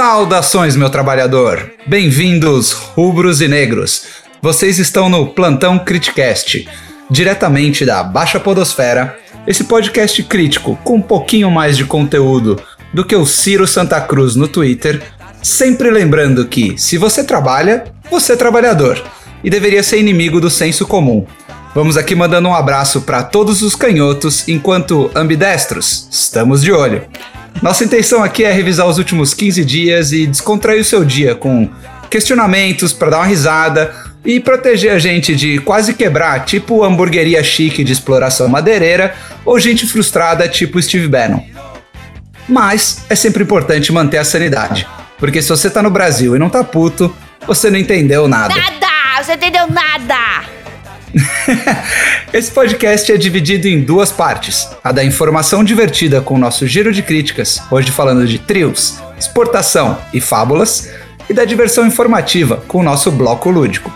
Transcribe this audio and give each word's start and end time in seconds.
Saudações, 0.00 0.76
meu 0.76 0.88
trabalhador! 0.88 1.72
Bem-vindos, 1.84 2.70
rubros 2.70 3.40
e 3.40 3.48
negros! 3.48 4.04
Vocês 4.40 4.78
estão 4.78 5.08
no 5.08 5.26
Plantão 5.26 5.76
Criticast, 5.76 6.68
diretamente 7.10 7.84
da 7.84 8.04
Baixa 8.04 8.38
Podosfera, 8.38 9.18
esse 9.44 9.64
podcast 9.64 10.22
crítico 10.22 10.78
com 10.84 10.98
um 10.98 11.02
pouquinho 11.02 11.50
mais 11.50 11.76
de 11.76 11.84
conteúdo 11.84 12.62
do 12.94 13.04
que 13.04 13.16
o 13.16 13.26
Ciro 13.26 13.66
Santa 13.66 14.00
Cruz 14.00 14.36
no 14.36 14.46
Twitter, 14.46 15.02
sempre 15.42 15.90
lembrando 15.90 16.46
que, 16.46 16.78
se 16.78 16.96
você 16.96 17.24
trabalha, 17.24 17.82
você 18.08 18.34
é 18.34 18.36
trabalhador 18.36 19.02
e 19.42 19.50
deveria 19.50 19.82
ser 19.82 19.98
inimigo 19.98 20.40
do 20.40 20.48
senso 20.48 20.86
comum. 20.86 21.26
Vamos 21.74 21.96
aqui 21.96 22.14
mandando 22.14 22.48
um 22.48 22.54
abraço 22.54 23.00
para 23.00 23.24
todos 23.24 23.62
os 23.62 23.74
canhotos, 23.74 24.46
enquanto 24.46 25.10
ambidestros, 25.12 26.06
estamos 26.08 26.62
de 26.62 26.70
olho. 26.70 27.04
Nossa 27.62 27.84
intenção 27.84 28.22
aqui 28.22 28.44
é 28.44 28.52
revisar 28.52 28.86
os 28.86 28.98
últimos 28.98 29.34
15 29.34 29.64
dias 29.64 30.12
e 30.12 30.26
descontrair 30.26 30.80
o 30.80 30.84
seu 30.84 31.04
dia 31.04 31.34
com 31.34 31.68
questionamentos 32.08 32.92
para 32.92 33.10
dar 33.10 33.18
uma 33.18 33.26
risada 33.26 33.94
e 34.24 34.40
proteger 34.40 34.92
a 34.92 34.98
gente 34.98 35.34
de 35.34 35.58
quase 35.58 35.94
quebrar, 35.94 36.44
tipo 36.44 36.84
hamburgueria 36.84 37.42
chique 37.42 37.84
de 37.84 37.92
exploração 37.92 38.48
madeireira 38.48 39.14
ou 39.44 39.58
gente 39.58 39.86
frustrada, 39.86 40.48
tipo 40.48 40.80
Steve 40.80 41.08
Bannon. 41.08 41.42
Mas 42.48 43.04
é 43.10 43.14
sempre 43.14 43.42
importante 43.42 43.92
manter 43.92 44.18
a 44.18 44.24
sanidade, 44.24 44.86
porque 45.18 45.42
se 45.42 45.48
você 45.48 45.68
tá 45.68 45.82
no 45.82 45.90
Brasil 45.90 46.34
e 46.34 46.38
não 46.38 46.48
tá 46.48 46.64
puto, 46.64 47.14
você 47.46 47.70
não 47.70 47.78
entendeu 47.78 48.26
nada. 48.26 48.54
Nada! 48.54 48.88
Você 49.22 49.34
entendeu 49.34 49.66
nada! 49.68 50.57
Esse 52.32 52.50
podcast 52.50 53.10
é 53.10 53.16
dividido 53.16 53.66
em 53.66 53.80
duas 53.80 54.12
partes: 54.12 54.68
a 54.82 54.92
da 54.92 55.04
informação 55.04 55.64
divertida 55.64 56.20
com 56.20 56.34
o 56.34 56.38
nosso 56.38 56.66
giro 56.66 56.92
de 56.92 57.02
críticas, 57.02 57.62
hoje 57.70 57.90
falando 57.90 58.26
de 58.26 58.38
trios, 58.38 59.00
exportação 59.18 59.98
e 60.12 60.20
fábulas, 60.20 60.90
e 61.28 61.34
da 61.34 61.44
diversão 61.44 61.86
informativa 61.86 62.62
com 62.68 62.78
o 62.78 62.82
nosso 62.82 63.10
bloco 63.10 63.50
lúdico. 63.50 63.92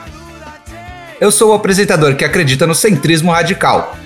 Eu 1.20 1.30
sou 1.30 1.50
o 1.50 1.54
apresentador 1.54 2.16
que 2.16 2.24
acredita 2.24 2.66
no 2.66 2.74
centrismo 2.74 3.30
radical. 3.30 3.96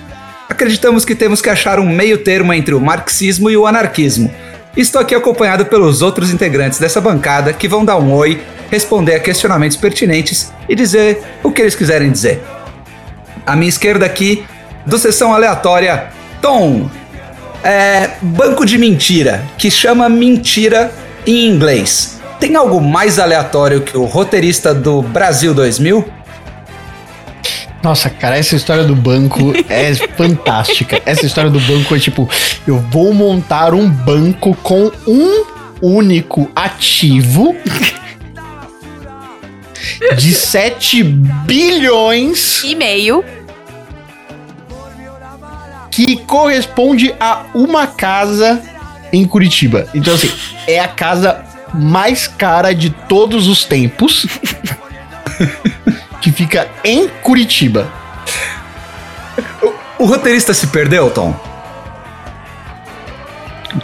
Acreditamos 0.49 1.03
que 1.03 1.15
temos 1.15 1.41
que 1.41 1.49
achar 1.49 1.79
um 1.79 1.89
meio 1.89 2.19
termo 2.19 2.53
entre 2.53 2.73
o 2.73 2.79
marxismo 2.79 3.49
e 3.49 3.57
o 3.57 3.65
anarquismo. 3.65 4.33
Estou 4.75 5.01
aqui 5.01 5.15
acompanhado 5.15 5.65
pelos 5.65 6.01
outros 6.01 6.31
integrantes 6.31 6.79
dessa 6.79 7.01
bancada 7.01 7.51
que 7.51 7.67
vão 7.67 7.83
dar 7.83 7.97
um 7.97 8.13
oi, 8.13 8.39
responder 8.69 9.15
a 9.15 9.19
questionamentos 9.19 9.75
pertinentes 9.75 10.53
e 10.69 10.75
dizer 10.75 11.21
o 11.41 11.51
que 11.51 11.61
eles 11.61 11.73
quiserem 11.73 12.11
dizer. 12.11 12.56
À 13.47 13.55
minha 13.55 13.69
esquerda 13.69 14.05
aqui, 14.05 14.43
do 14.85 14.97
sessão 14.97 15.33
aleatória, 15.33 16.09
Tom. 16.41 16.89
É, 17.63 18.11
banco 18.21 18.65
de 18.65 18.77
mentira, 18.77 19.41
que 19.57 19.71
chama 19.71 20.09
mentira 20.09 20.91
em 21.25 21.47
inglês. 21.47 22.19
Tem 22.41 22.57
algo 22.57 22.81
mais 22.81 23.17
aleatório 23.17 23.81
que 23.81 23.97
o 23.97 24.03
roteirista 24.03 24.73
do 24.73 25.01
Brasil 25.01 25.53
2000? 25.53 26.05
Nossa, 27.81 28.09
cara, 28.09 28.37
essa 28.37 28.55
história 28.55 28.83
do 28.83 28.95
banco 28.95 29.53
é 29.69 29.93
fantástica. 30.17 31.01
Essa 31.05 31.25
história 31.25 31.49
do 31.49 31.59
banco 31.61 31.95
é 31.95 31.99
tipo, 31.99 32.29
eu 32.67 32.79
vou 32.91 33.13
montar 33.13 33.73
um 33.73 33.89
banco 33.89 34.53
com 34.61 34.91
um 35.07 35.45
único 35.81 36.51
ativo 36.53 37.55
de 40.17 40.33
7 40.33 41.03
bilhões 41.03 42.63
E 42.63 42.75
meio. 42.75 43.23
Que 46.05 46.17
corresponde 46.17 47.15
a 47.19 47.45
uma 47.55 47.87
casa 47.87 48.61
em 49.11 49.25
Curitiba. 49.25 49.87
Então, 49.95 50.13
assim, 50.13 50.31
é 50.67 50.79
a 50.79 50.87
casa 50.87 51.43
mais 51.73 52.27
cara 52.27 52.75
de 52.75 52.91
todos 52.91 53.47
os 53.47 53.63
tempos 53.65 54.27
que 56.21 56.31
fica 56.31 56.67
em 56.83 57.07
Curitiba. 57.07 57.91
O 59.97 60.05
roteirista 60.05 60.53
se 60.53 60.67
perdeu, 60.67 61.09
Tom? 61.09 61.33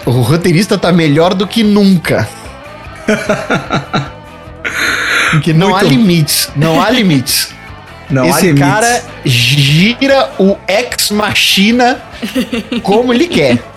O 0.05 0.11
roteirista 0.11 0.77
tá 0.77 0.91
melhor 0.91 1.33
do 1.33 1.47
que 1.47 1.63
nunca. 1.63 2.29
Porque 5.31 5.51
não 5.51 5.71
Muito- 5.71 5.83
há 5.83 5.89
limites. 5.89 6.51
Não 6.55 6.79
há 6.79 6.91
limites. 6.91 7.52
Não 8.13 8.29
Esse 8.29 8.53
cara 8.53 9.03
gira 9.25 10.29
o 10.37 10.55
Ex 10.67 11.09
Machina 11.09 11.99
como 12.83 13.11
ele 13.11 13.27
quer. 13.27 13.57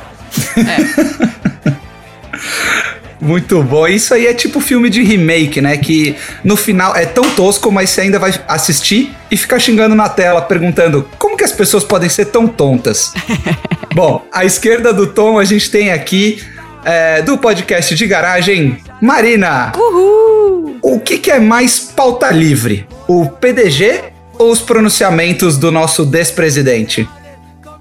Muito 3.18 3.62
bom. 3.62 3.88
Isso 3.88 4.12
aí 4.12 4.26
é 4.26 4.34
tipo 4.34 4.60
filme 4.60 4.90
de 4.90 5.02
remake, 5.02 5.60
né? 5.62 5.78
Que 5.78 6.14
no 6.44 6.54
final 6.54 6.94
é 6.94 7.06
tão 7.06 7.30
tosco, 7.30 7.72
mas 7.72 7.88
você 7.90 8.02
ainda 8.02 8.18
vai 8.18 8.34
assistir 8.46 9.10
e 9.30 9.36
ficar 9.38 9.58
xingando 9.58 9.94
na 9.94 10.08
tela, 10.08 10.42
perguntando 10.42 11.08
como 11.18 11.34
que 11.36 11.42
as 11.42 11.52
pessoas 11.52 11.82
podem 11.82 12.10
ser 12.10 12.26
tão 12.26 12.46
tontas. 12.46 13.14
bom, 13.94 14.22
à 14.30 14.44
esquerda 14.44 14.92
do 14.92 15.06
Tom 15.06 15.38
a 15.38 15.44
gente 15.44 15.70
tem 15.70 15.92
aqui 15.92 16.42
é, 16.84 17.22
do 17.22 17.38
podcast 17.38 17.94
de 17.94 18.06
garagem, 18.06 18.76
Marina. 19.00 19.72
Uhul! 19.74 20.76
O 20.82 21.00
que, 21.00 21.18
que 21.18 21.30
é 21.30 21.40
mais 21.40 21.80
pauta 21.80 22.30
livre? 22.30 22.86
O 23.08 23.28
PDG 23.28 24.15
os 24.38 24.60
pronunciamentos 24.60 25.56
do 25.56 25.70
nosso 25.70 26.04
despresidente? 26.04 27.08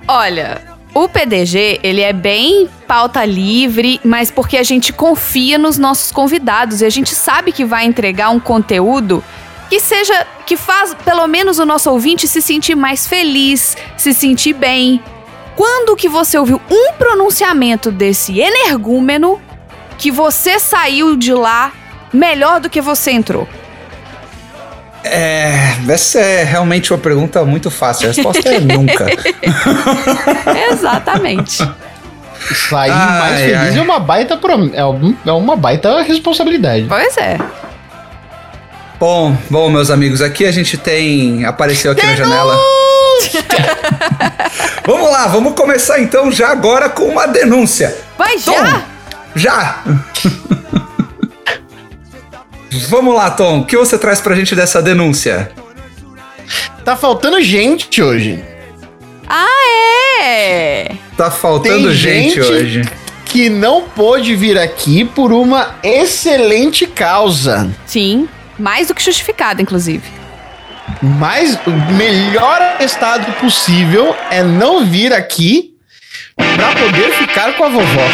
Olha, 0.07 0.61
o 0.93 1.09
PDG, 1.09 1.79
ele 1.83 2.01
é 2.01 2.13
bem 2.13 2.69
pauta 2.87 3.25
livre, 3.25 3.99
mas 4.03 4.31
porque 4.31 4.55
a 4.55 4.63
gente 4.63 4.93
confia 4.93 5.57
nos 5.57 5.77
nossos 5.77 6.11
convidados 6.11 6.81
e 6.81 6.85
a 6.85 6.89
gente 6.89 7.13
sabe 7.13 7.51
que 7.51 7.65
vai 7.65 7.85
entregar 7.85 8.29
um 8.29 8.39
conteúdo 8.39 9.23
que 9.69 9.79
seja 9.79 10.25
que 10.45 10.55
faz 10.55 10.93
pelo 10.93 11.27
menos 11.27 11.59
o 11.59 11.65
nosso 11.65 11.89
ouvinte 11.89 12.27
se 12.27 12.41
sentir 12.41 12.75
mais 12.75 13.07
feliz, 13.07 13.75
se 13.97 14.13
sentir 14.13 14.53
bem. 14.53 15.03
Quando 15.55 15.95
que 15.95 16.07
você 16.07 16.37
ouviu 16.37 16.61
um 16.69 16.93
pronunciamento 16.93 17.91
desse 17.91 18.39
energúmeno 18.39 19.41
que 19.97 20.11
você 20.11 20.59
saiu 20.59 21.15
de 21.15 21.33
lá 21.33 21.73
melhor 22.13 22.59
do 22.59 22.69
que 22.69 22.79
você 22.79 23.11
entrou? 23.11 23.47
É, 25.07 25.75
essa 25.87 26.19
é 26.19 26.43
realmente 26.43 26.91
uma 26.91 26.97
pergunta 26.99 27.45
muito 27.45 27.69
fácil. 27.69 28.09
A 28.09 28.13
resposta 28.13 28.49
é 28.49 28.59
nunca. 28.59 29.05
Exatamente. 30.71 31.57
Sair 32.69 32.91
Ai, 32.91 33.19
mais 33.19 33.39
feliz 33.41 33.57
ai. 33.57 33.77
é 33.77 33.81
uma 33.81 33.99
baita 33.99 34.37
prom- 34.37 34.69
é 34.73 35.29
é 35.29 35.31
uma 35.31 35.55
baita 35.55 36.01
responsabilidade. 36.03 36.85
pois 36.87 37.17
é. 37.17 37.37
Bom, 38.99 39.35
bom, 39.49 39.69
meus 39.69 39.89
amigos, 39.89 40.21
aqui 40.21 40.45
a 40.45 40.51
gente 40.51 40.77
tem. 40.77 41.43
Apareceu 41.45 41.91
aqui 41.91 42.05
na 42.05 42.15
janela. 42.15 42.55
vamos 44.85 45.11
lá, 45.11 45.27
vamos 45.27 45.53
começar 45.53 45.99
então 45.99 46.31
já 46.31 46.49
agora 46.49 46.89
com 46.89 47.03
uma 47.05 47.27
denúncia. 47.27 47.95
Vai 48.17 48.37
Tom, 48.39 48.81
já? 49.35 49.79
vamos 52.83 53.15
lá, 53.15 53.31
Tom, 53.31 53.59
o 53.59 53.65
que 53.65 53.77
você 53.77 53.97
traz 53.97 54.21
pra 54.21 54.35
gente 54.35 54.55
dessa 54.55 54.81
denúncia? 54.81 55.51
Tá 56.83 56.95
faltando 56.95 57.41
gente 57.41 58.01
hoje. 58.01 58.43
Ah, 59.27 60.21
é! 60.21 60.91
Tá 61.17 61.31
faltando 61.31 61.87
Tem 61.87 61.93
gente, 61.93 62.35
gente 62.35 62.41
hoje. 62.41 62.81
Que 63.25 63.49
não 63.49 63.83
pôde 63.83 64.35
vir 64.35 64.57
aqui 64.57 65.03
por 65.03 65.31
uma 65.33 65.75
excelente 65.83 66.85
causa. 66.85 67.69
Sim, 67.85 68.29
mais 68.57 68.87
do 68.87 68.93
que 68.95 69.03
justificado, 69.03 69.61
inclusive. 69.61 70.03
Mas 71.01 71.57
o 71.65 71.71
melhor 71.93 72.77
estado 72.79 73.31
possível 73.33 74.15
é 74.29 74.43
não 74.43 74.85
vir 74.85 75.11
aqui 75.11 75.73
pra 76.35 76.73
poder 76.75 77.11
ficar 77.13 77.53
com 77.53 77.63
a 77.63 77.69
vovó. 77.69 78.07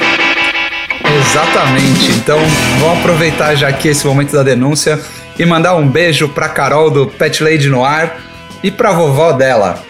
Exatamente. 1.04 2.12
Então, 2.12 2.40
vamos 2.80 3.00
aproveitar 3.00 3.56
já 3.56 3.68
aqui 3.68 3.90
esse 3.90 4.06
momento 4.06 4.34
da 4.34 4.44
denúncia 4.44 5.00
e 5.38 5.46
mandar 5.46 5.76
um 5.76 5.88
beijo 5.88 6.30
pra 6.30 6.50
Carol 6.50 6.90
do 6.90 7.08
Pet 7.08 7.44
Lady 7.44 7.70
no 7.70 7.84
ar 7.84 8.22
e 8.64 8.70
pra 8.70 8.92
vovó 8.92 9.32
dela. 9.32 9.84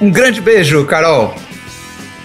Um 0.00 0.10
grande 0.10 0.40
beijo, 0.40 0.84
Carol. 0.84 1.34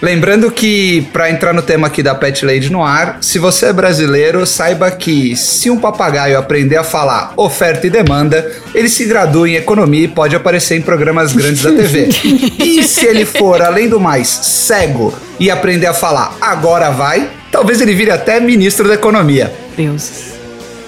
Lembrando 0.02 0.50
que, 0.50 1.02
para 1.12 1.30
entrar 1.30 1.52
no 1.52 1.60
tema 1.60 1.86
aqui 1.86 2.02
da 2.02 2.14
Pet 2.14 2.44
Lady 2.44 2.72
no 2.72 2.82
ar, 2.82 3.18
se 3.20 3.38
você 3.38 3.66
é 3.66 3.72
brasileiro, 3.72 4.46
saiba 4.46 4.90
que 4.90 5.36
se 5.36 5.68
um 5.68 5.78
papagaio 5.78 6.38
aprender 6.38 6.76
a 6.76 6.84
falar 6.84 7.34
oferta 7.36 7.86
e 7.86 7.90
demanda, 7.90 8.50
ele 8.74 8.88
se 8.88 9.04
gradua 9.04 9.46
em 9.46 9.56
economia 9.56 10.04
e 10.04 10.08
pode 10.08 10.34
aparecer 10.34 10.78
em 10.78 10.82
programas 10.82 11.34
grandes 11.34 11.62
da 11.62 11.70
TV. 11.72 12.08
E 12.60 12.82
se 12.82 13.04
ele 13.04 13.26
for, 13.26 13.60
além 13.60 13.88
do 13.88 14.00
mais, 14.00 14.28
cego 14.28 15.12
e 15.38 15.50
aprender 15.50 15.86
a 15.86 15.92
falar 15.92 16.34
agora 16.40 16.90
vai, 16.90 17.28
talvez 17.50 17.80
ele 17.80 17.94
vire 17.94 18.10
até 18.10 18.40
ministro 18.40 18.88
da 18.88 18.94
economia. 18.94 19.52
Deus. 19.76 20.32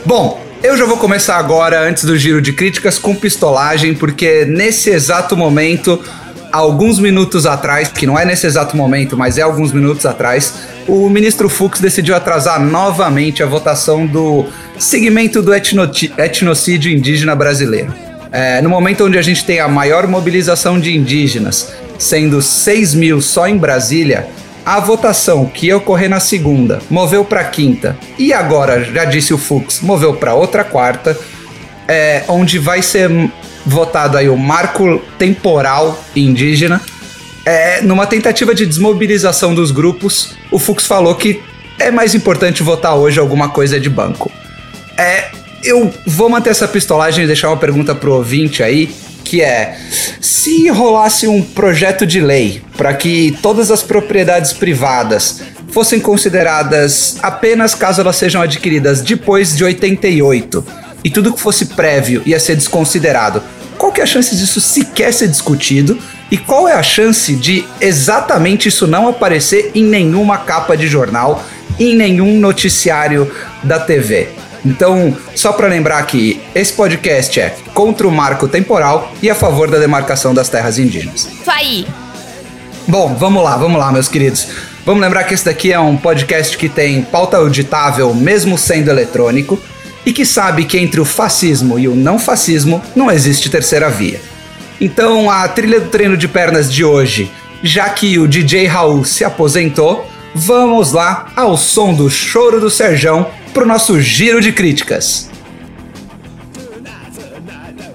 Bom, 0.04 0.42
eu 0.62 0.76
já 0.76 0.84
vou 0.84 0.96
começar 0.96 1.36
agora, 1.36 1.80
antes 1.80 2.04
do 2.04 2.16
giro 2.16 2.40
de 2.40 2.52
críticas, 2.52 2.98
com 2.98 3.14
pistolagem, 3.14 3.94
porque 3.94 4.44
nesse 4.44 4.90
exato 4.90 5.36
momento 5.36 6.00
alguns 6.52 6.98
minutos 6.98 7.46
atrás, 7.46 7.88
que 7.88 8.06
não 8.06 8.18
é 8.18 8.24
nesse 8.24 8.46
exato 8.46 8.76
momento, 8.76 9.16
mas 9.16 9.38
é 9.38 9.42
alguns 9.42 9.72
minutos 9.72 10.04
atrás, 10.04 10.54
o 10.86 11.08
ministro 11.08 11.48
Fux 11.48 11.80
decidiu 11.80 12.14
atrasar 12.14 12.60
novamente 12.60 13.42
a 13.42 13.46
votação 13.46 14.06
do 14.06 14.46
segmento 14.78 15.40
do 15.40 15.52
etnocídio 15.54 16.92
indígena 16.92 17.34
brasileiro. 17.34 17.92
É, 18.30 18.60
no 18.62 18.68
momento 18.68 19.04
onde 19.04 19.18
a 19.18 19.22
gente 19.22 19.44
tem 19.44 19.60
a 19.60 19.68
maior 19.68 20.06
mobilização 20.06 20.78
de 20.78 20.96
indígenas, 20.96 21.72
sendo 21.98 22.42
6 22.42 22.94
mil 22.94 23.20
só 23.20 23.48
em 23.48 23.56
Brasília, 23.56 24.26
a 24.64 24.78
votação 24.80 25.46
que 25.46 25.66
ia 25.66 25.76
ocorrer 25.76 26.08
na 26.08 26.20
segunda 26.20 26.80
moveu 26.88 27.24
para 27.24 27.42
quinta 27.44 27.96
e 28.18 28.32
agora, 28.32 28.84
já 28.84 29.04
disse 29.04 29.34
o 29.34 29.38
Fux, 29.38 29.80
moveu 29.80 30.14
para 30.14 30.34
outra 30.34 30.62
quarta, 30.64 31.18
é, 31.88 32.24
onde 32.28 32.58
vai 32.58 32.80
ser 32.82 33.10
votado 33.66 34.16
aí 34.16 34.28
o 34.28 34.36
marco 34.36 35.00
temporal 35.18 36.02
indígena. 36.14 36.80
É, 37.44 37.80
numa 37.82 38.06
tentativa 38.06 38.54
de 38.54 38.64
desmobilização 38.64 39.54
dos 39.54 39.72
grupos, 39.72 40.36
o 40.50 40.58
Fux 40.58 40.86
falou 40.86 41.14
que 41.16 41.42
é 41.78 41.90
mais 41.90 42.14
importante 42.14 42.62
votar 42.62 42.94
hoje 42.94 43.18
alguma 43.18 43.48
coisa 43.48 43.80
de 43.80 43.90
banco. 43.90 44.30
É, 44.96 45.30
eu 45.64 45.92
vou 46.06 46.28
manter 46.28 46.50
essa 46.50 46.68
pistolagem 46.68 47.24
e 47.24 47.26
deixar 47.26 47.48
uma 47.48 47.56
pergunta 47.56 47.94
pro 47.94 48.14
ouvinte 48.14 48.62
aí, 48.62 48.94
que 49.22 49.40
é: 49.40 49.76
se 50.20 50.68
rolasse 50.68 51.26
um 51.26 51.42
projeto 51.42 52.06
de 52.06 52.20
lei 52.20 52.62
para 52.76 52.92
que 52.94 53.36
todas 53.42 53.70
as 53.70 53.82
propriedades 53.82 54.52
privadas 54.52 55.40
fossem 55.68 55.98
consideradas 55.98 57.16
apenas 57.22 57.74
caso 57.74 58.00
elas 58.02 58.16
sejam 58.16 58.42
adquiridas 58.42 59.00
depois 59.00 59.56
de 59.56 59.64
88 59.64 60.64
e 61.04 61.10
tudo 61.10 61.32
que 61.32 61.40
fosse 61.40 61.66
prévio 61.66 62.22
ia 62.26 62.38
ser 62.38 62.56
desconsiderado, 62.56 63.42
qual 63.78 63.90
que 63.90 64.00
é 64.00 64.04
a 64.04 64.06
chance 64.06 64.36
disso 64.36 64.60
sequer 64.60 65.12
ser 65.12 65.28
discutido? 65.28 65.98
E 66.30 66.38
qual 66.38 66.68
é 66.68 66.72
a 66.72 66.82
chance 66.82 67.34
de 67.34 67.64
exatamente 67.80 68.68
isso 68.68 68.86
não 68.86 69.08
aparecer 69.08 69.72
em 69.74 69.84
nenhuma 69.84 70.38
capa 70.38 70.76
de 70.76 70.86
jornal, 70.86 71.44
em 71.78 71.96
nenhum 71.96 72.38
noticiário 72.38 73.30
da 73.62 73.80
TV? 73.80 74.28
Então, 74.64 75.16
só 75.34 75.52
para 75.52 75.66
lembrar 75.66 76.04
que 76.06 76.40
esse 76.54 76.72
podcast 76.72 77.40
é 77.40 77.56
contra 77.74 78.06
o 78.06 78.12
marco 78.12 78.46
temporal 78.46 79.12
e 79.20 79.28
a 79.28 79.34
favor 79.34 79.70
da 79.70 79.78
demarcação 79.78 80.32
das 80.32 80.48
terras 80.48 80.78
indígenas. 80.78 81.28
Isso 81.40 81.50
aí. 81.50 81.86
Bom, 82.86 83.14
vamos 83.14 83.42
lá, 83.42 83.56
vamos 83.56 83.78
lá, 83.78 83.90
meus 83.90 84.08
queridos. 84.08 84.48
Vamos 84.84 85.00
lembrar 85.00 85.24
que 85.24 85.34
esse 85.34 85.44
daqui 85.44 85.72
é 85.72 85.78
um 85.78 85.96
podcast 85.96 86.56
que 86.56 86.68
tem 86.68 87.02
pauta 87.02 87.36
auditável, 87.36 88.12
mesmo 88.14 88.58
sendo 88.58 88.90
eletrônico, 88.90 89.58
e 90.04 90.12
que 90.12 90.26
sabe 90.26 90.64
que 90.64 90.78
entre 90.78 91.00
o 91.00 91.04
fascismo 91.04 91.78
e 91.78 91.86
o 91.86 91.94
não 91.94 92.18
fascismo 92.18 92.82
não 92.94 93.10
existe 93.10 93.48
terceira 93.48 93.88
via. 93.88 94.20
Então, 94.80 95.30
a 95.30 95.46
trilha 95.46 95.78
do 95.78 95.88
treino 95.88 96.16
de 96.16 96.26
pernas 96.26 96.72
de 96.72 96.84
hoje, 96.84 97.30
já 97.62 97.88
que 97.88 98.18
o 98.18 98.26
DJ 98.26 98.66
Raul 98.66 99.04
se 99.04 99.24
aposentou, 99.24 100.08
vamos 100.34 100.90
lá 100.90 101.28
ao 101.36 101.56
som 101.56 101.94
do 101.94 102.10
choro 102.10 102.60
do 102.60 102.68
Serjão 102.68 103.30
pro 103.52 103.66
nosso 103.66 104.00
giro 104.00 104.40
de 104.40 104.52
críticas. 104.52 105.30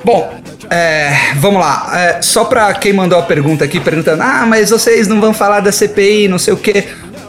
Bom, 0.03 0.33
é, 0.69 1.33
vamos 1.35 1.59
lá. 1.59 1.91
É, 1.93 2.21
só 2.21 2.45
pra 2.45 2.73
quem 2.73 2.93
mandou 2.93 3.19
a 3.19 3.23
pergunta 3.23 3.65
aqui, 3.65 3.79
perguntando: 3.79 4.23
ah, 4.23 4.45
mas 4.47 4.69
vocês 4.69 5.07
não 5.07 5.19
vão 5.19 5.33
falar 5.33 5.59
da 5.59 5.71
CPI, 5.71 6.27
não 6.27 6.39
sei 6.39 6.53
o 6.53 6.57
quê. 6.57 6.85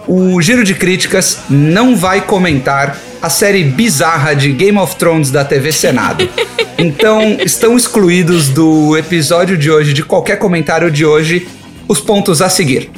O 0.07 0.41
giro 0.41 0.65
de 0.65 0.75
críticas 0.75 1.41
não 1.51 1.95
vai 1.95 2.21
comentar 2.23 2.97
a 3.21 3.29
série 3.29 3.65
bizarra 3.65 4.35
de 4.35 4.53
Game 4.53 4.79
of 4.79 4.97
Thrones 4.97 5.31
da 5.31 5.45
TV 5.45 5.73
Senado. 5.73 6.29
Então, 6.81 7.37
estão 7.45 7.77
excluídos 7.77 8.51
do 8.51 8.97
episódio 8.97 9.59
de 9.59 9.69
hoje, 9.69 9.93
de 9.93 10.05
qualquer 10.05 10.39
comentário 10.39 10.89
de 10.93 11.05
hoje, 11.05 11.49
os 11.89 12.01
pontos 12.01 12.41
a 12.41 12.49
seguir. 12.49 12.89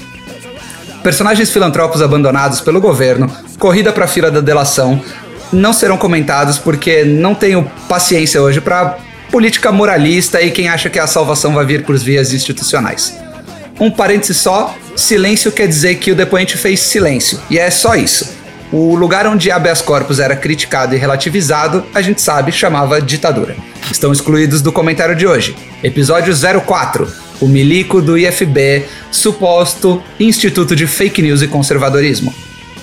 Personagens 1.03 1.51
filantropos 1.51 2.03
abandonados 2.03 2.61
pelo 2.61 2.81
governo, 2.81 3.31
corrida 3.59 3.91
para 3.93 4.05
a 4.05 4.09
fila 4.09 4.31
da 4.31 4.41
delação, 4.41 5.03
não 5.51 5.73
serão 5.73 5.97
comentados 5.97 6.59
porque 6.59 7.05
não 7.05 7.35
tenho 7.35 7.71
paciência 7.89 8.41
hoje 8.41 8.61
para 8.61 8.99
política 9.31 9.73
moralista 9.73 10.43
e 10.43 10.51
quem 10.51 10.69
acha 10.69 10.91
que 10.91 10.99
a 10.99 11.07
salvação 11.07 11.55
vai 11.55 11.65
vir 11.65 11.85
por 11.85 11.97
vias 11.97 12.33
institucionais. 12.35 13.17
Um 13.81 13.91
parêntese 13.91 14.35
só, 14.35 14.75
silêncio 14.95 15.51
quer 15.51 15.67
dizer 15.67 15.95
que 15.97 16.13
o 16.13 16.15
depoente 16.15 16.59
fez 16.59 16.81
silêncio, 16.81 17.41
e 17.49 17.59
é 17.59 17.71
só 17.71 17.95
isso. 17.95 18.40
O 18.73 18.95
lugar 18.95 19.27
onde 19.27 19.51
habeas 19.51 19.83
corpus 19.83 20.21
era 20.21 20.37
criticado 20.37 20.95
e 20.95 20.99
relativizado, 20.99 21.85
a 21.93 22.01
gente 22.01 22.21
sabe, 22.21 22.53
chamava 22.53 23.03
ditadura. 23.03 23.57
Estão 23.91 24.13
excluídos 24.13 24.63
do 24.63 24.71
comentário 24.71 25.17
de 25.17 25.27
hoje. 25.27 25.57
Episódio 25.83 26.33
04. 26.65 27.13
O 27.41 27.49
milico 27.49 28.01
do 28.01 28.17
IFB, 28.17 28.85
suposto 29.11 30.01
Instituto 30.21 30.77
de 30.77 30.87
Fake 30.87 31.21
News 31.21 31.43
e 31.43 31.49
Conservadorismo. 31.49 32.33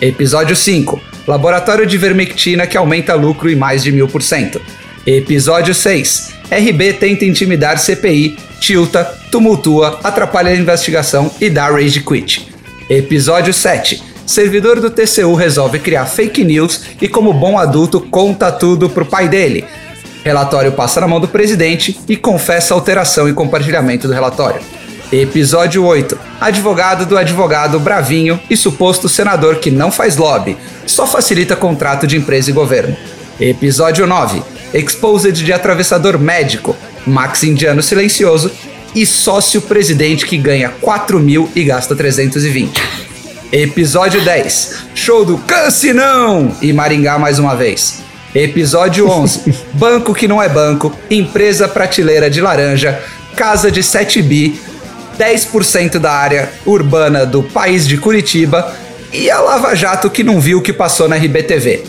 Episódio 0.02 0.58
5. 0.58 1.00
Laboratório 1.26 1.86
de 1.86 1.98
vermectina 1.98 2.68
que 2.68 2.76
aumenta 2.76 3.16
lucro 3.16 3.50
em 3.50 3.56
mais 3.56 3.82
de 3.82 3.92
mil 3.94 4.10
por 4.10 4.22
cento. 4.22 4.62
Episódio 5.06 5.74
6. 5.74 6.34
RB 6.52 6.94
tenta 6.94 7.24
intimidar 7.24 7.80
CPI, 7.80 8.38
tilta, 8.60 9.06
tumultua, 9.32 10.02
atrapalha 10.04 10.52
a 10.52 10.56
investigação 10.56 11.32
e 11.40 11.50
dá 11.50 11.70
rage 11.70 12.02
quit. 12.02 12.50
Episódio 12.90 13.54
7 13.54 14.17
servidor 14.28 14.80
do 14.82 14.92
TCU 14.92 15.34
resolve 15.34 15.80
criar 15.80 16.06
fake 16.06 16.44
news 16.44 16.82
e, 17.02 17.08
como 17.08 17.34
bom 17.34 17.58
adulto, 17.58 18.02
conta 18.02 18.52
tudo 18.52 18.90
pro 18.90 19.06
pai 19.06 19.28
dele. 19.28 19.66
Relatório 20.24 20.74
passa 20.74 21.00
na 21.00 21.08
mão 21.08 21.20
do 21.22 21.28
presidente 21.28 21.98
e 22.08 22.18
confessa 22.18 22.74
alteração 22.74 23.30
e 23.30 23.34
compartilhamento 23.34 24.08
do 24.08 24.14
relatório. 24.14 24.62
Episódio 25.12 25.86
8. 25.86 26.20
Advogado 26.42 27.06
do 27.06 27.18
advogado 27.18 27.80
bravinho 27.80 28.38
e 28.50 28.58
suposto 28.58 29.08
senador 29.08 29.56
que 29.56 29.72
não 29.72 29.90
faz 29.90 30.18
lobby, 30.18 30.58
só 30.86 31.08
facilita 31.08 31.56
contrato 31.56 32.06
de 32.06 32.18
empresa 32.18 32.50
e 32.50 32.54
governo. 32.54 32.96
Episódio 33.40 34.06
9. 34.06 34.44
Exposed 34.74 35.34
de 35.34 35.54
atravessador 35.54 36.20
médico, 36.20 36.76
Max 37.06 37.44
Indiano 37.44 37.82
silencioso 37.82 38.52
e 38.94 39.06
sócio 39.06 39.62
presidente 39.62 40.26
que 40.26 40.38
ganha 40.38 40.74
4 40.82 41.18
mil 41.20 41.50
e 41.56 41.64
gasta 41.64 41.96
320. 41.96 43.08
Episódio 43.52 44.22
10. 44.26 44.88
Show 44.94 45.24
do 45.24 45.38
Cancinão 45.38 46.54
e 46.62 46.74
Maringá 46.74 47.18
mais 47.18 47.40
uma 47.40 47.56
vez. 47.56 48.02
Episódio 48.36 49.10
11. 49.10 49.56
banco 49.72 50.14
que 50.14 50.28
não 50.28 50.44
é 50.44 50.50
banco, 50.50 50.94
empresa 51.10 51.66
prateleira 51.66 52.30
de 52.30 52.42
laranja, 52.42 53.02
casa 53.38 53.72
de 53.72 53.82
7 53.82 54.22
bi, 54.22 54.60
10% 55.18 55.98
da 55.98 56.12
área 56.12 56.52
urbana 56.66 57.26
do 57.26 57.42
país 57.42 57.88
de 57.88 57.98
Curitiba 57.98 58.76
e 59.14 59.32
a 59.32 59.40
Lava 59.40 59.74
Jato 59.74 60.10
que 60.10 60.26
não 60.26 60.42
viu 60.42 60.58
o 60.58 60.62
que 60.62 60.74
passou 60.74 61.08
na 61.08 61.16
RBTV. 61.16 61.86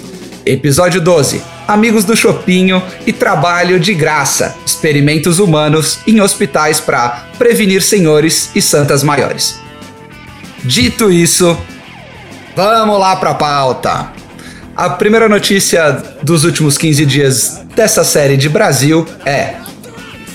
Episódio 0.46 1.00
12. 1.00 1.42
Amigos 1.66 2.04
do 2.04 2.14
Chopinho 2.14 2.80
e 3.04 3.12
trabalho 3.12 3.80
de 3.80 3.94
graça. 3.94 4.54
Experimentos 4.64 5.40
humanos 5.40 5.98
em 6.06 6.20
hospitais 6.20 6.78
para 6.78 7.26
prevenir 7.36 7.82
senhores 7.82 8.48
e 8.54 8.62
santas 8.62 9.02
maiores. 9.02 9.58
Dito 10.68 11.10
isso, 11.10 11.56
vamos 12.54 13.00
lá 13.00 13.16
para 13.16 13.30
a 13.30 13.34
pauta. 13.34 14.12
A 14.76 14.90
primeira 14.90 15.26
notícia 15.26 15.92
dos 16.22 16.44
últimos 16.44 16.76
15 16.76 17.06
dias 17.06 17.62
dessa 17.74 18.04
série 18.04 18.36
de 18.36 18.50
Brasil 18.50 19.06
é: 19.24 19.54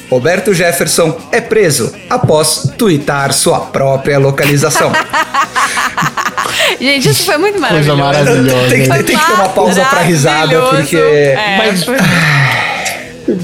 Roberto 0.09 0.51
Jefferson 0.51 1.15
é 1.31 1.39
preso 1.39 1.93
após 2.09 2.67
twittar 2.75 3.31
sua 3.31 3.59
própria 3.59 4.17
localização. 4.17 4.91
Gente, 6.81 7.09
isso 7.09 7.25
foi 7.25 7.37
muito 7.37 7.59
maravilhoso. 7.59 8.01
Coisa 8.01 8.03
maravilhosa. 8.25 8.69
tem, 8.69 8.89
tem, 8.89 9.03
tem 9.03 9.17
que 9.17 9.25
ter 9.27 9.33
uma 9.33 9.49
pausa 9.49 9.85
pra 9.85 10.01
risada, 10.01 10.59
porque. 10.63 10.97
É, 10.97 11.57
Mas- 11.59 11.83
foi- 11.83 11.97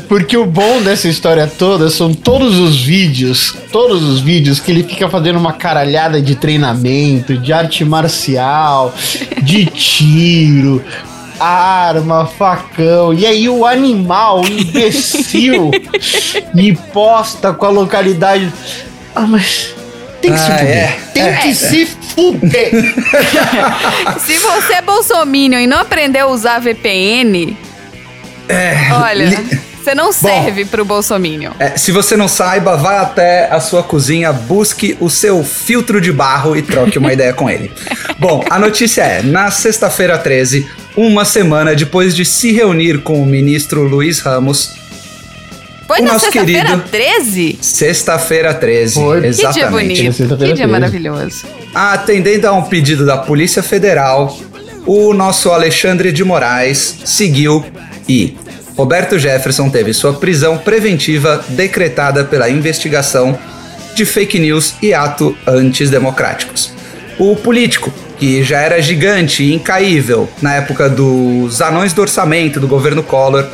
Porque 0.08 0.36
o 0.36 0.46
bom 0.46 0.82
dessa 0.82 1.08
história 1.08 1.48
toda 1.48 1.90
são 1.90 2.14
todos 2.14 2.58
os 2.60 2.82
vídeos, 2.82 3.56
todos 3.72 4.04
os 4.04 4.20
vídeos 4.20 4.60
que 4.60 4.72
ele 4.72 4.84
fica 4.84 5.08
fazendo 5.10 5.38
uma 5.40 5.54
caralhada 5.54 6.22
de 6.22 6.36
treinamento, 6.36 7.38
de 7.38 7.54
arte 7.54 7.86
marcial, 7.86 8.94
de 9.42 9.66
tiro, 9.68 10.84
arma, 11.40 12.26
facão. 12.26 13.14
E 13.14 13.26
aí 13.26 13.48
o 13.48 13.66
animal, 13.66 14.42
o 14.42 14.48
imbecil, 14.48 15.72
me 16.54 16.76
posta 16.76 17.54
com 17.54 17.66
a 17.66 17.70
localidade. 17.70 18.52
Ah, 19.16 19.22
mas 19.28 19.74
tem 20.22 20.34
que 20.34 20.38
se 20.40 20.52
Ah, 20.52 20.58
fuder. 20.58 20.76
é. 20.78 21.00
Tem 21.14 21.24
É. 21.24 21.34
que 21.38 21.56
se 21.56 21.86
fuder. 21.86 22.72
Se 24.20 24.38
você 24.40 24.74
é 24.74 24.82
bolsominion 24.82 25.60
e 25.60 25.68
não 25.68 25.80
aprendeu 25.80 26.28
a 26.28 26.32
usar 26.32 26.60
VPN, 26.60 27.56
olha, 29.02 29.26
li- 29.26 29.60
você 29.90 29.96
não 29.96 30.12
serve 30.12 30.66
pro 30.66 30.86
bolsominion. 30.86 31.52
É, 31.58 31.76
se 31.78 31.92
você 31.92 32.16
não 32.16 32.28
saiba, 32.28 32.78
vá 32.78 33.02
até 33.02 33.50
a 33.52 33.60
sua 33.60 33.82
cozinha, 33.82 34.32
busque 34.32 34.96
o 35.00 35.10
seu 35.10 35.44
filtro 35.44 36.00
de 36.00 36.12
barro 36.12 36.56
e 36.56 36.62
troque 36.62 36.98
uma 37.00 37.12
ideia 37.12 37.34
com 37.34 37.50
ele. 37.50 37.72
Bom, 38.20 38.44
a 38.50 38.60
notícia 38.60 39.02
é: 39.02 39.24
na 39.24 39.50
sexta-feira 39.50 40.18
13, 40.18 40.68
uma 40.96 41.26
semana 41.26 41.76
depois 41.76 42.16
de 42.16 42.24
se 42.24 42.52
reunir 42.52 43.00
com 43.00 43.22
o 43.22 43.26
ministro 43.26 43.84
Luiz 43.84 44.20
Ramos, 44.20 44.76
Foi 45.88 46.02
o 46.02 46.04
na 46.04 46.14
nosso 46.14 46.26
sexta-feira 46.26 46.70
querido 46.70 46.90
13? 46.90 47.60
Sexta-feira 47.62 48.54
13. 48.54 48.94
Foi. 48.94 49.16
Que 49.16 49.22
dia 49.22 49.30
Exatamente. 49.30 49.72
bonito. 49.72 50.38
Que 50.38 50.54
dia 50.54 50.56
13. 50.56 50.66
maravilhoso. 50.68 51.46
Atendendo 51.74 52.48
a 52.48 52.54
um 52.54 52.64
pedido 52.64 53.06
da 53.08 53.18
Polícia 53.18 53.64
Federal, 53.64 54.38
o 54.86 55.14
nosso 55.14 55.52
Alexandre 55.52 56.12
de 56.12 56.24
Moraes 56.24 56.96
seguiu 57.06 57.66
e 58.08 58.36
Roberto 58.80 59.20
Jefferson 59.20 59.70
teve 59.70 59.94
sua 59.94 60.14
prisão 60.14 60.58
preventiva 60.58 61.44
decretada 61.50 62.24
pela 62.24 62.50
investigação 62.50 63.38
de 63.94 64.06
fake 64.06 64.40
news 64.40 64.76
e 64.82 64.94
ato 64.94 65.36
antidemocráticos. 65.46 66.72
O 67.18 67.36
político, 67.36 67.92
que 68.18 68.42
já 68.42 68.62
era 68.62 68.82
gigante 68.82 69.44
e 69.44 69.54
incaível 69.54 70.30
na 70.42 70.56
época 70.56 70.90
dos 70.90 71.62
anões 71.62 71.92
do 71.92 72.02
orçamento 72.02 72.58
do 72.58 72.70
governo 72.70 73.04
Collor, 73.04 73.46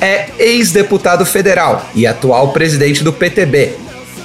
é 0.00 0.30
ex-deputado 0.38 1.26
federal 1.26 1.86
e 1.94 2.06
atual 2.06 2.50
presidente 2.50 3.04
do 3.04 3.12
PTB, 3.12 3.74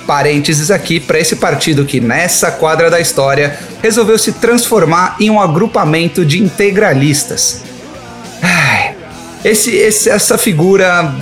Parênteses 0.08 0.72
aqui 0.72 1.02
para 1.02 1.20
esse 1.20 1.36
partido 1.36 1.84
que, 1.84 2.00
nessa 2.00 2.50
quadra 2.50 2.90
da 2.90 3.02
história, 3.02 3.60
resolveu 3.82 4.18
se 4.18 4.32
transformar 4.32 5.18
em 5.20 5.30
um 5.30 5.42
agrupamento 5.42 6.24
de 6.24 6.42
integralistas. 6.42 7.62
Ai, 8.42 8.75
esse, 9.46 9.72
esse- 9.76 10.10
essa 10.10 10.38
figura, 10.38 11.14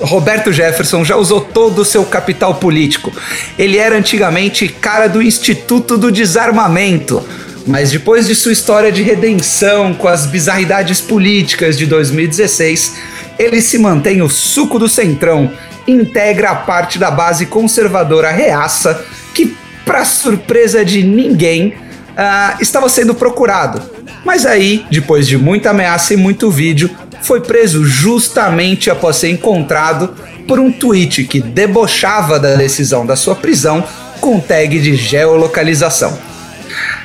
Roberto 0.00 0.52
Jefferson, 0.52 1.04
já 1.04 1.16
usou 1.16 1.40
todo 1.40 1.80
o 1.80 1.84
seu 1.84 2.04
capital 2.04 2.56
político. 2.56 3.12
Ele 3.58 3.78
era 3.78 3.96
antigamente 3.96 4.68
cara 4.68 5.08
do 5.08 5.22
Instituto 5.22 5.96
do 5.96 6.10
Desarmamento. 6.10 7.22
Mas 7.64 7.92
depois 7.92 8.26
de 8.26 8.34
sua 8.34 8.52
história 8.52 8.90
de 8.90 9.02
redenção 9.04 9.94
com 9.94 10.08
as 10.08 10.26
bizarridades 10.26 11.00
políticas 11.00 11.78
de 11.78 11.86
2016, 11.86 12.96
ele 13.38 13.62
se 13.62 13.78
mantém 13.78 14.20
o 14.20 14.28
suco 14.28 14.80
do 14.80 14.88
centrão, 14.88 15.48
integra 15.86 16.50
a 16.50 16.54
parte 16.56 16.98
da 16.98 17.08
base 17.08 17.46
conservadora 17.46 18.32
reaça, 18.32 19.04
que, 19.32 19.56
para 19.86 20.04
surpresa 20.04 20.84
de 20.84 21.04
ninguém, 21.04 21.74
ah, 22.16 22.56
estava 22.60 22.88
sendo 22.88 23.14
procurado. 23.14 23.80
Mas 24.24 24.44
aí, 24.44 24.84
depois 24.90 25.28
de 25.28 25.38
muita 25.38 25.70
ameaça 25.70 26.14
e 26.14 26.16
muito 26.16 26.50
vídeo, 26.50 26.90
foi 27.22 27.40
preso 27.40 27.84
justamente 27.84 28.90
após 28.90 29.16
ser 29.16 29.30
encontrado 29.30 30.14
por 30.46 30.58
um 30.58 30.70
tweet 30.70 31.24
que 31.24 31.40
debochava 31.40 32.38
da 32.38 32.54
decisão 32.54 33.06
da 33.06 33.16
sua 33.16 33.34
prisão 33.34 33.84
com 34.20 34.38
tag 34.38 34.78
de 34.78 34.94
geolocalização. 34.94 36.16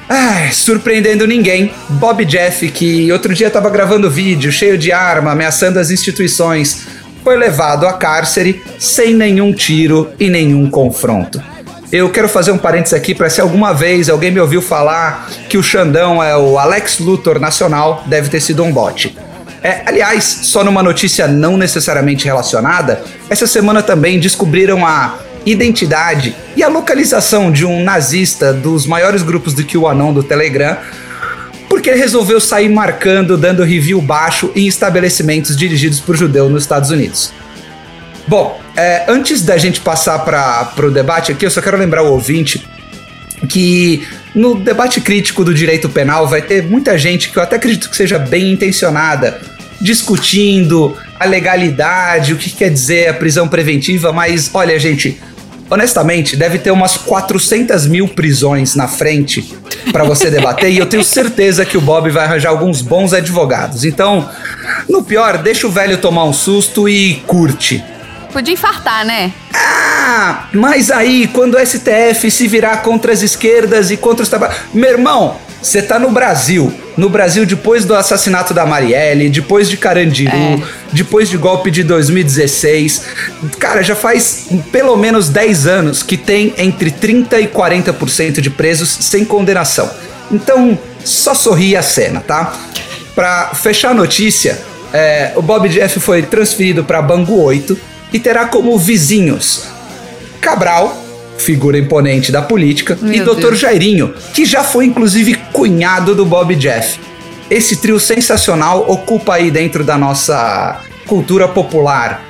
Ai, 0.10 0.52
surpreendendo 0.54 1.28
ninguém, 1.28 1.72
Bob 1.90 2.24
Jeff, 2.24 2.70
que 2.72 3.12
outro 3.12 3.34
dia 3.34 3.48
estava 3.48 3.70
gravando 3.70 4.10
vídeo 4.10 4.52
cheio 4.52 4.78
de 4.78 4.92
arma, 4.92 5.32
ameaçando 5.32 5.80
as 5.80 5.92
instituições, 5.92 6.88
foi 7.24 7.36
levado 7.36 7.86
a 7.86 7.94
cárcere 7.94 8.62
sem 8.80 9.14
nenhum 9.14 9.52
tiro 9.52 10.10
e 10.18 10.30
nenhum 10.30 10.70
confronto. 10.70 11.42
Eu 11.92 12.10
quero 12.10 12.30
fazer 12.30 12.52
um 12.52 12.58
parênteses 12.58 12.94
aqui 12.94 13.14
para 13.14 13.30
se 13.30 13.42
alguma 13.42 13.74
vez 13.74 14.10
alguém 14.10 14.32
me 14.32 14.40
ouviu 14.40 14.62
falar 14.62 15.30
que 15.50 15.58
o 15.58 15.64
Xandão 15.64 16.24
é 16.24 16.38
o 16.38 16.58
Alex 16.58 17.00
Luthor 17.00 17.40
nacional, 17.40 18.04
deve 18.08 18.30
ter 18.30 18.40
sido 18.40 18.64
um 18.64 18.72
bot. 18.72 19.14
É, 19.64 19.82
aliás, 19.86 20.24
só 20.24 20.64
numa 20.64 20.84
notícia 20.84 21.28
não 21.28 21.58
necessariamente 21.58 22.26
relacionada, 22.26 23.02
essa 23.30 23.48
semana 23.48 23.82
também 23.82 24.20
descobriram 24.20 24.86
a 24.86 25.20
identidade 25.46 26.36
e 26.56 26.64
a 26.64 26.68
localização 26.68 27.52
de 27.52 27.66
um 27.66 27.84
nazista 27.84 28.54
dos 28.54 28.86
maiores 28.86 29.24
grupos 29.24 29.54
do 29.54 29.64
QAnon 29.64 30.14
do 30.14 30.22
Telegram, 30.22 30.78
porque 31.70 31.90
ele 31.90 32.00
resolveu 32.00 32.40
sair 32.40 32.70
marcando, 32.70 33.38
dando 33.38 33.64
review 33.64 34.02
baixo 34.02 34.52
em 34.56 34.68
estabelecimentos 34.68 35.56
dirigidos 35.56 36.00
por 36.00 36.16
judeu 36.16 36.50
nos 36.50 36.64
Estados 36.64 36.92
Unidos. 36.92 37.32
Bom, 38.28 38.60
é, 38.76 39.06
antes 39.08 39.42
da 39.42 39.58
gente 39.58 39.80
passar 39.80 40.20
para 40.20 40.86
o 40.86 40.92
debate 40.92 41.32
aqui, 41.32 41.46
eu 41.46 41.52
só 41.52 41.62
quero 41.62 41.78
lembrar 41.78 42.04
o 42.04 42.12
ouvinte 42.12 42.68
que 43.50 44.08
no 44.34 44.56
debate 44.56 45.00
crítico 45.02 45.44
do 45.44 45.54
direito 45.54 45.90
penal 45.90 46.28
vai 46.28 46.42
ter 46.42 46.64
muita 46.64 46.98
gente 46.98 47.30
que 47.30 47.38
eu 47.38 47.44
até 47.44 47.56
acredito 47.56 47.90
que 47.90 47.96
seja 47.96 48.18
bem 48.18 48.52
intencionada 48.52 49.40
discutindo 49.80 50.96
a 51.20 51.26
legalidade, 51.26 52.34
o 52.34 52.38
que 52.38 52.50
quer 52.50 52.70
dizer 52.70 53.10
a 53.10 53.14
prisão 53.14 53.48
preventiva, 53.48 54.12
mas 54.12 54.50
olha, 54.54 54.78
gente, 54.80 55.20
honestamente, 55.70 56.36
deve 56.36 56.58
ter 56.58 56.72
umas 56.72 56.98
400 56.98 57.86
mil 57.88 58.08
prisões 58.08 58.76
na 58.76 58.88
frente 58.88 59.54
para 59.92 60.04
você 60.04 60.30
debater 60.30 60.72
e 60.72 60.78
eu 60.78 60.86
tenho 60.86 61.04
certeza 61.04 61.66
que 61.66 61.78
o 61.78 61.82
Bob 61.82 62.10
vai 62.10 62.26
arranjar 62.26 62.50
alguns 62.50 62.82
bons 62.82 63.14
advogados. 63.14 63.86
Então, 63.86 64.30
no 64.90 65.04
pior, 65.04 65.38
deixa 65.38 65.68
o 65.68 65.72
velho 65.72 65.98
tomar 65.98 66.26
um 66.26 66.34
susto 66.34 66.90
e 66.90 67.16
curte. 67.28 67.84
Podia 68.32 68.54
infartar, 68.54 69.06
né? 69.06 69.32
Ah, 69.54 70.48
mas 70.54 70.92
aí, 70.92 71.28
quando 71.28 71.56
o 71.56 71.60
STF 71.66 72.30
se 72.30 72.48
virar 72.48 72.78
contra 72.78 73.12
as 73.12 73.22
esquerdas 73.22 73.90
e 73.92 73.98
contra 73.98 74.24
os 74.24 74.30
trabalhadores. 74.30 74.68
Meu 74.74 74.90
irmão, 74.92 75.38
você 75.62 75.82
tá 75.82 75.98
no 75.98 76.12
Brasil. 76.12 76.72
No 76.96 77.10
Brasil, 77.10 77.46
depois 77.46 77.86
do 77.86 77.96
assassinato 77.96 78.54
da 78.54 78.66
Marielle, 78.66 79.30
depois 79.30 79.70
de 79.70 79.78
Carandiru, 79.78 80.32
É. 80.36 80.60
depois 80.92 81.30
de 81.30 81.38
golpe 81.38 81.70
de 81.72 81.84
2016. 81.84 83.02
Cara, 83.60 83.82
já 83.84 83.96
faz 83.96 84.48
pelo 84.72 84.96
menos 84.98 85.30
10 85.30 85.68
anos 85.68 86.04
que 86.04 86.18
tem 86.18 86.54
entre 86.58 86.92
30% 86.92 87.40
e 87.42 87.48
40% 87.48 88.42
de 88.42 88.50
presos 88.50 88.90
sem 89.02 89.24
condenação. 89.26 89.90
Então, 90.32 90.78
só 91.04 91.34
sorri 91.34 91.76
a 91.76 91.82
cena, 91.82 92.20
tá? 92.20 92.54
Pra 93.16 93.52
fechar 93.54 93.92
a 93.92 93.94
notícia, 93.94 94.60
é, 94.94 95.32
o 95.36 95.42
Bob 95.42 95.68
Jeff 95.70 96.00
foi 96.00 96.22
transferido 96.24 96.84
para 96.84 97.02
Bangu 97.02 97.42
8 97.42 97.78
e 98.12 98.20
terá 98.20 98.46
como 98.46 98.78
vizinhos 98.78 99.78
Cabral, 100.42 100.96
figura 101.38 101.78
imponente 101.78 102.32
da 102.32 102.42
política, 102.42 102.98
Meu 103.02 103.14
e 103.14 103.20
Dr. 103.20 103.42
Deus. 103.42 103.60
Jairinho, 103.60 104.14
que 104.34 104.46
já 104.46 104.64
foi 104.64 104.86
inclusive 104.86 105.36
cunhado 105.52 106.16
do 106.16 106.26
Bob 106.26 106.56
Jeff. 106.56 107.00
Esse 107.50 107.78
trio 107.78 108.00
sensacional 108.00 108.90
ocupa 108.90 109.36
aí 109.36 109.52
dentro 109.52 109.84
da 109.84 109.98
nossa 109.98 110.80
cultura 111.06 111.48
popular 111.48 112.26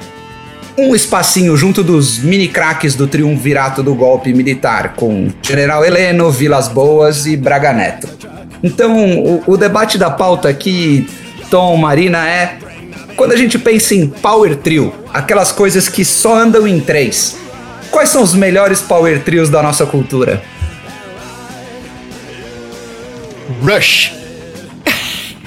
um 0.78 0.96
espacinho 0.96 1.58
junto 1.58 1.84
dos 1.84 2.20
mini 2.20 2.48
craques 2.48 2.94
do 2.94 3.08
triunvirato 3.08 3.82
do 3.82 3.96
golpe 3.96 4.32
militar, 4.32 4.94
com 4.96 5.28
General 5.42 5.84
Heleno, 5.84 6.30
Vilas 6.30 6.68
Boas 6.68 7.26
e 7.26 7.36
Braga 7.36 7.74
Neto. 7.74 8.08
Então, 8.62 9.20
o, 9.20 9.44
o 9.48 9.58
debate 9.58 9.98
da 9.98 10.12
pauta 10.12 10.50
aqui, 10.50 11.08
Tom, 11.50 11.78
Marina, 11.78 12.28
é 12.28 12.58
quando 13.18 13.32
a 13.32 13.36
gente 13.36 13.58
pensa 13.58 13.96
em 13.96 14.08
Power 14.08 14.56
Trio, 14.58 14.94
aquelas 15.12 15.52
coisas 15.52 15.90
que 15.90 16.06
só 16.06 16.38
andam 16.38 16.68
em 16.68 16.80
três, 16.80 17.36
quais 17.90 18.10
são 18.10 18.22
os 18.22 18.36
melhores 18.36 18.80
Power 18.80 19.24
Trios 19.24 19.50
da 19.50 19.62
nossa 19.64 19.88
cultura? 19.88 20.42
Rush. 23.64 24.14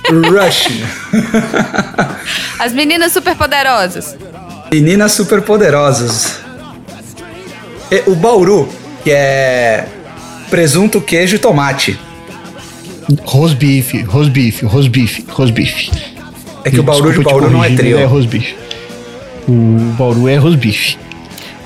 Rush, 0.08 0.68
As 2.58 2.72
meninas 2.72 3.12
superpoderosas. 3.12 4.16
Meninas 4.72 5.12
Superpoderosas. 5.12 6.40
O 8.06 8.16
Bauru, 8.16 8.68
que 9.04 9.12
é 9.12 9.86
presunto, 10.48 11.00
queijo 11.00 11.36
e 11.36 11.38
tomate. 11.38 11.98
Rosbife, 13.24 14.02
rosbife, 14.02 14.64
rosbife, 14.64 15.24
rosbife. 15.28 16.09
É 16.64 16.70
que 16.70 16.80
o 16.80 16.82
Bauru 16.82 17.04
de 17.10 17.16
Desculpa 17.18 17.30
Bauru 17.30 17.50
não 17.50 17.64
é 17.64 17.74
trio. 17.74 17.98
É 17.98 18.04
rosbife. 18.04 18.54
O 19.48 19.92
Bauru 19.98 20.28
é 20.28 20.36
rosbife. 20.36 20.98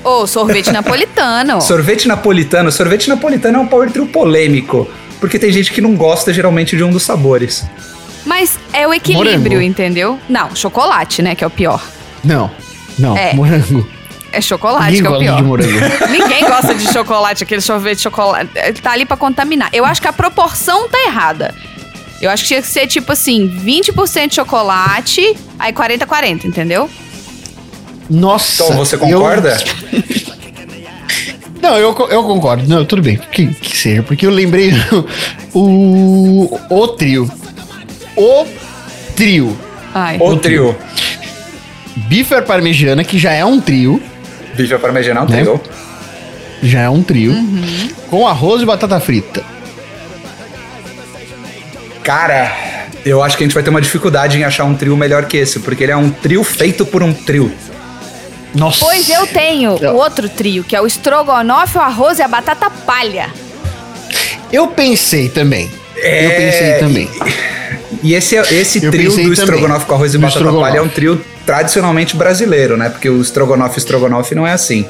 Ou 0.02 0.26
sorvete 0.26 0.70
napolitano. 0.70 1.60
Sorvete 1.62 2.06
napolitano. 2.06 2.70
Sorvete 2.70 3.08
napolitano 3.08 3.58
é 3.58 3.60
um 3.60 3.66
power 3.66 3.90
trio 3.90 4.06
polêmico. 4.06 4.88
Porque 5.18 5.38
tem 5.38 5.50
gente 5.50 5.72
que 5.72 5.80
não 5.80 5.94
gosta 5.96 6.32
geralmente 6.32 6.76
de 6.76 6.84
um 6.84 6.90
dos 6.90 7.02
sabores. 7.02 7.64
Mas 8.26 8.58
é 8.72 8.86
o 8.86 8.92
equilíbrio, 8.92 9.38
Morango. 9.38 9.62
entendeu? 9.62 10.18
Não, 10.28 10.54
chocolate, 10.54 11.22
né? 11.22 11.34
Que 11.34 11.42
é 11.44 11.46
o 11.46 11.50
pior. 11.50 11.82
Não, 12.22 12.50
não, 12.98 13.16
É. 13.16 13.32
morango. 13.34 13.86
É 14.32 14.40
chocolate 14.40 14.90
Ninguém 14.92 15.02
que 15.02 15.06
é 15.06 15.10
o 15.16 15.18
pior. 15.20 15.36
de 15.36 15.42
morango. 15.42 15.70
Ninguém 16.10 16.44
gosta 16.44 16.74
de 16.74 16.92
chocolate, 16.92 17.44
aquele 17.44 17.60
sorvete 17.60 17.98
de 17.98 18.02
chocolate. 18.02 18.50
Ele 18.56 18.72
tá 18.80 18.90
ali 18.92 19.06
pra 19.06 19.16
contaminar. 19.16 19.68
Eu 19.72 19.84
acho 19.84 20.02
que 20.02 20.08
a 20.08 20.12
proporção 20.12 20.88
tá 20.88 20.98
errada. 21.06 21.54
Eu 22.24 22.30
acho 22.30 22.42
que 22.42 22.48
tinha 22.48 22.62
que 22.62 22.68
ser 22.68 22.86
tipo 22.86 23.12
assim: 23.12 23.48
20% 23.48 24.28
de 24.28 24.34
chocolate, 24.36 25.36
aí 25.58 25.72
40-40, 25.72 26.44
entendeu? 26.46 26.88
Nossa. 28.08 28.64
Então 28.64 28.76
você 28.76 28.96
eu- 28.96 29.00
concorda? 29.00 29.56
Não, 31.60 31.76
eu, 31.78 31.96
eu 32.10 32.22
concordo. 32.24 32.68
Não, 32.68 32.84
tudo 32.84 33.00
bem. 33.02 33.16
Que, 33.32 33.46
que 33.46 33.76
seja, 33.76 34.02
porque 34.02 34.26
eu 34.26 34.30
lembrei 34.30 34.70
o. 35.54 36.58
O 36.68 36.88
trio. 36.88 37.30
O 38.16 38.46
trio. 39.16 39.56
Ai. 39.94 40.18
O 40.20 40.36
trio. 40.36 40.76
Bife 41.96 42.34
à 42.34 42.42
parmegiana, 42.42 43.02
que 43.02 43.18
já 43.18 43.32
é 43.32 43.44
um 43.44 43.60
trio. 43.60 44.02
Bife 44.54 44.74
à 44.74 44.78
parmegiana 44.78 45.20
é 45.20 45.22
um 45.22 45.26
Né? 45.28 45.40
trio. 45.42 45.60
Já 46.62 46.80
é 46.82 46.90
um 46.90 47.02
trio. 47.02 47.34
Com 48.10 48.26
arroz 48.28 48.60
e 48.62 48.66
batata 48.66 49.00
frita. 49.00 49.42
Cara, 52.04 52.52
eu 53.04 53.22
acho 53.22 53.36
que 53.36 53.42
a 53.42 53.46
gente 53.46 53.54
vai 53.54 53.62
ter 53.62 53.70
uma 53.70 53.80
dificuldade 53.80 54.38
em 54.38 54.44
achar 54.44 54.64
um 54.64 54.74
trio 54.74 54.94
melhor 54.96 55.24
que 55.24 55.38
esse. 55.38 55.58
Porque 55.60 55.82
ele 55.82 55.92
é 55.92 55.96
um 55.96 56.10
trio 56.10 56.44
feito 56.44 56.84
por 56.84 57.02
um 57.02 57.12
trio. 57.12 57.50
Nossa. 58.54 58.84
Pois 58.84 59.08
eu 59.08 59.26
tenho 59.26 59.72
o 59.72 59.96
outro 59.96 60.28
trio, 60.28 60.62
que 60.62 60.76
é 60.76 60.80
o 60.80 60.86
estrogonofe, 60.86 61.76
o 61.76 61.80
arroz 61.80 62.18
e 62.18 62.22
a 62.22 62.28
batata 62.28 62.70
palha. 62.70 63.28
Eu 64.52 64.68
pensei 64.68 65.28
também. 65.28 65.68
Eu 65.96 66.30
pensei 66.30 66.74
também. 66.78 67.10
E 68.02 68.14
esse, 68.14 68.36
esse 68.36 68.84
Eu 68.84 68.90
trio 68.90 69.10
do 69.10 69.16
também. 69.16 69.32
estrogonofe 69.32 69.86
com 69.86 69.94
arroz 69.94 70.14
e 70.14 70.18
Do 70.18 70.22
batata 70.22 70.52
palha 70.52 70.78
é 70.78 70.82
um 70.82 70.88
trio 70.88 71.24
tradicionalmente 71.46 72.16
brasileiro, 72.16 72.76
né? 72.76 72.90
Porque 72.90 73.08
o 73.08 73.20
estrogonofe 73.20 73.78
estrogonofe 73.78 74.34
não 74.34 74.46
é 74.46 74.52
assim. 74.52 74.86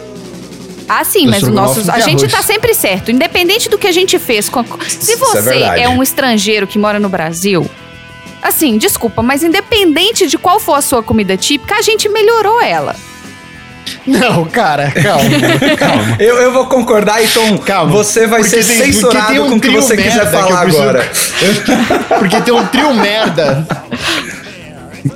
Ah, 0.89 1.03
sim, 1.05 1.27
mas 1.27 1.43
o 1.43 1.47
estrogonofe 1.49 1.79
nosso, 1.81 1.91
a 1.91 2.01
gente 2.01 2.21
arroz. 2.27 2.33
tá 2.33 2.43
sempre 2.43 2.75
certo, 2.75 3.11
independente 3.11 3.69
do 3.69 3.79
que 3.79 3.87
a 3.87 3.93
gente 3.93 4.19
fez. 4.19 4.49
Com 4.49 4.61
a... 4.61 4.65
Se 4.89 5.13
é 5.13 5.17
você 5.17 5.41
verdade. 5.41 5.83
é, 5.83 5.89
um 5.89 6.03
estrangeiro 6.03 6.67
que 6.67 6.79
mora 6.79 6.99
no 7.01 7.09
Brasil, 7.09 7.69
assim, 8.43 8.77
desculpa, 8.77 9.23
mas 9.23 9.43
independente 9.43 10.27
de 10.27 10.37
qual 10.37 10.61
for 10.61 10.75
a 10.75 10.83
sua 10.83 11.03
comida 11.03 11.37
típica, 11.37 11.77
a 11.77 11.83
gente 11.83 12.09
melhorou 12.09 12.61
ela. 12.63 12.95
Não, 14.07 14.45
cara, 14.47 14.91
calma, 14.91 15.25
calma. 15.79 16.17
Eu, 16.19 16.37
eu 16.37 16.53
vou 16.53 16.67
concordar, 16.67 17.23
então 17.23 17.57
Calma. 17.59 17.91
você 17.93 18.27
vai 18.27 18.41
Porque 18.41 18.63
ser 18.63 18.67
tem- 18.79 18.93
censurado 18.93 19.27
tem 19.29 19.41
um 19.41 19.51
com 19.51 19.57
o 19.57 19.61
que 19.61 19.69
você 19.71 19.97
quiser 19.97 20.31
falar 20.31 20.63
preciso- 20.63 20.83
agora. 20.83 21.11
Porque 22.19 22.41
tem 22.43 22.53
um 22.55 22.67
trio 22.67 22.95
merda. 22.95 23.67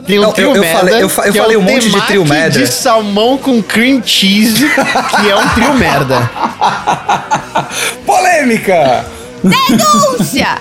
Tem 0.09 0.19
um 0.19 0.23
Não, 0.23 0.33
trio 0.33 0.49
eu- 0.49 0.55
eu 0.57 0.61
merda. 0.63 0.79
falei- 0.79 1.03
eu 1.03 1.09
fa- 1.09 1.27
eu 1.27 1.33
que 1.33 1.39
é 1.39 1.43
falei 1.43 1.57
o 1.57 1.61
um 1.61 1.63
monte 1.63 1.91
de 1.91 2.01
trio 2.07 2.25
merda. 2.25 2.59
de 2.59 2.67
salmão 2.67 3.37
com 3.39 3.63
cream 3.63 4.03
cheese, 4.05 4.67
que 4.69 5.29
é 5.31 5.37
um 5.37 5.49
trio 5.51 5.75
merda. 5.75 6.31
Polêmica! 8.07 9.05
Denúncia! 9.45 10.59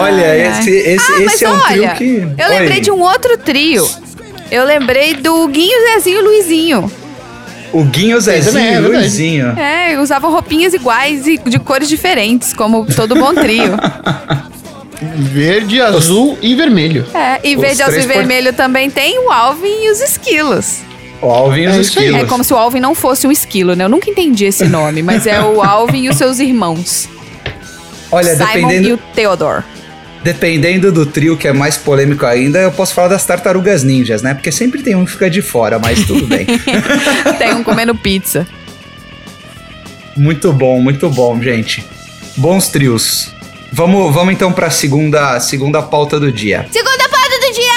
Olha, 0.00 0.36
esse, 0.36 0.70
esse, 0.70 1.12
ah, 1.12 1.16
esse 1.16 1.24
mas 1.24 1.42
é 1.42 1.48
um 1.48 1.52
olha, 1.52 1.64
trio 1.66 1.94
que. 1.94 2.42
Eu 2.42 2.48
lembrei 2.48 2.80
de 2.80 2.90
um 2.90 3.00
outro 3.00 3.36
trio. 3.38 3.88
Eu 4.50 4.64
lembrei 4.64 5.14
do 5.14 5.46
Guinho, 5.48 5.76
Zezinho 5.92 6.18
e 6.18 6.22
Luizinho. 6.22 6.92
O 7.72 7.84
Guinho, 7.84 8.18
Zezinho 8.18 8.58
é 8.58 8.68
e 8.68 8.70
verdade. 8.72 8.94
Luizinho. 8.96 9.58
É, 9.58 10.00
usavam 10.00 10.30
roupinhas 10.32 10.72
iguais 10.72 11.26
e 11.26 11.36
de 11.38 11.58
cores 11.58 11.88
diferentes, 11.88 12.52
como 12.54 12.86
todo 12.86 13.14
bom 13.14 13.34
trio. 13.34 13.76
Verde, 15.00 15.80
azul 15.80 16.36
e 16.42 16.54
vermelho. 16.54 17.06
É, 17.14 17.38
e 17.44 17.54
Os 17.56 17.62
verde, 17.62 17.82
azul 17.82 18.00
e 18.00 18.06
vermelho 18.06 18.52
também 18.52 18.90
tem 18.90 19.18
o 19.18 19.30
Alvin 19.30 19.84
e 19.84 19.90
os 19.90 20.00
esquilos. 20.00 20.78
O 21.22 21.26
Alvin 21.30 21.62
e 21.62 21.68
os 21.68 21.76
É 21.76 21.80
esquilos. 21.80 22.20
É 22.22 22.24
como 22.24 22.42
se 22.42 22.52
o 22.52 22.56
Alvin 22.56 22.80
não 22.80 22.94
fosse 22.94 23.26
um 23.26 23.30
esquilo, 23.32 23.74
né? 23.76 23.84
Eu 23.84 23.88
nunca 23.88 24.10
entendi 24.10 24.44
esse 24.44 24.64
nome, 24.66 25.02
mas 25.02 25.26
é 25.26 25.40
o 25.40 25.62
Alvin 25.62 26.02
e 26.04 26.08
os 26.08 26.16
seus 26.16 26.38
irmãos. 26.40 27.08
Olha, 28.10 28.34
Simon 28.34 28.46
dependendo, 28.46 28.88
e 28.88 28.92
o 28.94 28.98
Theodore. 29.14 29.62
dependendo 30.24 30.90
do 30.90 31.04
trio 31.06 31.36
que 31.36 31.46
é 31.46 31.52
mais 31.52 31.76
polêmico 31.76 32.24
ainda, 32.26 32.58
eu 32.58 32.72
posso 32.72 32.92
falar 32.94 33.08
das 33.08 33.24
tartarugas 33.24 33.82
ninjas, 33.84 34.22
né? 34.22 34.34
Porque 34.34 34.50
sempre 34.50 34.82
tem 34.82 34.94
um 34.96 35.04
que 35.04 35.12
fica 35.12 35.28
de 35.30 35.42
fora, 35.42 35.78
mas 35.78 36.04
tudo 36.06 36.26
bem. 36.26 36.46
Tem 37.38 37.54
um 37.54 37.62
comendo 37.62 37.94
pizza. 37.94 38.46
muito 40.16 40.52
bom, 40.52 40.80
muito 40.80 41.08
bom, 41.10 41.40
gente. 41.40 41.84
Bons 42.36 42.68
trios. 42.68 43.32
Vamos, 43.72 44.12
vamos 44.14 44.32
então 44.32 44.52
para 44.52 44.66
a 44.68 44.70
segunda, 44.70 45.38
segunda 45.40 45.82
pauta 45.82 46.18
do 46.18 46.32
dia. 46.32 46.66
Segunda 46.72 47.08
pauta 47.08 47.38
do 47.40 47.52
dia! 47.54 47.72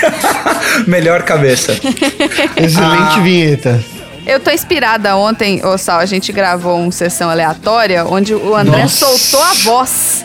Melhor 0.86 1.22
cabeça. 1.22 1.72
Excelente 2.56 3.18
Ah. 3.18 3.20
vinheta. 3.22 3.84
Eu 4.26 4.38
tô 4.38 4.50
inspirada 4.50 5.16
ontem, 5.16 5.64
ô 5.64 5.76
Sal, 5.76 5.98
a 5.98 6.06
gente 6.06 6.30
gravou 6.30 6.78
uma 6.78 6.92
sessão 6.92 7.28
aleatória 7.30 8.04
onde 8.04 8.34
o 8.34 8.54
André 8.54 8.82
Nossa. 8.82 8.96
soltou 9.06 9.42
a 9.42 9.54
voz. 9.64 10.24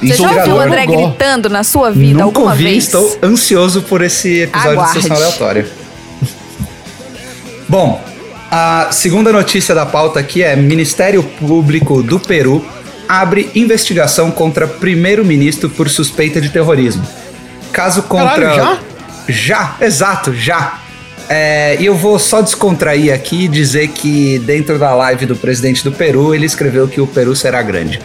Você 0.00 0.14
já 0.14 0.30
ouviu 0.30 0.54
o 0.56 0.60
André 0.60 0.86
Gogó. 0.86 1.06
gritando 1.08 1.48
na 1.48 1.64
sua 1.64 1.90
vida 1.90 2.12
Nunca 2.22 2.24
alguma 2.24 2.50
ouvi, 2.52 2.64
vez? 2.64 2.84
estou 2.84 3.18
ansioso 3.22 3.82
por 3.82 4.02
esse 4.02 4.42
episódio 4.42 4.72
Aguarde. 4.72 4.94
de 4.94 5.02
sessão 5.02 5.16
aleatória. 5.16 5.66
Bom, 7.68 8.00
a 8.50 8.88
segunda 8.92 9.32
notícia 9.32 9.74
da 9.74 9.86
pauta 9.86 10.20
aqui 10.20 10.42
é: 10.42 10.54
Ministério 10.54 11.22
Público 11.22 12.02
do 12.02 12.20
Peru 12.20 12.64
abre 13.08 13.50
investigação 13.54 14.30
contra 14.30 14.66
primeiro-ministro 14.66 15.68
por 15.70 15.88
suspeita 15.88 16.40
de 16.40 16.50
terrorismo. 16.50 17.06
Caso 17.72 18.02
contra. 18.02 18.50
Caralho, 18.50 18.78
Já, 19.28 19.76
exato, 19.80 20.34
já. 20.34 20.80
É, 21.28 21.76
e 21.80 21.86
eu 21.86 21.96
vou 21.96 22.18
só 22.18 22.40
descontrair 22.40 23.12
aqui 23.12 23.44
e 23.44 23.48
dizer 23.48 23.88
que 23.88 24.38
dentro 24.40 24.78
da 24.78 24.94
live 24.94 25.26
do 25.26 25.34
presidente 25.34 25.82
do 25.82 25.90
Peru, 25.90 26.34
ele 26.34 26.46
escreveu 26.46 26.86
que 26.86 27.00
o 27.00 27.06
Peru 27.06 27.34
será 27.34 27.62
grande. 27.62 27.98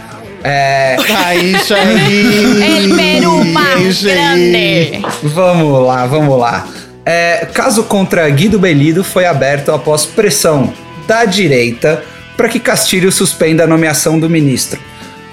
É, 0.43 0.97
Ah, 1.23 1.35
isso 1.35 1.73
aí. 1.73 2.63
El 2.63 2.95
Peru 2.95 3.41
É 3.41 3.45
mais 3.45 4.03
grande. 4.03 5.01
Vamos 5.21 5.85
lá, 5.85 6.05
vamos 6.07 6.39
lá. 6.39 6.67
É, 7.05 7.47
caso 7.53 7.83
contra 7.83 8.27
Guido 8.29 8.59
Belido 8.59 9.03
foi 9.03 9.25
aberto 9.25 9.71
após 9.71 10.05
pressão 10.05 10.73
da 11.07 11.25
direita 11.25 12.03
para 12.41 12.49
que 12.49 12.59
Castilho 12.59 13.11
suspenda 13.11 13.65
a 13.65 13.67
nomeação 13.67 14.19
do 14.19 14.27
ministro. 14.27 14.79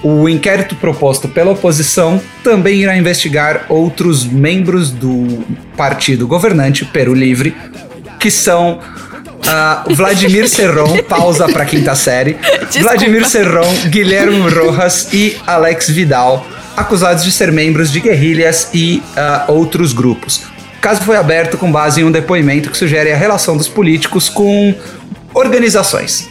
O 0.03 0.29
inquérito 0.29 0.75
proposto 0.75 1.27
pela 1.27 1.53
oposição 1.53 2.21
também 2.43 2.81
irá 2.81 2.95
investigar 2.95 3.65
outros 3.67 4.23
membros 4.23 4.91
do 4.91 5.43
partido 5.75 6.27
governante 6.27 6.85
Peru 6.85 7.15
Livre, 7.15 7.57
que 8.19 8.29
são 8.29 8.79
ah, 9.47 9.83
Vladimir 9.89 10.45
Serrão, 10.47 10.97
pausa 10.97 11.49
para 11.49 11.65
quinta 11.65 11.95
série, 11.95 12.37
Vladimir 12.79 13.27
Serrão, 13.27 13.65
Guilherme 13.87 14.47
Rojas 14.47 15.11
e 15.11 15.35
Alex 15.47 15.89
Vidal, 15.89 16.45
acusados 16.77 17.23
de 17.23 17.31
ser 17.31 17.51
membros 17.51 17.91
de 17.91 18.01
guerrilhas 18.01 18.69
e 18.71 19.01
ah, 19.17 19.45
outros 19.47 19.93
grupos. 19.93 20.43
O 20.77 20.79
caso 20.79 21.01
foi 21.01 21.15
aberto 21.15 21.57
com 21.57 21.71
base 21.71 22.01
em 22.01 22.03
um 22.03 22.11
depoimento 22.11 22.69
que 22.69 22.77
sugere 22.77 23.11
a 23.11 23.17
relação 23.17 23.57
dos 23.57 23.67
políticos 23.67 24.29
com 24.29 24.75
organizações. 25.33 26.29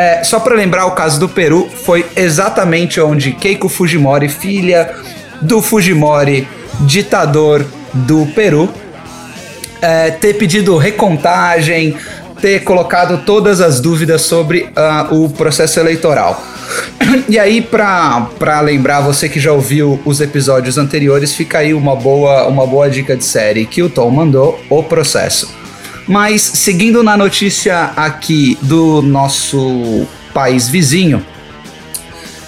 É, 0.00 0.24
só 0.24 0.40
para 0.40 0.54
lembrar, 0.54 0.86
o 0.86 0.92
caso 0.92 1.20
do 1.20 1.28
Peru 1.28 1.68
foi 1.84 2.06
exatamente 2.16 2.98
onde 3.02 3.32
Keiko 3.32 3.68
Fujimori, 3.68 4.30
filha 4.30 4.94
do 5.42 5.60
Fujimori, 5.60 6.48
ditador 6.80 7.66
do 7.92 8.24
Peru, 8.34 8.66
é, 9.82 10.10
ter 10.10 10.38
pedido 10.38 10.78
recontagem, 10.78 11.94
ter 12.40 12.60
colocado 12.60 13.26
todas 13.26 13.60
as 13.60 13.78
dúvidas 13.78 14.22
sobre 14.22 14.70
ah, 14.74 15.08
o 15.10 15.28
processo 15.28 15.78
eleitoral. 15.78 16.42
E 17.28 17.38
aí, 17.38 17.60
para 17.60 18.60
lembrar 18.62 19.00
você 19.00 19.28
que 19.28 19.38
já 19.38 19.52
ouviu 19.52 20.00
os 20.06 20.22
episódios 20.22 20.78
anteriores, 20.78 21.34
fica 21.34 21.58
aí 21.58 21.74
uma 21.74 21.94
boa, 21.94 22.46
uma 22.46 22.66
boa 22.66 22.88
dica 22.88 23.14
de 23.14 23.24
série 23.24 23.66
que 23.66 23.82
o 23.82 23.90
Tom 23.90 24.08
mandou, 24.10 24.58
O 24.70 24.82
Processo. 24.82 25.59
Mas 26.10 26.42
seguindo 26.42 27.04
na 27.04 27.16
notícia 27.16 27.92
aqui 27.94 28.58
do 28.62 29.00
nosso 29.00 30.08
país 30.34 30.68
vizinho, 30.68 31.24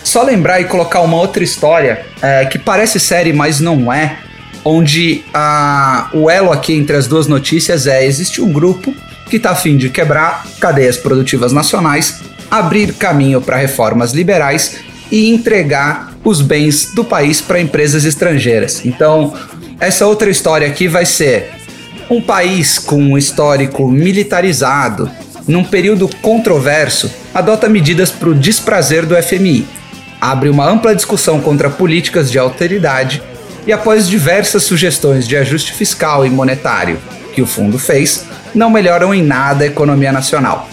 só 0.02 0.24
lembrar 0.24 0.60
e 0.60 0.64
colocar 0.64 1.00
uma 1.00 1.16
outra 1.16 1.44
história 1.44 2.04
é, 2.20 2.44
que 2.44 2.58
parece 2.58 2.98
série, 2.98 3.32
mas 3.32 3.60
não 3.60 3.92
é. 3.92 4.18
Onde 4.64 5.22
a, 5.32 6.10
o 6.12 6.28
elo 6.28 6.50
aqui 6.50 6.72
entre 6.72 6.96
as 6.96 7.06
duas 7.06 7.28
notícias 7.28 7.86
é: 7.86 8.04
existe 8.04 8.42
um 8.42 8.52
grupo 8.52 8.92
que 9.30 9.36
está 9.36 9.52
a 9.52 9.54
fim 9.54 9.76
de 9.76 9.90
quebrar 9.90 10.44
cadeias 10.58 10.96
produtivas 10.96 11.52
nacionais, 11.52 12.20
abrir 12.50 12.92
caminho 12.94 13.40
para 13.40 13.56
reformas 13.58 14.12
liberais 14.12 14.80
e 15.08 15.30
entregar 15.30 16.12
os 16.24 16.40
bens 16.40 16.92
do 16.92 17.04
país 17.04 17.40
para 17.40 17.60
empresas 17.60 18.04
estrangeiras. 18.04 18.84
Então, 18.84 19.32
essa 19.78 20.04
outra 20.04 20.28
história 20.28 20.66
aqui 20.66 20.88
vai 20.88 21.06
ser 21.06 21.61
um 22.10 22.20
país 22.20 22.78
com 22.78 22.96
um 22.96 23.18
histórico 23.18 23.88
militarizado, 23.88 25.10
num 25.46 25.64
período 25.64 26.08
controverso, 26.20 27.10
adota 27.34 27.68
medidas 27.68 28.10
para 28.10 28.28
o 28.28 28.34
desprazer 28.34 29.06
do 29.06 29.20
FMI, 29.20 29.66
abre 30.20 30.48
uma 30.48 30.68
ampla 30.68 30.94
discussão 30.94 31.40
contra 31.40 31.68
políticas 31.68 32.30
de 32.30 32.38
alteridade 32.38 33.22
e, 33.66 33.72
após 33.72 34.08
diversas 34.08 34.62
sugestões 34.62 35.26
de 35.26 35.36
ajuste 35.36 35.72
fiscal 35.72 36.24
e 36.26 36.30
monetário 36.30 36.98
que 37.34 37.42
o 37.42 37.46
fundo 37.46 37.78
fez, 37.78 38.26
não 38.54 38.70
melhoram 38.70 39.14
em 39.14 39.22
nada 39.22 39.64
a 39.64 39.66
economia 39.66 40.12
nacional. 40.12 40.68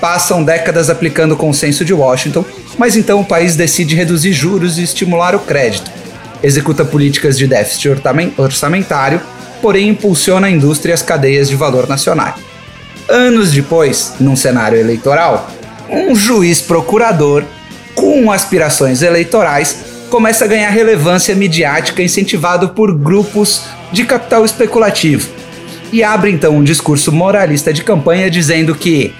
Passam 0.00 0.42
décadas 0.42 0.88
aplicando 0.88 1.32
o 1.32 1.36
consenso 1.36 1.84
de 1.84 1.92
Washington, 1.92 2.44
mas 2.78 2.96
então 2.96 3.20
o 3.20 3.24
país 3.24 3.56
decide 3.56 3.94
reduzir 3.94 4.32
juros 4.32 4.78
e 4.78 4.82
estimular 4.82 5.34
o 5.34 5.40
crédito. 5.40 5.90
Executa 6.42 6.84
políticas 6.84 7.36
de 7.36 7.46
déficit 7.46 7.88
orçamentário, 8.38 9.20
porém 9.60 9.88
impulsiona 9.88 10.46
a 10.46 10.50
indústria 10.50 10.92
e 10.92 10.94
as 10.94 11.02
cadeias 11.02 11.48
de 11.48 11.56
valor 11.56 11.88
nacional. 11.88 12.34
Anos 13.08 13.52
depois, 13.52 14.14
num 14.20 14.36
cenário 14.36 14.78
eleitoral, 14.78 15.50
um 15.88 16.14
juiz 16.14 16.60
procurador, 16.60 17.44
com 17.94 18.30
aspirações 18.30 19.02
eleitorais, 19.02 19.84
começa 20.08 20.44
a 20.44 20.48
ganhar 20.48 20.70
relevância 20.70 21.34
midiática 21.34 22.02
incentivado 22.02 22.70
por 22.70 22.96
grupos 22.96 23.64
de 23.92 24.04
capital 24.04 24.44
especulativo. 24.44 25.28
E 25.92 26.04
abre 26.04 26.30
então 26.30 26.56
um 26.56 26.62
discurso 26.62 27.10
moralista 27.10 27.72
de 27.72 27.82
campanha 27.82 28.30
dizendo 28.30 28.74
que 28.74 29.12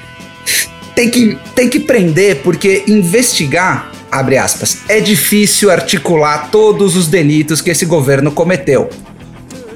tem 0.95 1.11
que, 1.11 1.39
tem 1.55 1.69
que 1.69 1.81
prender 1.81 2.43
porque 2.43 2.85
investigar, 2.87 3.91
abre 4.11 4.37
aspas, 4.37 4.83
é 4.89 5.01
difícil 5.01 5.71
articular 5.71 6.49
todos 6.51 6.97
os 6.97 7.09
delitos 7.09 7.61
que 7.61 7.71
esse 7.71 7.85
governo 7.85 8.31
cometeu. 8.31 8.91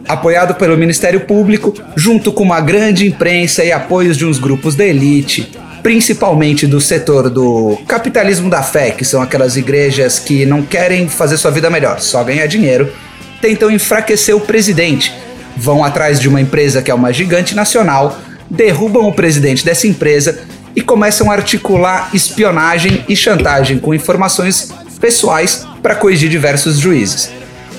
Apoiado 0.09 0.55
pelo 0.55 0.77
Ministério 0.77 1.21
Público, 1.21 1.75
junto 1.97 2.33
com 2.33 2.43
uma 2.43 2.61
grande 2.61 3.07
imprensa 3.07 3.65
e 3.65 3.73
apoios 3.73 4.17
de 4.17 4.27
uns 4.27 4.39
grupos 4.39 4.75
da 4.75 4.85
elite, 4.85 5.51
principalmente 5.83 6.67
do 6.67 6.81
setor 6.81 7.29
do 7.29 7.79
capitalismo 7.87 8.49
da 8.49 8.63
fé, 8.63 8.91
que 8.91 9.05
são 9.05 9.21
aquelas 9.21 9.57
igrejas 9.57 10.19
que 10.19 10.47
não 10.47 10.63
querem 10.63 11.09
fazer 11.09 11.37
sua 11.37 11.51
vida 11.51 11.69
melhor, 11.71 12.01
só 12.01 12.23
ganhar 12.25 12.47
dinheiro, 12.47 12.91
tentam 13.41 13.71
enfraquecer 13.71 14.35
o 14.35 14.41
presidente. 14.41 15.15
Vão 15.57 15.85
atrás 15.85 16.19
de 16.19 16.29
uma 16.29 16.41
empresa 16.41 16.83
que 16.83 16.91
é 16.91 16.95
uma 16.95 17.13
gigante 17.13 17.55
nacional, 17.55 18.19
derrubam 18.51 19.07
o 19.07 19.13
presidente 19.13 19.65
dessa 19.65 19.87
empresa 19.87 20.41
e 20.75 20.81
começam 20.81 21.31
a 21.31 21.35
articular 21.35 22.11
espionagem 22.13 23.05
e 23.09 23.15
chantagem 23.15 23.79
com 23.79 23.95
informações 23.95 24.73
pessoais 25.01 25.67
para 25.83 25.95
corrigir 25.95 26.31
diversos 26.31 26.79
juízes. 26.79 27.31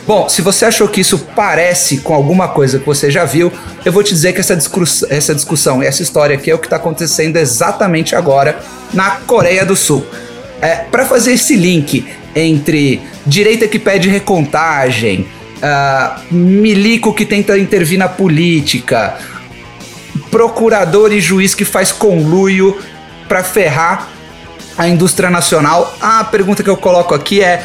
Bom, 0.08 0.30
se 0.30 0.42
você 0.44 0.66
achou 0.66 0.88
que 0.88 1.02
isso 1.02 1.18
parece 1.36 1.98
com 1.98 2.14
alguma 2.14 2.48
coisa 2.48 2.78
que 2.78 2.86
você 2.86 3.10
já 3.10 3.26
viu, 3.26 3.52
eu 3.84 3.92
vou 3.92 4.04
te 4.04 4.14
dizer 4.14 4.34
que 4.34 4.40
essa, 4.40 4.56
discuss 4.56 5.04
essa 5.10 5.34
discussão 5.34 5.82
essa 5.82 6.04
história 6.04 6.36
aqui 6.36 6.52
é 6.52 6.54
o 6.54 6.60
que 6.60 6.68
está 6.68 6.76
acontecendo 6.76 7.38
exatamente 7.38 8.16
agora 8.16 8.60
na 8.94 9.12
Coreia 9.26 9.66
do 9.66 9.76
Sul. 9.76 10.06
É, 10.62 10.76
para 10.76 11.06
fazer 11.06 11.34
esse 11.34 11.56
link 11.56 12.06
entre 12.36 13.02
direita 13.26 13.68
que 13.68 13.80
pede 13.80 14.08
recontagem, 14.08 15.28
uh, 15.58 16.34
milico 16.34 17.14
que 17.14 17.26
tenta 17.26 17.58
intervir 17.58 17.98
na 17.98 18.08
política, 18.08 19.18
procurador 20.30 21.12
e 21.14 21.20
juiz 21.20 21.56
que 21.56 21.66
faz 21.66 21.92
conluio 21.92 22.80
para 23.28 23.44
ferrar 23.44 24.10
a 24.78 24.88
indústria 24.88 25.30
nacional, 25.30 25.96
a 26.00 26.24
pergunta 26.26 26.62
que 26.62 26.70
eu 26.70 26.78
coloco 26.78 27.16
aqui 27.16 27.42
é 27.42 27.64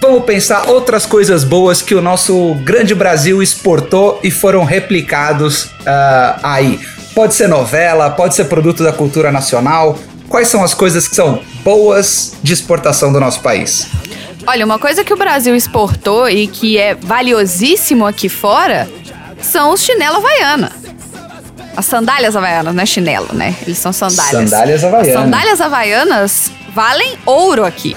Vamos 0.00 0.24
pensar 0.24 0.68
outras 0.68 1.06
coisas 1.06 1.42
boas 1.42 1.82
que 1.82 1.94
o 1.94 2.02
nosso 2.02 2.54
grande 2.62 2.94
Brasil 2.94 3.42
exportou 3.42 4.20
e 4.22 4.30
foram 4.30 4.64
replicados 4.64 5.64
uh, 5.64 6.38
aí. 6.42 6.78
Pode 7.14 7.34
ser 7.34 7.48
novela, 7.48 8.10
pode 8.10 8.34
ser 8.34 8.44
produto 8.44 8.84
da 8.84 8.92
cultura 8.92 9.32
nacional. 9.32 9.98
Quais 10.28 10.48
são 10.48 10.62
as 10.62 10.74
coisas 10.74 11.08
que 11.08 11.14
são 11.14 11.40
boas 11.64 12.34
de 12.42 12.52
exportação 12.52 13.12
do 13.12 13.18
nosso 13.18 13.40
país? 13.40 13.88
Olha, 14.46 14.64
uma 14.64 14.78
coisa 14.78 15.02
que 15.02 15.12
o 15.12 15.16
Brasil 15.16 15.56
exportou 15.56 16.28
e 16.28 16.46
que 16.46 16.78
é 16.78 16.94
valiosíssimo 16.94 18.06
aqui 18.06 18.28
fora 18.28 18.88
são 19.40 19.72
os 19.72 19.80
chinelo 19.82 20.16
havaiana. 20.16 20.70
As 21.76 21.86
sandálias 21.86 22.36
havaianas, 22.36 22.74
não 22.74 22.82
é 22.82 22.86
chinelo, 22.86 23.28
né? 23.32 23.54
Eles 23.66 23.78
são 23.78 23.92
sandálias. 23.92 24.50
Sandálias 24.50 24.84
havaianas. 24.84 25.08
As 25.08 25.22
sandálias 25.22 25.60
havaianas 25.60 26.50
valem 26.74 27.18
ouro 27.26 27.64
aqui. 27.64 27.96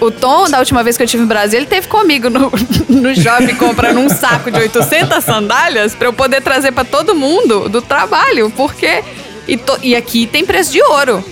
O 0.00 0.10
Tom, 0.10 0.48
da 0.48 0.58
última 0.58 0.82
vez 0.82 0.96
que 0.96 1.02
eu 1.02 1.04
estive 1.04 1.22
no 1.22 1.28
Brasil, 1.28 1.58
ele 1.58 1.66
teve 1.66 1.86
comigo 1.86 2.30
no, 2.30 2.50
no 2.88 3.14
shopping 3.14 3.54
comprando 3.56 3.98
um 3.98 4.08
saco 4.08 4.50
de 4.50 4.58
800 4.58 5.22
sandálias 5.22 5.94
para 5.94 6.08
eu 6.08 6.12
poder 6.12 6.40
trazer 6.40 6.72
para 6.72 6.84
todo 6.84 7.14
mundo 7.14 7.68
do 7.68 7.82
trabalho, 7.82 8.50
porque. 8.56 9.02
E, 9.46 9.56
to, 9.56 9.78
e 9.82 9.94
aqui 9.96 10.26
tem 10.26 10.44
preço 10.44 10.72
de 10.72 10.82
ouro. 10.82 11.22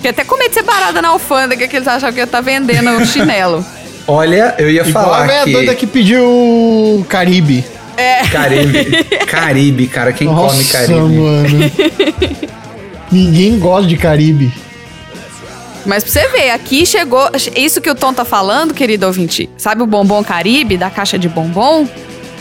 Que 0.00 0.08
até 0.08 0.24
com 0.24 0.36
medo 0.38 0.50
de 0.50 0.54
ser 0.54 0.62
barada 0.62 1.02
na 1.02 1.08
alfândega 1.08 1.66
que 1.66 1.76
eles 1.76 1.88
achavam 1.88 2.14
que 2.14 2.20
eu 2.20 2.24
estar 2.24 2.40
vendendo 2.40 3.04
chinelo. 3.06 3.64
Olha, 4.08 4.54
eu 4.58 4.70
ia 4.70 4.82
Igual 4.86 5.04
falar 5.04 5.24
a 5.24 5.44
que... 5.44 5.52
doida 5.52 5.74
que 5.74 5.86
pediu 5.86 7.04
Caribe. 7.08 7.64
É. 7.96 8.26
Caribe. 8.28 9.04
Caribe, 9.26 9.86
cara. 9.88 10.12
Quem 10.12 10.28
Nossa, 10.28 10.54
come 10.54 10.64
Caribe? 10.64 10.92
mano. 11.00 11.72
Ninguém 13.10 13.58
gosta 13.58 13.88
de 13.88 13.96
Caribe. 13.96 14.52
Mas 15.86 16.02
pra 16.02 16.12
você 16.12 16.28
ver, 16.28 16.50
aqui 16.50 16.84
chegou. 16.84 17.30
Isso 17.54 17.80
que 17.80 17.90
o 17.90 17.94
Tom 17.94 18.12
tá 18.12 18.24
falando, 18.24 18.74
querido 18.74 19.06
ouvinte. 19.06 19.48
Sabe 19.56 19.82
o 19.82 19.86
bombom 19.86 20.22
Caribe, 20.22 20.76
da 20.76 20.90
caixa 20.90 21.18
de 21.18 21.28
bombom? 21.28 21.88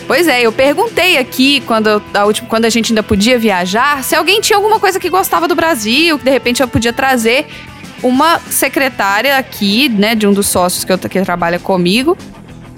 Pois 0.08 0.28
é, 0.28 0.42
eu 0.42 0.52
perguntei 0.52 1.18
aqui, 1.18 1.62
quando, 1.62 2.02
a 2.14 2.26
última, 2.26 2.48
quando 2.48 2.66
a 2.66 2.70
gente 2.70 2.92
ainda 2.92 3.02
podia 3.02 3.40
viajar, 3.40 4.04
se 4.04 4.16
alguém 4.16 4.40
tinha 4.40 4.58
alguma 4.58 4.80
coisa 4.80 5.00
que 5.00 5.10
gostava 5.10 5.48
do 5.48 5.56
Brasil, 5.56 6.20
que 6.20 6.26
de 6.26 6.32
repente 6.32 6.62
eu 6.62 6.68
podia 6.68 6.94
trazer. 6.94 7.46
Uma 8.04 8.40
secretária 8.52 9.38
aqui, 9.38 9.90
né, 9.90 10.14
de 10.14 10.28
um 10.28 10.34
dos 10.34 10.46
sócios 10.48 10.84
que, 10.84 10.92
eu, 10.92 10.98
que 10.98 11.22
trabalha 11.22 11.58
comigo, 11.58 12.16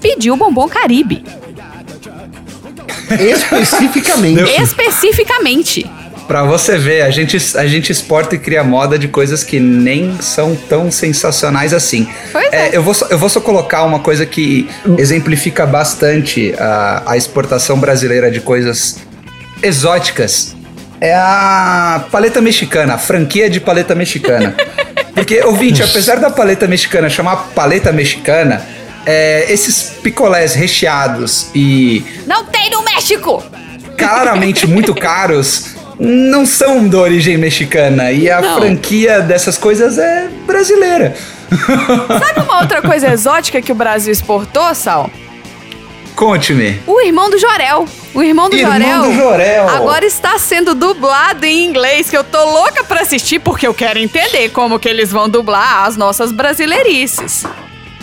pediu 0.00 0.32
o 0.32 0.36
bombom 0.36 0.66
Caribe. 0.68 1.22
Especificamente. 3.10 4.50
Especificamente. 4.62 5.90
Pra 6.28 6.42
você 6.42 6.76
ver, 6.76 7.00
a 7.00 7.10
gente, 7.10 7.38
a 7.56 7.66
gente 7.66 7.90
exporta 7.90 8.34
e 8.34 8.38
cria 8.38 8.62
moda 8.62 8.98
de 8.98 9.08
coisas 9.08 9.42
que 9.42 9.58
nem 9.58 10.20
são 10.20 10.54
tão 10.54 10.90
sensacionais 10.90 11.72
assim. 11.72 12.06
Pois 12.30 12.52
é. 12.52 12.68
eu, 12.74 12.82
vou 12.82 12.92
só, 12.92 13.06
eu 13.06 13.18
vou 13.18 13.30
só 13.30 13.40
colocar 13.40 13.82
uma 13.84 14.00
coisa 14.00 14.26
que 14.26 14.68
exemplifica 14.98 15.64
bastante 15.64 16.54
a, 16.58 17.02
a 17.06 17.16
exportação 17.16 17.80
brasileira 17.80 18.30
de 18.30 18.40
coisas 18.40 18.98
exóticas. 19.62 20.54
É 21.00 21.14
a 21.14 22.04
paleta 22.12 22.42
mexicana, 22.42 22.94
a 22.94 22.98
franquia 22.98 23.48
de 23.48 23.58
paleta 23.58 23.94
mexicana. 23.94 24.54
Porque, 25.14 25.42
ouvinte, 25.42 25.82
apesar 25.82 26.16
da 26.16 26.28
paleta 26.28 26.66
mexicana 26.68 27.08
chamar 27.08 27.36
paleta 27.54 27.90
mexicana, 27.90 28.62
é, 29.06 29.50
esses 29.50 29.94
picolés 30.02 30.52
recheados 30.52 31.48
e 31.54 32.04
Não 32.26 32.44
tem 32.44 32.68
no 32.68 32.82
México! 32.82 33.42
claramente 33.98 34.66
muito 34.66 34.94
caros 34.94 35.77
não 35.98 36.44
são 36.46 36.88
de 36.88 36.96
origem 36.96 37.36
mexicana. 37.36 38.10
E 38.12 38.30
a 38.30 38.40
Não. 38.40 38.56
franquia 38.60 39.20
dessas 39.20 39.56
coisas 39.58 39.98
é 39.98 40.28
brasileira. 40.46 41.14
Sabe 41.50 42.40
uma 42.40 42.60
outra 42.60 42.82
coisa 42.82 43.08
exótica 43.12 43.60
que 43.62 43.72
o 43.72 43.74
Brasil 43.74 44.12
exportou, 44.12 44.74
Sal? 44.74 45.10
Conte-me. 46.14 46.80
O 46.86 47.00
irmão 47.00 47.30
do 47.30 47.38
Jorel. 47.38 47.86
O 48.12 48.22
irmão 48.22 48.50
do 48.50 48.56
Irmão 48.56 48.72
Jorel. 48.80 49.02
do 49.02 49.12
Jorel. 49.14 49.68
Agora 49.68 50.04
está 50.04 50.36
sendo 50.38 50.74
dublado 50.74 51.44
em 51.46 51.64
inglês, 51.64 52.10
que 52.10 52.16
eu 52.16 52.24
tô 52.24 52.42
louca 52.44 52.82
pra 52.82 53.02
assistir, 53.02 53.38
porque 53.38 53.66
eu 53.66 53.72
quero 53.72 53.98
entender 54.00 54.48
como 54.50 54.78
que 54.80 54.88
eles 54.88 55.12
vão 55.12 55.28
dublar 55.28 55.84
as 55.84 55.96
nossas 55.96 56.32
brasileirices. 56.32 57.44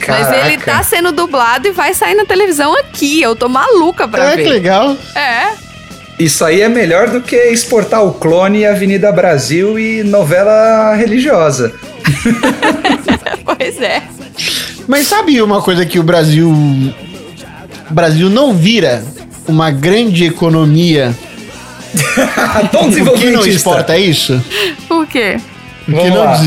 Mas 0.08 0.28
ele 0.32 0.58
Caraca. 0.58 0.72
tá 0.78 0.84
sendo 0.84 1.12
dublado 1.12 1.68
e 1.68 1.72
vai 1.72 1.94
sair 1.94 2.16
na 2.16 2.26
televisão 2.26 2.74
aqui. 2.78 3.22
Eu 3.22 3.36
tô 3.36 3.50
maluca 3.50 4.08
pra 4.08 4.32
É, 4.34 4.38
que 4.38 4.44
ver. 4.44 4.50
legal. 4.50 4.96
É. 5.16 5.65
Isso 6.18 6.46
aí 6.46 6.62
é 6.62 6.70
melhor 6.70 7.10
do 7.10 7.22
que 7.22 7.36
exportar 7.36 8.04
o 8.04 8.14
clone 8.14 8.60
e 8.60 8.66
Avenida 8.66 9.12
Brasil 9.12 9.78
e 9.78 10.04
novela 10.04 10.96
religiosa. 10.96 11.74
Pois 13.58 13.80
é. 13.80 14.02
Mas 14.88 15.08
sabe 15.08 15.42
uma 15.42 15.62
coisa 15.62 15.86
que 15.86 15.98
o 15.98 16.04
Brasil. 16.04 16.50
O 16.50 17.94
Brasil 17.94 18.30
não 18.30 18.54
vira 18.54 19.04
uma 19.48 19.72
grande 19.72 20.26
economia 20.26 21.16
Tão 22.72 22.92
porque 22.92 23.32
não 23.32 23.46
exporta 23.46 23.98
isso? 23.98 24.42
Por 24.88 25.08
quê? 25.08 25.38
Porque 25.86 26.02
Vamos 26.02 26.16
não 26.16 26.24
lá. 26.24 26.42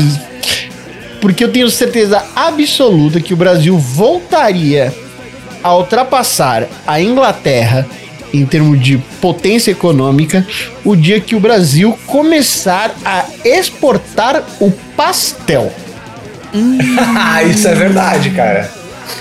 Porque 1.21 1.43
eu 1.43 1.51
tenho 1.51 1.69
certeza 1.69 2.23
absoluta 2.35 3.19
que 3.19 3.33
o 3.33 3.37
Brasil 3.37 3.77
voltaria 3.77 4.93
a 5.61 5.75
ultrapassar 5.75 6.67
a 6.87 7.01
Inglaterra 7.01 7.85
em 8.33 8.45
termos 8.45 8.79
de 8.79 8.97
potência 9.21 9.71
econômica 9.71 10.45
o 10.83 10.95
dia 10.95 11.19
que 11.19 11.35
o 11.35 11.39
Brasil 11.39 11.97
começar 12.05 12.95
a 13.03 13.25
exportar 13.43 14.43
o 14.59 14.71
pastel. 14.95 15.71
Ah, 17.17 17.43
isso 17.43 17.67
é 17.67 17.75
verdade, 17.75 18.31
cara. 18.31 18.69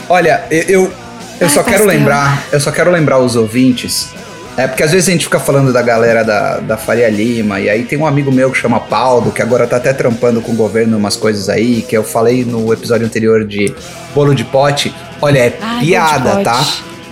Olha, 0.08 0.44
eu, 0.50 0.62
eu, 0.68 0.92
eu 1.40 1.48
só 1.48 1.60
Ai, 1.60 1.64
quero 1.66 1.84
pastel. 1.84 1.98
lembrar, 1.98 2.44
eu 2.52 2.60
só 2.60 2.70
quero 2.70 2.90
lembrar 2.90 3.18
os 3.18 3.36
ouvintes. 3.36 4.08
É 4.56 4.66
porque 4.66 4.82
às 4.82 4.90
vezes 4.90 5.08
a 5.08 5.12
gente 5.12 5.24
fica 5.24 5.38
falando 5.38 5.72
da 5.72 5.80
galera 5.80 6.24
da, 6.24 6.58
da 6.58 6.76
Faria 6.76 7.08
Lima, 7.08 7.60
e 7.60 7.70
aí 7.70 7.84
tem 7.84 7.96
um 7.96 8.04
amigo 8.04 8.32
meu 8.32 8.50
que 8.50 8.58
chama 8.58 8.80
Paulo, 8.80 9.30
que 9.30 9.40
agora 9.40 9.68
tá 9.68 9.76
até 9.76 9.92
trampando 9.92 10.42
com 10.42 10.50
o 10.50 10.54
governo 10.56 10.96
umas 10.98 11.14
coisas 11.14 11.48
aí, 11.48 11.82
que 11.82 11.96
eu 11.96 12.02
falei 12.02 12.44
no 12.44 12.72
episódio 12.72 13.06
anterior 13.06 13.46
de 13.46 13.72
bolo 14.12 14.34
de 14.34 14.44
pote. 14.44 14.92
Olha, 15.22 15.38
é 15.38 15.58
Ai, 15.60 15.84
piada, 15.84 16.42
tá? 16.42 16.66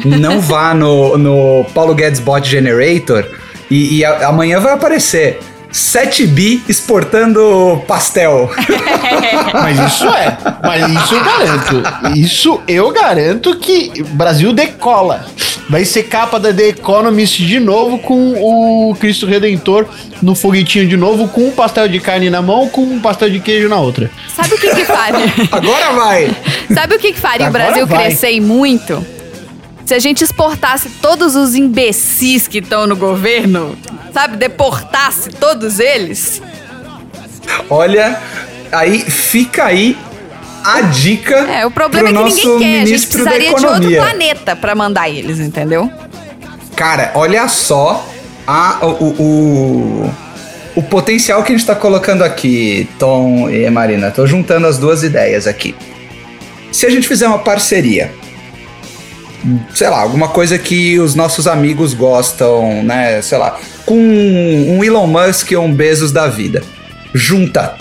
Não 0.05 0.41
vá 0.41 0.75
no, 0.75 1.17
no 1.19 1.65
Paulo 1.75 1.95
Guedes 1.95 2.21
Bot 2.21 2.49
Generator 2.49 3.25
e, 3.71 3.99
e 3.99 4.05
a- 4.05 4.29
amanhã 4.29 4.61
vai 4.61 4.73
aparecer 4.75 5.39
7bi 5.73 6.61
exportando 6.69 7.83
pastel. 7.87 8.51
Mas 9.53 9.79
isso 9.93 10.07
é. 10.07 10.37
Mas 10.63 10.91
isso 11.03 11.15
eu 11.15 11.25
garanto. 11.25 11.83
Isso 12.17 12.61
eu 12.69 12.91
garanto 12.93 13.57
que 13.59 13.93
o 14.01 14.05
Brasil 14.15 14.53
decola. 14.53 15.27
Vai 15.69 15.85
ser 15.85 16.05
capa 16.05 16.39
da 16.39 16.55
The 16.55 16.69
Economist 16.69 17.45
de 17.45 17.59
novo 17.59 17.99
com 17.99 18.35
o 18.91 18.95
Cristo 18.95 19.27
Redentor 19.27 19.85
no 20.23 20.33
foguetinho 20.37 20.87
de 20.87 20.97
novo, 20.97 21.27
com 21.27 21.49
um 21.49 21.51
pastel 21.51 21.89
de 21.89 21.99
carne 21.99 22.31
na 22.31 22.41
mão, 22.41 22.69
com 22.69 22.83
um 22.83 23.01
pastel 23.01 23.29
de 23.31 23.41
queijo 23.41 23.69
na 23.69 23.77
outra. 23.81 24.09
Sabe 24.33 24.55
o 24.55 24.59
que 24.59 24.73
que 24.73 24.85
faria? 24.85 25.27
Agora 25.51 25.91
vai! 25.93 26.31
Sabe 26.73 26.95
o 26.95 26.99
que 27.01 27.13
que 27.13 27.19
faria 27.19 27.47
o 27.47 27.49
Agora 27.49 27.65
Brasil 27.65 27.85
vai. 27.89 28.05
crescer 28.07 28.31
e 28.31 28.41
muito? 28.41 29.05
Se 29.87 29.94
a 29.94 30.01
gente 30.01 30.25
exportasse 30.25 30.90
todos 31.01 31.37
os 31.37 31.55
imbecis 31.55 32.49
que 32.49 32.59
estão 32.59 32.88
no 32.88 32.96
governo, 32.96 33.79
sabe? 34.12 34.37
Deportasse 34.37 35.31
todos 35.31 35.79
eles. 35.79 36.42
Olha, 37.70 38.20
aí 38.72 38.99
fica 39.01 39.64
aí 39.64 39.96
a 40.64 40.81
dica. 40.81 41.37
É, 41.37 41.64
o 41.64 41.70
problema 41.70 42.09
é 42.09 42.12
que 42.12 42.18
nosso 42.18 42.55
ninguém 42.55 42.72
quer. 42.72 42.83
A 42.83 42.87
gente 42.87 43.07
precisaria 43.07 43.55
de 43.55 43.64
outro 43.64 43.94
planeta 43.94 44.57
pra 44.57 44.75
mandar 44.75 45.09
eles, 45.09 45.38
entendeu? 45.38 45.88
Cara, 46.75 47.12
olha 47.14 47.46
só 47.46 48.05
a, 48.44 48.85
o, 48.85 49.22
o, 49.22 50.14
o 50.75 50.83
potencial 50.83 51.44
que 51.44 51.53
a 51.53 51.55
gente 51.55 51.62
está 51.62 51.77
colocando 51.77 52.25
aqui, 52.25 52.88
Tom 52.99 53.49
e 53.49 53.70
Marina. 53.70 54.11
Tô 54.11 54.27
juntando 54.27 54.66
as 54.66 54.79
duas 54.79 55.05
ideias 55.05 55.46
aqui. 55.46 55.77
Se 56.72 56.85
a 56.87 56.90
gente 56.90 57.07
fizer 57.07 57.29
uma 57.29 57.38
parceria, 57.38 58.12
sei 59.75 59.89
lá, 59.89 60.01
alguma 60.01 60.29
coisa 60.29 60.59
que 60.59 60.99
os 60.99 61.15
nossos 61.15 61.47
amigos 61.47 61.95
gostam, 61.95 62.83
né? 62.83 63.21
Sei 63.23 63.39
lá, 63.39 63.59
com 63.85 63.97
um 63.97 64.85
Elon 64.85 65.07
Musk 65.07 65.53
ou 65.53 65.65
um 65.65 65.73
Bezos 65.73 66.13
da 66.13 66.29
vida. 66.29 66.63
Junta 67.15 67.77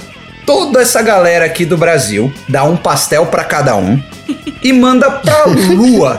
toda 0.46 0.82
essa 0.82 1.02
galera 1.02 1.46
aqui 1.46 1.66
do 1.66 1.78
Brasil, 1.78 2.32
dá 2.48 2.64
um 2.64 2.78
pastel 2.78 3.26
para 3.26 3.44
cada 3.44 3.76
um 3.76 4.02
e 4.62 4.72
manda 4.72 5.10
pra 5.10 5.46
lua 5.74 6.18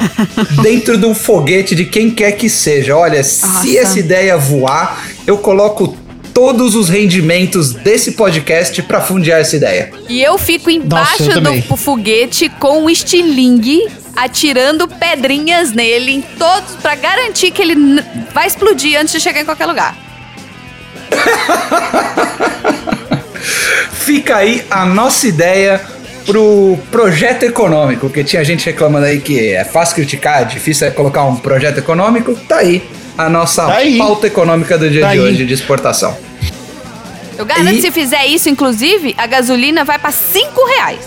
dentro 0.63 0.99
de 0.99 1.07
um 1.07 1.15
foguete 1.15 1.75
de 1.75 1.85
quem 1.85 2.11
quer 2.11 2.33
que 2.33 2.51
seja. 2.51 2.97
Olha, 2.97 3.19
Nossa. 3.19 3.61
se 3.61 3.79
essa 3.79 3.99
ideia 3.99 4.37
voar, 4.37 5.07
eu 5.27 5.39
coloco 5.39 5.97
todos 6.37 6.75
os 6.75 6.91
rendimentos 6.91 7.73
desse 7.73 8.13
podcast 8.13 8.83
para 8.83 9.01
fundiar 9.01 9.41
essa 9.41 9.57
ideia. 9.57 9.91
E 10.07 10.23
eu 10.23 10.37
fico 10.37 10.69
embaixo 10.69 11.25
Nossa, 11.25 11.39
eu 11.39 11.63
do 11.63 11.77
foguete 11.79 12.51
com 12.51 12.83
um 12.83 12.91
estilingue 12.91 13.89
atirando 14.15 14.87
pedrinhas 14.87 15.73
nele 15.73 16.13
em 16.13 16.21
todos 16.21 16.75
para 16.83 16.95
garantir 16.95 17.53
que 17.53 17.63
ele 17.63 18.03
vai 18.35 18.47
explodir 18.47 19.01
antes 19.01 19.15
de 19.15 19.21
chegar 19.21 19.41
em 19.41 19.47
qualquer 19.47 19.65
lugar. 19.65 19.97
Fica 23.93 24.37
aí 24.37 24.63
a 24.71 24.85
nossa 24.85 25.27
ideia 25.27 25.81
pro 26.27 26.79
projeto 26.91 27.45
econômico, 27.45 28.11
que 28.11 28.23
tinha 28.23 28.45
gente 28.45 28.67
reclamando 28.67 29.07
aí 29.07 29.23
que 29.23 29.55
é 29.55 29.65
fácil 29.65 29.95
criticar, 29.95 30.43
é 30.43 30.45
difícil 30.45 30.87
é 30.87 30.91
colocar 30.91 31.25
um 31.25 31.37
projeto 31.37 31.79
econômico. 31.79 32.35
Tá 32.47 32.59
aí 32.59 32.87
a 33.17 33.31
nossa 33.31 33.67
tá 33.67 33.79
pauta 33.97 34.27
econômica 34.27 34.77
do 34.77 34.91
dia 34.91 35.01
tá 35.01 35.13
de 35.13 35.19
aí. 35.19 35.25
hoje 35.25 35.47
de 35.47 35.55
exportação. 35.55 36.26
Eu 37.39 37.45
garanto 37.45 37.71
que 37.71 37.83
se 37.83 37.91
fizer 37.91 38.27
isso, 38.27 38.49
inclusive, 38.49 39.15
a 39.19 39.27
gasolina 39.27 39.85
vai 39.85 39.99
para 39.99 40.11
cinco 40.11 40.65
reais. 40.67 41.01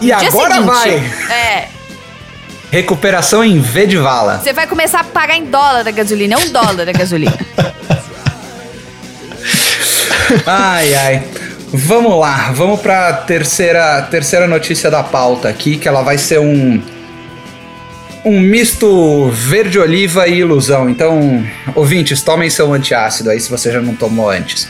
E 0.00 0.12
agora 0.12 0.54
seguinte, 0.54 0.66
vai! 0.66 0.94
É. 1.30 1.68
Recuperação 2.70 3.44
em 3.44 3.60
V 3.60 3.86
de 3.86 3.98
vala. 3.98 4.40
Você 4.42 4.52
vai 4.52 4.66
começar 4.66 5.00
a 5.00 5.04
pagar 5.04 5.36
em 5.36 5.44
dólar 5.44 5.84
da 5.84 5.90
gasolina, 5.90 6.34
é 6.34 6.38
um 6.38 6.48
dólar 6.48 6.86
da 6.86 6.92
gasolina. 6.92 7.38
ai, 10.46 10.94
ai. 10.94 11.22
Vamos 11.74 12.18
lá, 12.18 12.50
vamos 12.52 12.80
para 12.80 13.12
terceira 13.12 14.02
terceira 14.02 14.46
notícia 14.46 14.90
da 14.90 15.02
pauta 15.02 15.48
aqui, 15.48 15.76
que 15.76 15.88
ela 15.88 16.02
vai 16.02 16.18
ser 16.18 16.38
um 16.38 16.82
um 18.24 18.40
misto 18.40 19.28
verde 19.30 19.78
oliva 19.78 20.28
e 20.28 20.38
ilusão. 20.38 20.88
Então, 20.88 21.44
ouvintes, 21.74 22.22
tomem 22.22 22.48
seu 22.48 22.72
antiácido 22.72 23.30
aí 23.30 23.40
se 23.40 23.50
você 23.50 23.72
já 23.72 23.80
não 23.80 23.94
tomou 23.94 24.30
antes. 24.30 24.68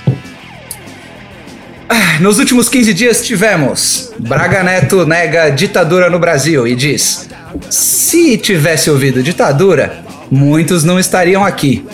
Nos 2.21 2.39
últimos 2.39 2.69
15 2.69 2.95
dias 2.95 3.27
tivemos 3.27 4.13
Braga 4.19 4.63
Neto 4.63 5.05
nega 5.05 5.51
ditadura 5.51 6.09
no 6.09 6.19
Brasil 6.19 6.67
e 6.67 6.75
diz: 6.75 7.29
se 7.69 8.39
tivesse 8.39 8.91
ouvido 8.91 9.23
ditadura, 9.23 10.05
muitos 10.31 10.85
não 10.85 10.99
estariam 10.99 11.45
aqui. 11.45 11.85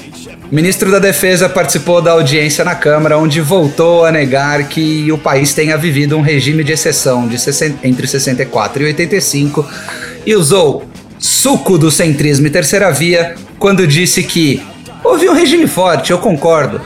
Ministro 0.50 0.90
da 0.90 0.98
Defesa 0.98 1.48
participou 1.48 2.00
da 2.00 2.12
audiência 2.12 2.64
na 2.64 2.74
Câmara, 2.74 3.18
onde 3.18 3.40
voltou 3.40 4.04
a 4.04 4.10
negar 4.10 4.68
que 4.68 5.10
o 5.12 5.18
país 5.18 5.52
tenha 5.52 5.76
vivido 5.76 6.16
um 6.16 6.22
regime 6.22 6.64
de 6.64 6.72
exceção 6.72 7.28
de 7.28 7.38
60, 7.38 7.86
entre 7.86 8.06
64 8.06 8.82
e 8.82 8.86
85 8.86 9.68
e 10.24 10.34
usou 10.34 10.88
suco 11.18 11.76
do 11.76 11.90
centrismo 11.90 12.46
e 12.46 12.50
terceira 12.50 12.90
via 12.90 13.34
quando 13.58 13.86
disse 13.86 14.22
que 14.22 14.62
houve 15.04 15.28
um 15.28 15.34
regime 15.34 15.66
forte, 15.66 16.12
eu 16.12 16.18
concordo, 16.18 16.80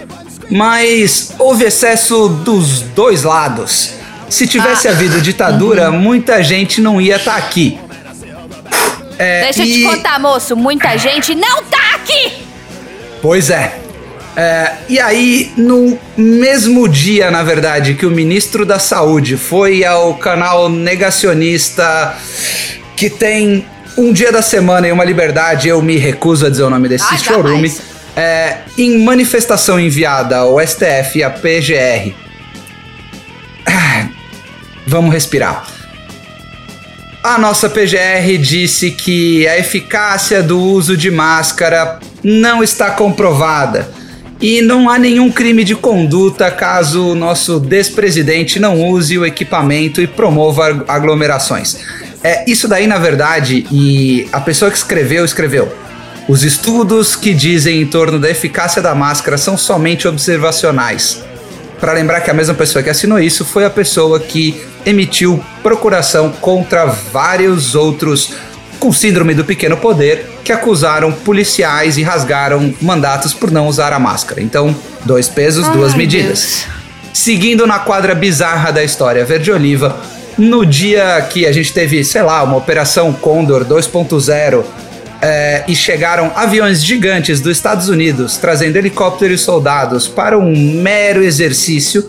mas 0.52 1.32
houve 1.38 1.64
excesso 1.64 2.28
dos 2.28 2.82
dois 2.82 3.22
lados. 3.22 3.94
Se 4.28 4.46
tivesse 4.46 4.86
ah. 4.86 4.90
havido 4.90 5.20
ditadura, 5.20 5.90
uhum. 5.90 5.98
muita 5.98 6.42
gente 6.42 6.80
não 6.80 7.00
ia 7.00 7.16
estar 7.16 7.32
tá 7.32 7.38
aqui. 7.38 7.78
É, 9.18 9.44
Deixa 9.44 9.64
e... 9.64 9.84
eu 9.84 9.90
te 9.90 9.96
contar, 9.96 10.20
moço, 10.20 10.54
muita 10.54 10.96
gente 10.98 11.34
não 11.34 11.62
tá 11.64 11.94
aqui! 11.94 12.32
Pois 13.22 13.48
é. 13.48 13.78
é. 14.36 14.72
E 14.90 15.00
aí, 15.00 15.52
no 15.56 15.98
mesmo 16.16 16.86
dia, 16.86 17.30
na 17.30 17.42
verdade, 17.42 17.94
que 17.94 18.04
o 18.04 18.10
ministro 18.10 18.66
da 18.66 18.78
Saúde 18.78 19.38
foi 19.38 19.84
ao 19.84 20.14
canal 20.14 20.68
negacionista 20.68 22.14
que 22.94 23.08
tem 23.08 23.64
um 23.96 24.12
dia 24.12 24.30
da 24.30 24.42
semana 24.42 24.86
e 24.86 24.92
uma 24.92 25.04
liberdade, 25.04 25.68
eu 25.68 25.80
me 25.80 25.96
recuso 25.96 26.46
a 26.46 26.50
dizer 26.50 26.62
o 26.62 26.70
nome 26.70 26.88
desse 26.88 27.14
ah, 27.14 27.16
chorume. 27.16 27.72
É, 28.14 28.58
em 28.76 29.02
manifestação 29.02 29.80
enviada 29.80 30.38
ao 30.38 30.60
STF 30.60 31.18
e 31.18 31.22
à 31.22 31.30
PGR. 31.30 32.12
Vamos 34.86 35.12
respirar. 35.12 35.64
A 37.22 37.38
nossa 37.38 37.70
PGR 37.70 38.36
disse 38.40 38.90
que 38.90 39.46
a 39.46 39.56
eficácia 39.56 40.42
do 40.42 40.60
uso 40.60 40.96
de 40.96 41.10
máscara 41.10 42.00
não 42.22 42.62
está 42.62 42.90
comprovada 42.90 43.88
e 44.40 44.60
não 44.60 44.90
há 44.90 44.98
nenhum 44.98 45.30
crime 45.30 45.62
de 45.62 45.76
conduta 45.76 46.50
caso 46.50 47.12
o 47.12 47.14
nosso 47.14 47.60
despresidente 47.60 48.58
não 48.58 48.82
use 48.88 49.16
o 49.16 49.24
equipamento 49.24 50.00
e 50.02 50.06
promova 50.08 50.84
aglomerações. 50.88 51.78
É 52.24 52.50
isso 52.50 52.66
daí, 52.66 52.88
na 52.88 52.98
verdade, 52.98 53.66
e 53.70 54.28
a 54.32 54.40
pessoa 54.40 54.68
que 54.68 54.76
escreveu, 54.76 55.24
escreveu. 55.24 55.72
Os 56.28 56.44
estudos 56.44 57.16
que 57.16 57.34
dizem 57.34 57.82
em 57.82 57.86
torno 57.86 58.18
da 58.18 58.30
eficácia 58.30 58.80
da 58.80 58.94
máscara 58.94 59.36
são 59.36 59.56
somente 59.56 60.06
observacionais 60.06 61.22
para 61.82 61.92
lembrar 61.92 62.20
que 62.20 62.30
a 62.30 62.34
mesma 62.34 62.54
pessoa 62.54 62.80
que 62.80 62.90
assinou 62.90 63.18
isso 63.18 63.44
foi 63.44 63.64
a 63.64 63.70
pessoa 63.70 64.20
que 64.20 64.62
emitiu 64.86 65.44
procuração 65.64 66.30
contra 66.30 66.86
vários 66.86 67.74
outros 67.74 68.34
com 68.78 68.92
síndrome 68.92 69.34
do 69.34 69.44
pequeno 69.44 69.76
poder 69.76 70.30
que 70.44 70.52
acusaram 70.52 71.10
policiais 71.10 71.98
e 71.98 72.02
rasgaram 72.04 72.72
mandatos 72.80 73.34
por 73.34 73.50
não 73.50 73.66
usar 73.66 73.92
a 73.92 73.98
máscara. 73.98 74.40
Então, 74.40 74.74
dois 75.04 75.28
pesos, 75.28 75.66
Ai, 75.66 75.72
duas 75.72 75.94
medidas. 75.94 76.28
Deus. 76.28 76.66
Seguindo 77.12 77.66
na 77.66 77.80
quadra 77.80 78.14
bizarra 78.14 78.70
da 78.70 78.84
história 78.84 79.24
verde-oliva, 79.24 80.00
no 80.38 80.64
dia 80.64 81.20
que 81.30 81.46
a 81.46 81.52
gente 81.52 81.72
teve, 81.72 82.04
sei 82.04 82.22
lá, 82.22 82.44
uma 82.44 82.56
operação 82.56 83.12
Condor 83.12 83.64
2.0 83.64 84.64
é, 85.22 85.62
e 85.68 85.76
chegaram 85.76 86.32
aviões 86.34 86.84
gigantes 86.84 87.40
dos 87.40 87.56
Estados 87.56 87.88
Unidos 87.88 88.36
trazendo 88.36 88.76
helicópteros 88.76 89.40
e 89.40 89.44
soldados 89.44 90.08
para 90.08 90.36
um 90.36 90.74
mero 90.82 91.22
exercício, 91.22 92.08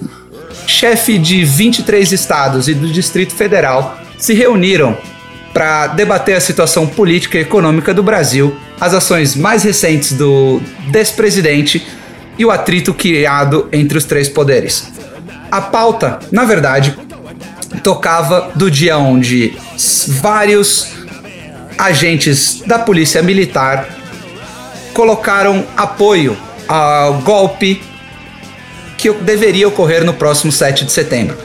chefe 0.66 1.20
de 1.20 1.46
23 1.46 2.12
estados 2.12 2.68
e 2.68 2.74
do 2.74 2.88
Distrito 2.88 3.34
Federal 3.34 4.00
se 4.18 4.34
reuniram 4.34 4.98
para 5.54 5.88
debater 5.88 6.36
a 6.36 6.40
situação 6.40 6.88
política 6.88 7.38
e 7.38 7.42
econômica 7.42 7.94
do 7.94 8.02
Brasil, 8.02 8.56
as 8.82 8.96
ações 8.96 9.36
mais 9.36 9.64
recentes 9.64 10.14
do 10.14 10.60
despresidente 10.90 11.86
e 12.38 12.44
o 12.44 12.50
atrito 12.50 12.92
criado 12.94 13.70
entre 13.72 13.96
os 13.96 14.06
três 14.06 14.28
poderes. 14.28 14.92
A 15.52 15.62
pauta, 15.62 16.18
na 16.32 16.46
verdade, 16.46 16.98
tocava 17.84 18.52
do 18.56 18.72
dia 18.72 18.98
onde 18.98 19.56
vários 20.08 21.03
agentes 21.78 22.62
da 22.66 22.80
polícia 22.80 23.22
militar 23.22 23.88
colocaram 24.94 25.66
apoio 25.76 26.38
ao 26.68 27.16
golpe 27.16 27.82
que 28.98 29.12
deveria 29.12 29.68
ocorrer 29.68 30.06
no 30.06 30.14
próximo 30.14 30.52
7 30.52 30.86
de 30.86 30.92
setembro. 30.92 31.38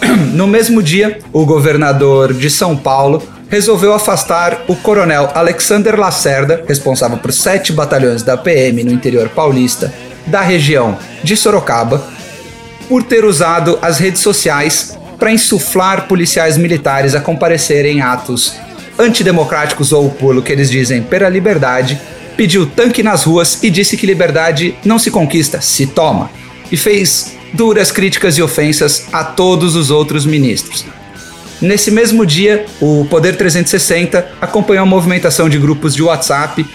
No 0.32 0.46
mesmo 0.46 0.82
dia, 0.82 1.18
o 1.32 1.44
governador 1.44 2.32
de 2.32 2.48
São 2.48 2.76
Paulo 2.76 3.22
resolveu 3.50 3.92
afastar 3.92 4.62
o 4.66 4.74
coronel 4.74 5.30
Alexander 5.34 5.98
Lacerda, 5.98 6.64
responsável 6.66 7.18
por 7.18 7.32
sete 7.32 7.70
batalhões 7.70 8.22
da 8.22 8.34
PM 8.34 8.82
no 8.82 8.90
interior 8.90 9.28
paulista, 9.28 9.92
da 10.26 10.40
região 10.40 10.98
de 11.22 11.36
Sorocaba, 11.36 12.02
por 12.88 13.02
ter 13.02 13.26
usado 13.26 13.78
as 13.82 13.98
redes 13.98 14.22
sociais 14.22 14.98
para 15.18 15.30
insuflar 15.30 16.08
policiais 16.08 16.56
militares 16.56 17.14
a 17.14 17.20
comparecerem 17.20 17.98
em 17.98 18.00
atos 18.00 18.54
antidemocráticos 18.98 19.92
ou, 19.92 20.10
pelo 20.10 20.42
que 20.42 20.52
eles 20.52 20.70
dizem, 20.70 21.02
pela 21.02 21.28
liberdade, 21.28 22.00
pediu 22.36 22.66
tanque 22.66 23.02
nas 23.02 23.24
ruas 23.24 23.62
e 23.62 23.70
disse 23.70 23.96
que 23.96 24.06
liberdade 24.06 24.74
não 24.84 24.98
se 24.98 25.10
conquista, 25.10 25.60
se 25.60 25.86
toma, 25.86 26.30
e 26.70 26.76
fez 26.76 27.36
duras 27.52 27.90
críticas 27.90 28.38
e 28.38 28.42
ofensas 28.42 29.06
a 29.12 29.22
todos 29.22 29.76
os 29.76 29.90
outros 29.90 30.24
ministros. 30.24 30.84
Nesse 31.60 31.90
mesmo 31.90 32.26
dia, 32.26 32.66
o 32.80 33.06
Poder 33.08 33.36
360 33.36 34.32
acompanhou 34.40 34.82
a 34.82 34.86
movimentação 34.86 35.48
de 35.48 35.58
grupos 35.58 35.94
de 35.94 36.02
WhatsApp, 36.02 36.66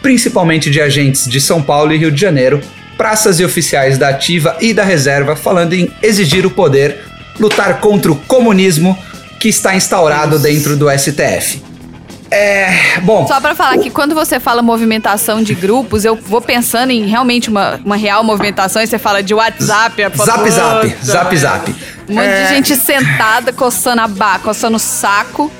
principalmente 0.00 0.70
de 0.70 0.80
agentes 0.80 1.26
de 1.28 1.40
São 1.40 1.60
Paulo 1.60 1.92
e 1.92 1.98
Rio 1.98 2.10
de 2.10 2.20
Janeiro, 2.20 2.60
praças 2.96 3.38
e 3.38 3.44
oficiais 3.44 3.98
da 3.98 4.08
ativa 4.08 4.56
e 4.60 4.72
da 4.72 4.84
reserva 4.84 5.36
falando 5.36 5.74
em 5.74 5.90
exigir 6.02 6.46
o 6.46 6.50
poder, 6.50 7.00
lutar 7.38 7.80
contra 7.80 8.10
o 8.10 8.16
comunismo 8.16 8.96
que 9.40 9.48
está 9.48 9.74
instaurado 9.74 10.38
dentro 10.38 10.76
do 10.76 10.86
STF. 10.90 11.62
É, 12.30 13.00
bom. 13.02 13.26
Só 13.26 13.40
pra 13.40 13.56
falar 13.56 13.78
que 13.78 13.90
quando 13.90 14.14
você 14.14 14.38
fala 14.38 14.62
movimentação 14.62 15.42
de 15.42 15.52
grupos, 15.52 16.04
eu 16.04 16.14
vou 16.14 16.40
pensando 16.40 16.90
em 16.90 17.06
realmente 17.06 17.48
uma, 17.48 17.80
uma 17.84 17.96
real 17.96 18.22
movimentação 18.22 18.80
e 18.80 18.86
você 18.86 18.98
fala 18.98 19.20
de 19.20 19.34
WhatsApp. 19.34 20.00
É 20.00 20.10
zap, 20.10 20.50
zap, 20.50 20.96
zap, 21.02 21.36
zap. 21.36 21.74
Um 22.08 22.14
monte 22.14 22.26
é... 22.26 22.44
de 22.44 22.54
gente 22.54 22.76
sentada, 22.76 23.52
coçando 23.52 24.02
a 24.02 24.06
ba, 24.06 24.38
coçando 24.38 24.76
o 24.76 24.80
saco. 24.80 25.50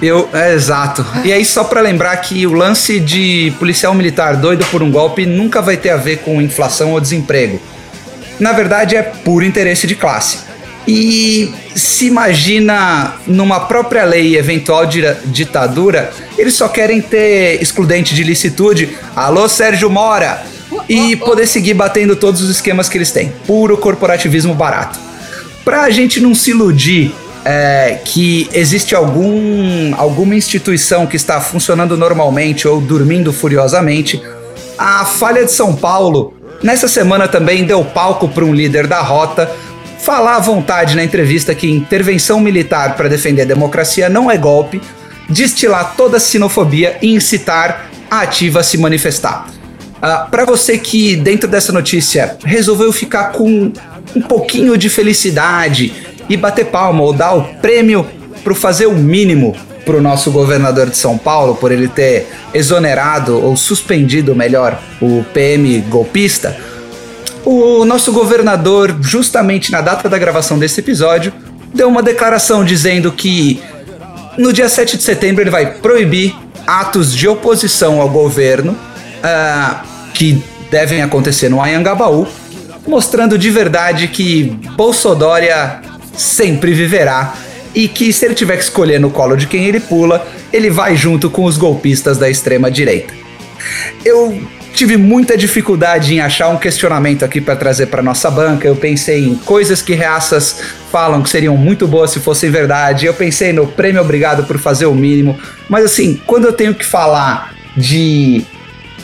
Eu, 0.00 0.28
é, 0.32 0.54
exato. 0.54 1.04
E 1.24 1.32
aí, 1.32 1.44
só 1.44 1.64
para 1.64 1.80
lembrar 1.80 2.16
que 2.18 2.46
o 2.46 2.52
lance 2.52 2.98
de 3.00 3.52
policial 3.58 3.92
militar 3.94 4.36
doido 4.36 4.64
por 4.66 4.82
um 4.82 4.90
golpe 4.90 5.26
nunca 5.26 5.60
vai 5.60 5.76
ter 5.76 5.90
a 5.90 5.96
ver 5.96 6.18
com 6.18 6.40
inflação 6.40 6.92
ou 6.92 7.00
desemprego. 7.00 7.60
Na 8.40 8.52
verdade, 8.52 8.96
é 8.96 9.02
puro 9.02 9.44
interesse 9.44 9.86
de 9.86 9.94
classe. 9.94 10.53
E 10.86 11.52
se 11.74 12.06
imagina 12.06 13.16
numa 13.26 13.60
própria 13.60 14.04
lei 14.04 14.36
eventual 14.36 14.84
ditadura, 15.24 16.10
eles 16.36 16.54
só 16.54 16.68
querem 16.68 17.00
ter 17.00 17.60
excludente 17.62 18.14
de 18.14 18.22
licitude, 18.22 18.96
alô 19.16 19.48
Sérgio 19.48 19.88
Mora, 19.88 20.44
e 20.88 21.16
poder 21.16 21.46
seguir 21.46 21.74
batendo 21.74 22.16
todos 22.16 22.42
os 22.42 22.50
esquemas 22.50 22.88
que 22.88 22.98
eles 22.98 23.10
têm. 23.10 23.32
Puro 23.46 23.78
corporativismo 23.78 24.54
barato. 24.54 24.98
Pra 25.64 25.88
gente 25.88 26.20
não 26.20 26.34
se 26.34 26.50
iludir 26.50 27.14
é, 27.44 27.98
que 28.04 28.48
existe 28.52 28.94
algum, 28.94 29.94
alguma 29.96 30.34
instituição 30.34 31.06
que 31.06 31.16
está 31.16 31.40
funcionando 31.40 31.96
normalmente 31.96 32.68
ou 32.68 32.80
dormindo 32.80 33.32
furiosamente, 33.32 34.22
a 34.76 35.04
Falha 35.04 35.44
de 35.44 35.52
São 35.52 35.74
Paulo, 35.74 36.34
nessa 36.62 36.88
semana 36.88 37.28
também 37.28 37.64
deu 37.64 37.82
palco 37.84 38.28
para 38.28 38.44
um 38.44 38.52
líder 38.52 38.86
da 38.86 39.00
rota 39.00 39.50
falar 39.98 40.36
à 40.36 40.40
vontade 40.40 40.96
na 40.96 41.04
entrevista 41.04 41.54
que 41.54 41.70
intervenção 41.70 42.40
militar 42.40 42.96
para 42.96 43.08
defender 43.08 43.42
a 43.42 43.46
democracia 43.46 44.08
não 44.08 44.30
é 44.30 44.36
golpe, 44.36 44.80
destilar 45.28 45.94
toda 45.96 46.16
a 46.18 46.20
sinofobia 46.20 46.96
e 47.00 47.14
incitar 47.14 47.88
a 48.10 48.20
ativa 48.20 48.60
a 48.60 48.62
se 48.62 48.76
manifestar. 48.78 49.46
Uh, 49.48 49.96
ah, 50.02 50.28
para 50.30 50.44
você 50.44 50.76
que, 50.76 51.16
dentro 51.16 51.48
dessa 51.48 51.72
notícia, 51.72 52.36
resolveu 52.44 52.92
ficar 52.92 53.32
com 53.32 53.72
um 54.14 54.20
pouquinho 54.20 54.76
de 54.76 54.90
felicidade 54.90 55.92
e 56.28 56.36
bater 56.36 56.66
palma 56.66 57.02
ou 57.02 57.12
dar 57.12 57.32
o 57.32 57.42
prêmio 57.54 58.06
para 58.42 58.54
fazer 58.54 58.86
o 58.86 58.94
mínimo 58.94 59.56
para 59.84 59.96
o 59.96 60.00
nosso 60.00 60.30
governador 60.30 60.88
de 60.88 60.96
São 60.96 61.16
Paulo, 61.18 61.56
por 61.56 61.70
ele 61.70 61.88
ter 61.88 62.26
exonerado 62.52 63.42
ou 63.42 63.56
suspendido, 63.56 64.34
melhor, 64.34 64.80
o 65.00 65.24
PM 65.32 65.80
golpista, 65.82 66.56
o 67.44 67.84
nosso 67.84 68.12
governador, 68.12 68.96
justamente 69.00 69.70
na 69.70 69.80
data 69.80 70.08
da 70.08 70.18
gravação 70.18 70.58
desse 70.58 70.80
episódio, 70.80 71.32
deu 71.72 71.88
uma 71.88 72.02
declaração 72.02 72.64
dizendo 72.64 73.12
que 73.12 73.62
no 74.38 74.52
dia 74.52 74.68
7 74.68 74.96
de 74.96 75.02
setembro 75.02 75.42
ele 75.42 75.50
vai 75.50 75.74
proibir 75.74 76.34
atos 76.66 77.14
de 77.14 77.28
oposição 77.28 78.00
ao 78.00 78.08
governo 78.08 78.72
uh, 78.72 79.86
que 80.14 80.42
devem 80.70 81.02
acontecer 81.02 81.48
no 81.48 81.62
Anhangabaú, 81.62 82.26
mostrando 82.86 83.38
de 83.38 83.50
verdade 83.50 84.08
que 84.08 84.44
Bolsodória 84.76 85.80
sempre 86.16 86.72
viverá 86.72 87.34
e 87.74 87.88
que 87.88 88.12
se 88.12 88.24
ele 88.24 88.34
tiver 88.34 88.56
que 88.56 88.62
escolher 88.62 89.00
no 89.00 89.10
colo 89.10 89.36
de 89.36 89.46
quem 89.46 89.66
ele 89.66 89.80
pula, 89.80 90.26
ele 90.52 90.70
vai 90.70 90.96
junto 90.96 91.28
com 91.28 91.44
os 91.44 91.58
golpistas 91.58 92.16
da 92.16 92.30
extrema 92.30 92.70
direita. 92.70 93.12
Eu 94.04 94.40
tive 94.74 94.96
muita 94.96 95.36
dificuldade 95.36 96.14
em 96.14 96.20
achar 96.20 96.48
um 96.48 96.58
questionamento 96.58 97.24
aqui 97.24 97.40
para 97.40 97.54
trazer 97.54 97.86
para 97.86 98.02
nossa 98.02 98.30
banca. 98.30 98.66
Eu 98.66 98.74
pensei 98.74 99.24
em 99.24 99.36
coisas 99.36 99.80
que 99.80 99.94
reaças 99.94 100.60
falam 100.90 101.22
que 101.22 101.30
seriam 101.30 101.56
muito 101.56 101.86
boas 101.86 102.10
se 102.10 102.20
fossem 102.20 102.50
verdade. 102.50 103.06
Eu 103.06 103.14
pensei 103.14 103.52
no 103.52 103.68
prêmio 103.68 104.02
obrigado 104.02 104.44
por 104.44 104.58
fazer 104.58 104.86
o 104.86 104.94
mínimo. 104.94 105.38
Mas 105.68 105.84
assim, 105.84 106.20
quando 106.26 106.46
eu 106.46 106.52
tenho 106.52 106.74
que 106.74 106.84
falar 106.84 107.54
de 107.76 108.44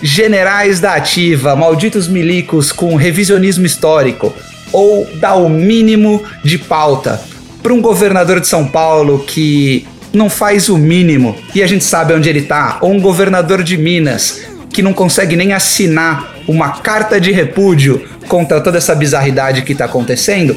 generais 0.03 0.81
da 0.81 0.95
ativa, 0.95 1.55
malditos 1.55 2.09
milicos 2.09 2.73
com 2.73 2.97
revisionismo 2.97 3.65
histórico, 3.65 4.35
ou 4.73 5.09
dar 5.17 5.35
o 5.35 5.49
mínimo 5.49 6.23
de 6.43 6.59
pauta 6.59 7.21
para 7.63 7.73
um 7.73 7.81
governador 7.81 8.41
de 8.41 8.49
São 8.49 8.67
Paulo 8.67 9.25
que 9.27 9.87
não 10.13 10.29
faz 10.29 10.69
o 10.69 10.77
mínimo 10.77 11.37
e 11.55 11.63
a 11.63 11.67
gente 11.67 11.85
sabe 11.85 12.15
onde 12.15 12.29
ele 12.29 12.43
tá, 12.43 12.79
ou 12.81 12.91
um 12.91 13.01
governador 13.01 13.63
de 13.63 13.77
Minas 13.77 14.50
que 14.73 14.83
não 14.83 14.93
consegue 14.93 15.37
nem 15.37 15.53
assinar 15.53 16.35
uma 16.47 16.71
carta 16.79 17.21
de 17.21 17.33
repúdio 17.33 18.09
contra 18.29 18.61
toda 18.61 18.79
essa 18.79 18.95
bizarridade 18.95 19.63
que 19.63 19.73
está 19.73 19.85
acontecendo, 19.85 20.57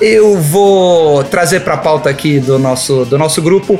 eu 0.00 0.38
vou 0.40 1.24
trazer 1.24 1.60
para 1.60 1.74
a 1.74 1.78
pauta 1.78 2.08
aqui 2.08 2.38
do 2.38 2.58
nosso, 2.58 3.04
do 3.04 3.18
nosso 3.18 3.42
grupo 3.42 3.78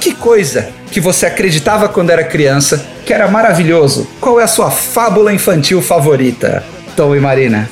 que 0.00 0.14
coisa 0.14 0.70
que 0.90 1.00
você 1.00 1.26
acreditava 1.26 1.88
quando 1.88 2.10
era 2.10 2.24
criança 2.24 2.86
que 3.04 3.12
era 3.12 3.28
maravilhoso. 3.28 4.06
Qual 4.20 4.40
é 4.40 4.44
a 4.44 4.48
sua 4.48 4.70
fábula 4.70 5.32
infantil 5.32 5.82
favorita, 5.82 6.64
Tom 6.96 7.14
e 7.14 7.20
Marina? 7.20 7.68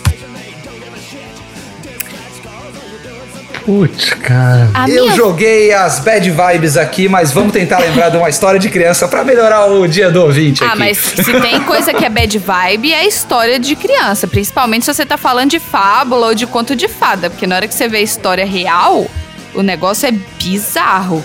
Putz, 3.65 4.15
cara. 4.15 4.69
A 4.75 4.89
eu 4.89 5.05
minha... 5.05 5.17
joguei 5.17 5.73
as 5.73 6.01
bad 6.01 6.29
vibes 6.29 6.77
aqui, 6.77 7.09
mas 7.09 7.33
vamos 7.33 7.53
tentar 7.53 7.79
lembrar 7.79 8.09
de 8.09 8.17
uma 8.17 8.29
história 8.29 8.59
de 8.59 8.69
criança 8.69 9.07
para 9.07 9.25
melhorar 9.25 9.67
o 9.67 9.87
dia 9.87 10.11
do 10.11 10.23
ouvinte. 10.23 10.63
Ah, 10.63 10.69
aqui. 10.69 10.79
mas 10.79 10.99
se 10.99 11.41
tem 11.41 11.63
coisa 11.63 11.95
que 11.95 12.05
é 12.05 12.09
bad 12.09 12.39
vibe, 12.39 12.93
é 12.93 13.07
história 13.07 13.59
de 13.59 13.77
criança. 13.77 14.27
Principalmente 14.27 14.85
se 14.85 14.93
você 14.93 15.07
tá 15.07 15.17
falando 15.17 15.51
de 15.51 15.61
fábula 15.61 16.29
ou 16.29 16.35
de 16.35 16.47
conto 16.47 16.75
de 16.75 16.89
fada. 16.89 17.31
Porque 17.31 17.47
na 17.47 17.57
hora 17.57 17.69
que 17.69 17.75
você 17.75 17.89
vê 17.89 17.99
a 17.99 18.03
história 18.03 18.45
real, 18.45 19.07
o 19.55 19.63
negócio 19.63 20.09
é 20.09 20.13
bizarro. 20.13 21.25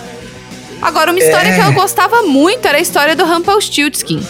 Agora, 0.82 1.12
uma 1.12 1.20
história 1.20 1.50
é... 1.50 1.56
que 1.56 1.62
eu 1.62 1.74
gostava 1.74 2.22
muito 2.24 2.68
era 2.68 2.78
a 2.78 2.82
história 2.82 3.16
do 3.16 3.26
Rumpelstiltskin. 3.26 4.26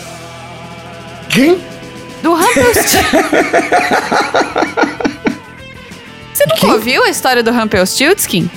Quem? 1.30 1.62
Do 2.24 2.34
Rumpelstiltskin. 2.34 3.08
Você 6.38 6.46
nunca 6.46 6.60
que? 6.60 6.66
ouviu 6.68 7.04
a 7.04 7.10
história 7.10 7.42
do 7.42 7.52
Rumpelstiltskin? 7.52 8.48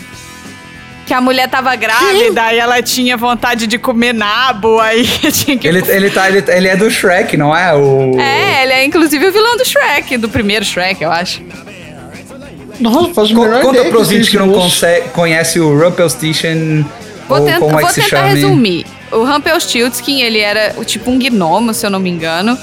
Que 1.06 1.14
a 1.14 1.20
mulher 1.20 1.48
tava 1.48 1.74
grávida 1.76 2.48
que? 2.48 2.54
e 2.54 2.58
ela 2.58 2.82
tinha 2.82 3.16
vontade 3.16 3.66
de 3.66 3.78
comer 3.78 4.12
nabo, 4.12 4.78
aí 4.78 5.06
tinha 5.32 5.56
que... 5.56 5.66
Ele, 5.66 5.82
ele, 5.88 6.10
tá, 6.10 6.28
ele, 6.28 6.44
ele 6.46 6.68
é 6.68 6.76
do 6.76 6.90
Shrek, 6.90 7.38
não 7.38 7.56
é? 7.56 7.74
O... 7.74 8.20
É, 8.20 8.64
ele 8.64 8.72
é 8.74 8.84
inclusive 8.84 9.26
o 9.26 9.32
vilão 9.32 9.56
do 9.56 9.64
Shrek, 9.64 10.18
do 10.18 10.28
primeiro 10.28 10.62
Shrek, 10.62 11.02
eu 11.02 11.10
acho. 11.10 11.42
Nossa, 12.78 13.14
faz 13.14 13.30
o 13.30 13.40
menor 13.40 13.62
Conta 13.62 13.82
pro 13.86 13.98
ouvinte 14.00 14.30
que 14.30 14.36
não 14.36 14.52
consegue, 14.52 15.08
conhece 15.08 15.58
o 15.58 15.78
Rumpelstiltskin 15.78 16.84
Vou, 17.26 17.40
tenta, 17.46 17.60
vou 17.60 17.80
é 17.80 17.92
tentar 17.92 18.26
resumir. 18.26 18.84
O 19.10 19.24
Rumpelstiltskin, 19.24 20.20
ele 20.20 20.40
era 20.40 20.74
tipo 20.84 21.10
um 21.10 21.18
gnomo, 21.18 21.72
se 21.72 21.86
eu 21.86 21.90
não 21.90 21.98
me 21.98 22.10
engano. 22.10 22.58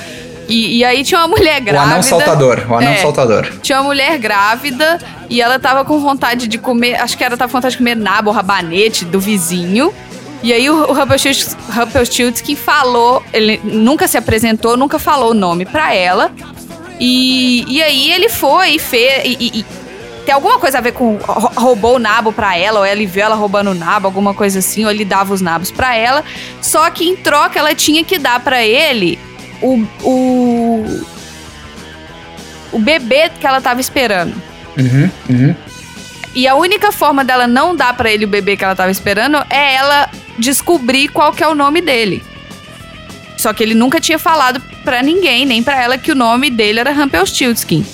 E, 0.48 0.78
e, 0.78 0.86
aí 0.86 1.04
tinha 1.04 1.20
uma 1.20 1.28
mulher 1.28 1.60
grávida. 1.60 1.86
O 1.86 1.92
anão 1.92 2.02
saltador, 2.02 2.66
o 2.70 2.76
anão 2.76 2.92
é, 2.92 2.98
saltador. 2.98 3.48
Tinha 3.62 3.80
uma 3.80 3.86
mulher 3.86 4.18
grávida 4.18 4.98
e 5.30 5.42
ela 5.42 5.60
tava 5.60 5.84
com 5.84 6.00
vontade 6.00 6.48
de 6.48 6.58
comer, 6.58 6.96
acho 6.96 7.18
que 7.18 7.24
ela 7.24 7.36
tava 7.36 7.52
com 7.52 7.58
vontade 7.58 7.74
de 7.74 7.78
comer 7.80 7.96
nabo, 7.96 8.32
rabanete 8.32 9.04
do 9.04 9.20
vizinho. 9.20 9.94
E 10.42 10.54
aí 10.54 10.70
o, 10.70 10.90
o 10.90 10.94
Rumpelstiltskin 10.94 12.56
falou, 12.56 13.24
ele 13.34 13.60
nunca 13.64 14.08
se 14.08 14.18
apresentou, 14.18 14.78
nunca 14.78 14.98
falou 15.00 15.32
o 15.32 15.34
nome 15.34 15.66
pra 15.66 15.94
ela. 15.94 16.32
E, 17.00 17.66
e 17.68 17.84
aí 17.84 18.12
ele 18.12 18.30
foi 18.30 18.72
e 18.72 18.80
fez. 18.80 19.26
E, 19.26 19.60
e, 19.60 19.66
tem 20.26 20.34
alguma 20.34 20.60
coisa 20.60 20.80
a 20.80 20.82
ver 20.82 20.92
com 20.92 21.18
roubou 21.56 21.96
o 21.96 22.00
nabo 22.00 22.34
pra 22.34 22.58
ela, 22.58 22.80
ou 22.80 22.86
ele 22.86 23.06
viu 23.06 23.24
ela 23.24 23.36
roubando 23.36 23.72
o 23.72 23.74
nabo, 23.74 24.08
alguma 24.08 24.34
coisa 24.34 24.60
assim, 24.60 24.84
ou 24.84 24.92
ele 24.92 25.06
dava 25.06 25.34
os 25.34 25.42
nabos 25.42 25.72
pra 25.72 25.96
ela. 25.96 26.24
Só 26.62 26.90
que 26.90 27.08
em 27.08 27.16
troca 27.16 27.58
ela 27.58 27.74
tinha 27.74 28.04
que 28.04 28.20
dar 28.20 28.40
para 28.42 28.64
ele 28.64 29.18
o, 29.62 29.88
o, 30.04 31.06
o 32.72 32.80
bebê 32.80 33.30
que 33.30 33.46
ela 33.46 33.62
tava 33.62 33.82
esperando. 33.82 34.34
Uhum, 34.78 35.10
uhum. 35.30 35.56
E 36.36 36.48
a 36.48 36.56
única 36.56 36.92
forma 36.92 37.24
dela 37.24 37.48
não 37.48 37.76
dar 37.76 37.96
para 37.96 38.12
ele 38.12 38.26
o 38.26 38.28
bebê 38.28 38.56
que 38.56 38.64
ela 38.64 38.76
tava 38.76 38.92
esperando 38.92 39.38
é 39.50 39.76
ela 39.76 40.10
descobrir 40.38 41.08
qual 41.08 41.34
que 41.34 41.44
é 41.44 41.48
o 41.48 41.56
nome 41.56 41.82
dele. 41.82 42.24
Só 43.38 43.54
que 43.54 43.64
ele 43.64 43.74
nunca 43.74 44.00
tinha 44.00 44.20
falado 44.20 44.62
para 44.84 45.02
ninguém, 45.02 45.46
nem 45.46 45.64
para 45.64 45.82
ela, 45.82 45.98
que 45.98 46.12
o 46.12 46.16
nome 46.16 46.50
dele 46.50 46.80
era 46.80 46.92
Rumpelstiltskin. 46.92 47.86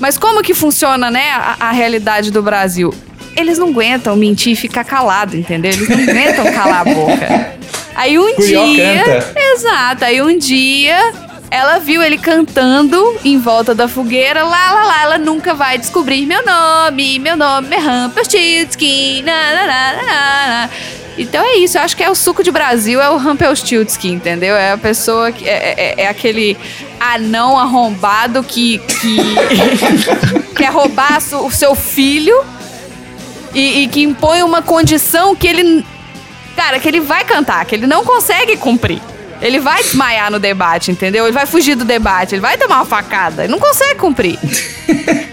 Mas 0.00 0.16
como 0.16 0.42
que 0.42 0.54
funciona, 0.54 1.10
né, 1.10 1.30
a, 1.30 1.56
a, 1.60 1.72
realidade 1.72 2.30
do 2.30 2.42
Brasil? 2.42 2.94
Eles 3.36 3.58
não 3.58 3.68
aguentam 3.68 4.16
mentir 4.16 4.52
e 4.52 4.56
ficar 4.56 4.84
calado, 4.84 5.36
entendeu? 5.36 5.72
Eles 5.72 5.88
não 5.88 5.98
aguentam 5.98 6.52
calar 6.52 6.80
a 6.80 6.84
boca. 6.84 7.58
Aí 7.98 8.16
um 8.16 8.32
Curió 8.36 8.64
dia. 8.64 9.02
Canta. 9.04 9.34
Exato. 9.36 10.04
Aí 10.04 10.22
um 10.22 10.38
dia 10.38 11.12
ela 11.50 11.78
viu 11.78 12.00
ele 12.00 12.16
cantando 12.16 13.18
em 13.24 13.38
volta 13.38 13.74
da 13.74 13.88
fogueira, 13.88 14.44
lá, 14.44 14.72
lá, 14.72 14.84
lá, 14.84 15.02
ela 15.02 15.18
nunca 15.18 15.52
vai 15.52 15.78
descobrir 15.78 16.26
meu 16.26 16.44
nome, 16.44 17.18
meu 17.18 17.36
nome 17.36 17.74
é 17.74 17.78
Rumpelstiltskin, 17.78 19.24
Então 21.16 21.42
é 21.42 21.56
isso, 21.56 21.78
eu 21.78 21.82
acho 21.82 21.96
que 21.96 22.04
é 22.04 22.10
o 22.10 22.14
suco 22.14 22.44
de 22.44 22.50
Brasil, 22.50 23.00
é 23.00 23.08
o 23.08 23.16
Rumpelstiltskin, 23.16 24.12
entendeu? 24.12 24.54
É 24.54 24.72
a 24.72 24.78
pessoa 24.78 25.32
que 25.32 25.48
é, 25.48 25.74
é, 25.76 26.02
é 26.02 26.08
aquele 26.08 26.56
anão 27.00 27.58
arrombado 27.58 28.44
que, 28.44 28.78
que 28.78 29.16
quer 30.54 30.70
roubar 30.70 31.18
o 31.18 31.50
seu 31.50 31.74
filho 31.74 32.44
e, 33.54 33.84
e 33.84 33.88
que 33.88 34.02
impõe 34.02 34.42
uma 34.42 34.60
condição 34.60 35.34
que 35.34 35.48
ele 35.48 35.84
Cara, 36.58 36.80
que 36.80 36.88
ele 36.88 36.98
vai 36.98 37.22
cantar, 37.22 37.64
que 37.64 37.72
ele 37.76 37.86
não 37.86 38.04
consegue 38.04 38.56
cumprir. 38.56 39.00
Ele 39.40 39.60
vai 39.60 39.80
desmaiar 39.80 40.28
no 40.28 40.40
debate, 40.40 40.90
entendeu? 40.90 41.24
Ele 41.24 41.32
vai 41.32 41.46
fugir 41.46 41.76
do 41.76 41.84
debate, 41.84 42.34
ele 42.34 42.42
vai 42.42 42.58
tomar 42.58 42.78
uma 42.78 42.84
facada. 42.84 43.44
Ele 43.44 43.52
não 43.52 43.60
consegue 43.60 43.94
cumprir. 43.94 44.36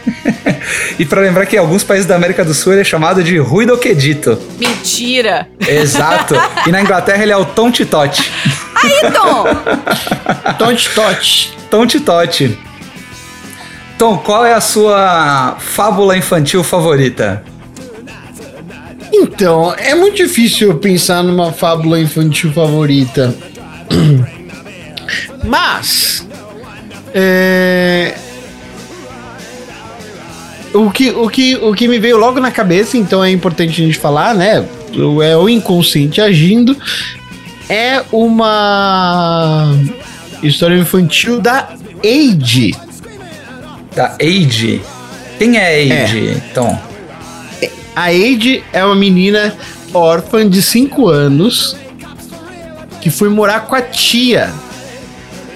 e 1.00 1.04
para 1.04 1.22
lembrar 1.22 1.48
que 1.48 1.56
em 1.56 1.60
alguns 1.60 1.84
países 1.84 2.06
da 2.06 2.16
América 2.16 2.46
do 2.46 2.54
Sul 2.54 2.74
ele 2.74 2.82
é 2.82 2.84
chamado 2.84 3.24
de 3.24 3.40
Ruido 3.40 3.76
Quedito. 3.76 4.40
Mentira! 4.60 5.50
Exato. 5.68 6.36
E 6.68 6.72
na 6.72 6.80
Inglaterra 6.80 7.24
ele 7.24 7.32
é 7.32 7.38
o 7.38 7.44
Tom 7.44 7.72
Titote. 7.72 8.32
Aí, 8.76 9.12
Tom! 9.12 9.46
Tom 10.60 10.76
Titote. 10.76 11.58
Tom 11.72 11.88
Titote. 11.88 12.60
Tom, 13.98 14.20
qual 14.20 14.46
é 14.46 14.54
a 14.54 14.62
sua 14.62 15.58
fábula 15.58 16.16
infantil 16.16 16.64
favorita? 16.64 17.44
Então, 19.14 19.74
é 19.78 19.96
muito 19.96 20.18
difícil 20.18 20.76
pensar 20.76 21.24
numa 21.24 21.52
fábula 21.52 22.00
infantil 22.00 22.52
favorita. 22.52 23.34
Mas. 25.44 26.28
É, 27.14 28.16
o, 30.74 30.92
que, 30.92 31.10
o, 31.12 31.30
que, 31.30 31.56
o 31.56 31.74
que 31.74 31.88
me 31.88 31.98
veio 32.00 32.18
logo 32.18 32.40
na 32.40 32.52
cabeça, 32.52 32.98
então 32.98 33.24
é 33.24 33.32
importante 33.32 33.82
a 33.82 33.86
gente 33.86 33.98
falar, 33.98 34.36
né? 34.36 34.66
É 35.24 35.38
o 35.38 35.48
inconsciente 35.48 36.20
agindo. 36.20 36.76
É 37.70 38.04
uma 38.12 39.74
história 40.44 40.76
infantil 40.76 41.40
da 41.40 41.70
Age. 42.04 42.76
Da 43.96 44.18
Age? 44.22 44.82
Quem 45.40 45.58
é 45.58 46.04
Age, 46.04 46.30
é. 46.30 46.54
Tom? 46.54 46.78
A 47.96 48.08
Age 48.08 48.64
é 48.74 48.84
uma 48.84 48.96
menina 48.96 49.56
órfã 49.94 50.48
de 50.48 50.62
5 50.62 51.08
anos 51.08 51.78
que 53.02 53.10
foi 53.10 53.30
morar 53.30 53.62
com 53.62 53.76
a 53.76 53.82
tia. 53.82 54.52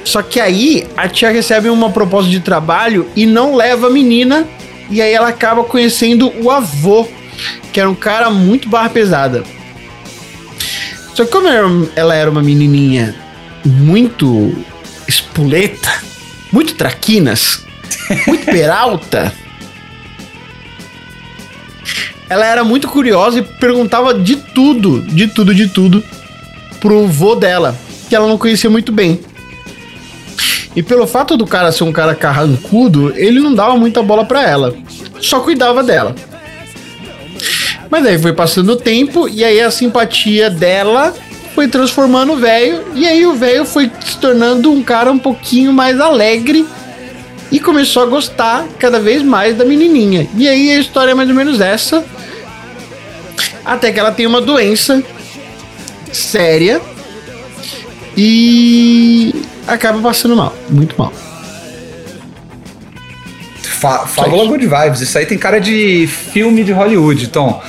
Só 0.05 0.21
que 0.21 0.39
aí 0.39 0.87
a 0.95 1.07
tia 1.09 1.29
recebe 1.29 1.69
uma 1.69 1.89
proposta 1.91 2.29
de 2.29 2.39
trabalho 2.39 3.09
e 3.15 3.25
não 3.25 3.55
leva 3.55 3.87
a 3.87 3.89
menina. 3.89 4.47
E 4.89 5.01
aí 5.01 5.11
ela 5.11 5.27
acaba 5.27 5.63
conhecendo 5.63 6.31
o 6.41 6.49
avô, 6.49 7.07
que 7.73 7.79
era 7.79 7.89
um 7.89 7.95
cara 7.95 8.29
muito 8.29 8.69
barra 8.69 8.89
pesada. 8.89 9.43
Só 11.13 11.25
que 11.25 11.31
como 11.31 11.47
ela 11.95 12.15
era 12.15 12.31
uma 12.31 12.41
menininha 12.41 13.13
muito 13.65 14.55
espoleta, 15.07 15.91
muito 16.51 16.75
traquinas, 16.75 17.65
muito 18.25 18.45
peralta, 18.49 19.33
ela 22.29 22.45
era 22.45 22.63
muito 22.63 22.87
curiosa 22.87 23.39
e 23.39 23.41
perguntava 23.41 24.13
de 24.13 24.35
tudo, 24.35 25.01
de 25.01 25.27
tudo, 25.27 25.53
de 25.53 25.67
tudo 25.67 26.03
pro 26.79 27.07
vô 27.07 27.35
dela, 27.35 27.75
que 28.07 28.15
ela 28.15 28.27
não 28.27 28.37
conhecia 28.37 28.69
muito 28.69 28.91
bem. 28.91 29.19
E 30.75 30.83
pelo 30.83 31.07
fato 31.07 31.35
do 31.35 31.47
cara 31.47 31.71
ser 31.71 31.83
um 31.83 31.91
cara 31.91 32.13
carrancudo, 32.13 33.11
ele 33.15 33.39
não 33.39 33.53
dava 33.53 33.75
muita 33.75 34.03
bola 34.03 34.23
para 34.23 34.47
ela, 34.47 34.75
só 35.19 35.39
cuidava 35.39 35.83
dela. 35.83 36.15
Mas 37.89 38.05
aí 38.05 38.19
foi 38.19 38.33
passando 38.33 38.73
o 38.73 38.75
tempo 38.75 39.27
e 39.27 39.43
aí 39.43 39.59
a 39.59 39.71
simpatia 39.71 40.49
dela 40.49 41.13
foi 41.55 41.67
transformando 41.67 42.33
o 42.33 42.37
velho 42.37 42.83
e 42.93 43.07
aí 43.07 43.25
o 43.25 43.33
velho 43.33 43.65
foi 43.65 43.91
se 44.05 44.17
tornando 44.17 44.71
um 44.71 44.83
cara 44.83 45.11
um 45.11 45.17
pouquinho 45.17 45.73
mais 45.73 45.99
alegre 45.99 46.65
e 47.51 47.59
começou 47.59 48.03
a 48.03 48.05
gostar 48.05 48.65
cada 48.77 48.99
vez 48.99 49.23
mais 49.23 49.57
da 49.57 49.65
menininha. 49.65 50.27
E 50.37 50.47
aí 50.47 50.71
a 50.71 50.79
história 50.79 51.11
é 51.11 51.15
mais 51.15 51.29
ou 51.29 51.35
menos 51.35 51.59
essa. 51.59 52.05
Até 53.69 53.91
que 53.91 53.99
ela 53.99 54.11
tem 54.11 54.25
uma 54.25 54.41
doença 54.41 55.03
séria 56.11 56.81
e 58.17 59.43
acaba 59.67 60.01
passando 60.01 60.35
mal, 60.35 60.55
muito 60.67 60.95
mal. 60.97 61.13
Fa 63.61 64.07
Fábula 64.07 64.45
Good 64.45 64.65
Vibes, 64.65 65.01
isso 65.01 65.15
aí 65.19 65.27
tem 65.27 65.37
cara 65.37 65.61
de 65.61 66.07
filme 66.07 66.63
de 66.63 66.71
Hollywood, 66.71 67.27
Tom. 67.27 67.61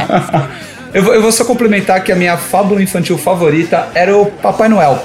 eu, 0.94 1.02
vou, 1.02 1.14
eu 1.14 1.20
vou 1.20 1.30
só 1.30 1.44
complementar 1.44 2.02
que 2.02 2.10
a 2.10 2.16
minha 2.16 2.38
fábula 2.38 2.82
infantil 2.82 3.18
favorita 3.18 3.90
era 3.94 4.16
o 4.16 4.24
Papai 4.24 4.70
Noel. 4.70 5.04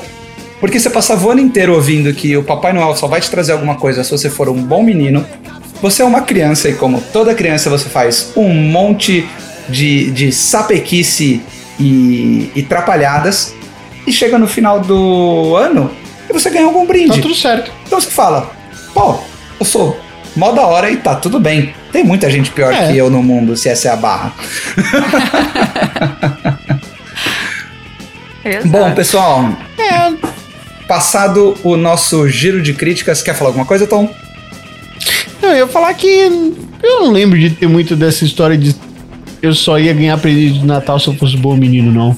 Porque 0.61 0.79
você 0.79 0.89
passava 0.89 1.27
o 1.27 1.29
ano 1.29 1.41
inteiro 1.41 1.75
ouvindo 1.75 2.13
que 2.13 2.37
o 2.37 2.43
Papai 2.43 2.71
Noel 2.71 2.95
só 2.95 3.05
vai 3.05 3.19
te 3.19 3.29
trazer 3.29 3.51
alguma 3.51 3.75
coisa 3.75 4.01
se 4.01 4.11
você 4.11 4.29
for 4.29 4.47
um 4.47 4.63
bom 4.63 4.81
menino. 4.81 5.25
Você 5.81 6.01
é 6.01 6.05
uma 6.05 6.21
criança 6.21 6.69
e, 6.69 6.73
como 6.73 7.01
toda 7.13 7.35
criança, 7.35 7.69
você 7.69 7.89
faz 7.89 8.31
um 8.37 8.47
monte 8.47 9.27
de, 9.69 10.11
de 10.11 10.31
sapequice 10.31 11.41
e, 11.79 12.51
e 12.55 12.63
trapalhadas. 12.63 13.53
E 14.05 14.11
chega 14.11 14.37
no 14.37 14.47
final 14.47 14.79
do 14.79 15.55
ano 15.55 15.91
e 16.29 16.33
você 16.33 16.49
ganha 16.49 16.65
algum 16.65 16.85
brinde. 16.85 17.15
Tá 17.15 17.21
tudo 17.21 17.35
certo. 17.35 17.71
Então 17.85 17.99
você 17.99 18.09
fala, 18.09 18.51
pô, 18.93 19.19
eu 19.59 19.65
sou 19.65 19.99
mó 20.35 20.51
da 20.51 20.65
hora 20.65 20.89
e 20.89 20.97
tá 20.97 21.15
tudo 21.15 21.39
bem. 21.39 21.73
Tem 21.91 22.03
muita 22.03 22.29
gente 22.29 22.51
pior 22.51 22.73
é. 22.73 22.87
que 22.87 22.97
eu 22.97 23.09
no 23.09 23.23
mundo, 23.23 23.57
se 23.57 23.67
essa 23.67 23.87
é 23.87 23.91
a 23.91 23.95
barra. 23.95 24.33
Bom, 28.65 28.93
pessoal. 28.93 29.49
É. 29.77 30.13
Passado 30.87 31.55
o 31.63 31.77
nosso 31.77 32.27
giro 32.27 32.61
de 32.61 32.73
críticas, 32.73 33.21
quer 33.21 33.35
falar 33.35 33.49
alguma 33.49 33.65
coisa, 33.65 33.85
Tom? 33.85 34.11
Não, 35.41 35.49
eu 35.49 35.57
ia 35.57 35.67
falar 35.67 35.93
que 35.93 36.07
eu 36.81 37.01
não 37.01 37.11
lembro 37.11 37.37
de 37.37 37.51
ter 37.51 37.67
muito 37.67 37.95
dessa 37.95 38.25
história 38.25 38.57
de 38.57 38.73
eu 39.41 39.53
só 39.53 39.79
ia 39.79 39.93
ganhar 39.93 40.17
presente 40.17 40.59
de 40.59 40.65
Natal 40.65 40.99
se 40.99 41.07
eu 41.07 41.13
fosse 41.13 41.37
bom 41.37 41.55
menino, 41.55 41.89
não. 41.91 42.15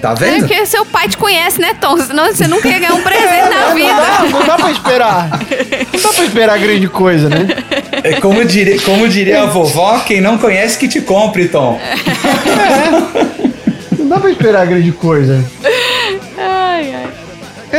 Tá 0.00 0.14
vendo? 0.14 0.34
É 0.34 0.38
porque 0.40 0.66
seu 0.66 0.84
pai 0.84 1.08
te 1.08 1.16
conhece, 1.16 1.60
né, 1.60 1.74
Tom? 1.80 1.96
Senão 1.96 2.26
você 2.26 2.48
nunca 2.48 2.68
ia 2.68 2.80
ganhar 2.80 2.94
um 2.94 3.02
presente 3.02 3.48
na 3.48 3.72
vida. 3.72 3.92
Não 3.92 3.96
dá, 3.96 4.24
não 4.30 4.46
dá 4.46 4.56
pra 4.56 4.72
esperar. 4.72 5.30
Não 5.30 6.02
dá 6.02 6.08
pra 6.08 6.24
esperar 6.24 6.58
grande 6.58 6.88
coisa, 6.88 7.28
né? 7.28 7.46
É 8.02 8.20
como 8.20 8.44
diria, 8.44 8.80
como 8.80 9.08
diria 9.08 9.42
a 9.42 9.46
vovó, 9.46 10.00
quem 10.00 10.20
não 10.20 10.38
conhece 10.38 10.76
que 10.76 10.88
te 10.88 11.00
compre, 11.00 11.46
Tom. 11.46 11.78
É. 11.80 12.90
Não 13.96 14.08
dá 14.08 14.18
pra 14.18 14.30
esperar 14.30 14.66
grande 14.66 14.90
coisa. 14.90 15.44
Ai, 16.36 16.94
ai. 16.94 17.08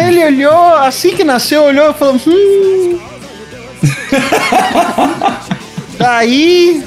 Ele 0.08 0.24
olhou, 0.24 0.76
assim 0.76 1.14
que 1.16 1.26
nasceu, 1.26 1.64
olhou 1.64 1.92
e 1.92 1.94
falou: 1.94 2.16
hum. 2.26 3.00
Aí, 6.08 6.84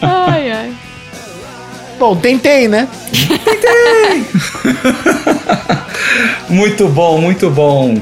ai, 0.00 0.50
ai. 0.50 0.72
Bom, 1.98 2.16
tentei, 2.16 2.68
né? 2.68 2.88
Tentei! 3.12 4.26
muito 6.48 6.88
bom, 6.88 7.20
muito 7.20 7.50
bom. 7.50 8.00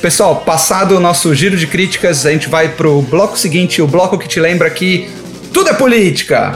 Pessoal, 0.00 0.36
passado 0.36 0.96
o 0.96 1.00
nosso 1.00 1.34
giro 1.34 1.56
de 1.56 1.66
críticas, 1.66 2.24
a 2.26 2.30
gente 2.30 2.48
vai 2.48 2.68
pro 2.68 3.02
bloco 3.02 3.38
seguinte, 3.38 3.82
o 3.82 3.86
bloco 3.86 4.18
que 4.18 4.28
te 4.28 4.38
lembra 4.38 4.70
que 4.70 5.10
tudo 5.52 5.70
é 5.70 5.72
política. 5.72 6.54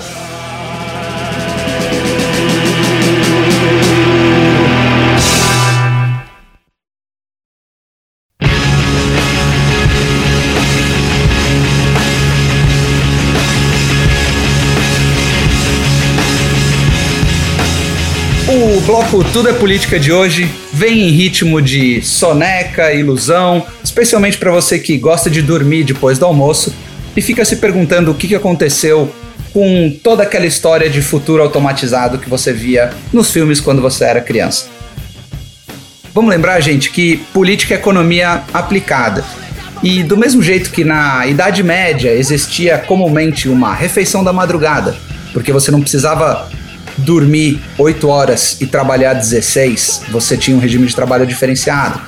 Bloco 18.91 19.23
Tudo 19.23 19.49
é 19.49 19.53
Política 19.53 20.01
de 20.01 20.11
hoje 20.11 20.51
vem 20.73 21.09
em 21.09 21.11
ritmo 21.13 21.63
de 21.63 22.03
soneca, 22.03 22.93
ilusão, 22.93 23.65
especialmente 23.85 24.37
para 24.37 24.51
você 24.51 24.81
que 24.81 24.99
gosta 24.99 25.31
de 25.31 25.43
dormir 25.43 25.85
depois 25.85 26.19
do 26.19 26.27
almoço 26.27 26.75
e 27.17 27.23
fica 27.23 27.45
se 27.45 27.55
perguntando 27.59 28.11
o 28.11 28.15
que 28.17 28.35
aconteceu 28.35 29.09
com 29.53 29.97
toda 30.03 30.25
aquela 30.25 30.45
história 30.45 30.91
de 30.91 31.01
futuro 31.01 31.41
automatizado 31.41 32.19
que 32.19 32.29
você 32.29 32.53
via 32.53 32.91
nos 33.13 33.31
filmes 33.31 33.61
quando 33.61 33.81
você 33.81 34.07
era 34.07 34.21
criança. 34.21 34.67
Vamos 36.13 36.29
lembrar, 36.29 36.61
gente, 36.61 36.91
que 36.91 37.19
política 37.33 37.75
é 37.75 37.77
economia 37.77 38.43
aplicada. 38.53 39.25
E 39.85 40.03
do 40.03 40.17
mesmo 40.17 40.43
jeito 40.43 40.69
que 40.73 40.83
na 40.83 41.29
Idade 41.29 41.63
Média 41.63 42.11
existia 42.11 42.77
comumente 42.77 43.49
uma 43.49 43.73
refeição 43.73 44.25
da 44.25 44.33
madrugada, 44.33 44.97
porque 45.33 45.53
você 45.53 45.71
não 45.71 45.81
precisava 45.81 46.51
dormir 47.01 47.61
8 47.79 48.09
horas 48.09 48.61
e 48.61 48.67
trabalhar 48.67 49.15
16, 49.15 50.03
você 50.11 50.37
tinha 50.37 50.57
um 50.57 50.61
regime 50.61 50.87
de 50.87 50.95
trabalho 50.95 51.27
diferenciado. 51.27 52.01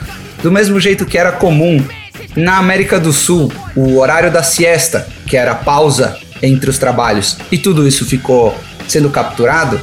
Do 0.43 0.51
mesmo 0.51 0.79
jeito 0.81 1.07
que 1.07 1.19
era 1.19 1.33
comum 1.33 1.85
na 2.37 2.59
América 2.59 2.99
do 2.99 3.13
Sul, 3.13 3.53
o 3.77 3.99
horário 3.99 4.31
da 4.31 4.43
siesta, 4.43 5.07
que 5.27 5.37
era 5.37 5.53
a 5.53 5.57
pausa 5.57 6.17
entre 6.43 6.71
os 6.71 6.79
trabalhos, 6.79 7.37
e 7.51 7.59
tudo 7.59 7.87
isso 7.87 8.05
ficou 8.05 8.55
sendo 8.89 9.11
capturado, 9.11 9.81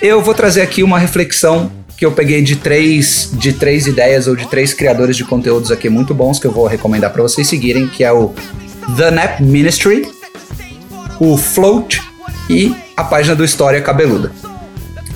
eu 0.00 0.20
vou 0.20 0.34
trazer 0.34 0.60
aqui 0.60 0.82
uma 0.82 0.98
reflexão 0.98 1.72
que 1.96 2.04
eu 2.04 2.12
peguei 2.12 2.42
de 2.42 2.56
três, 2.56 3.30
de 3.32 3.52
três 3.54 3.86
ideias 3.86 4.26
ou 4.26 4.36
de 4.36 4.46
três 4.46 4.74
criadores 4.74 5.16
de 5.16 5.24
conteúdos 5.24 5.70
aqui 5.70 5.88
muito 5.88 6.12
bons 6.12 6.38
que 6.38 6.46
eu 6.46 6.52
vou 6.52 6.66
recomendar 6.66 7.10
para 7.10 7.22
vocês 7.22 7.48
seguirem, 7.48 7.88
que 7.88 8.04
é 8.04 8.12
o 8.12 8.34
The 8.96 9.10
Nap 9.10 9.40
Ministry, 9.40 10.06
o 11.18 11.36
Float 11.38 12.02
e 12.48 12.74
a 12.96 13.04
página 13.04 13.34
do 13.34 13.44
História 13.44 13.80
Cabeluda. 13.80 14.32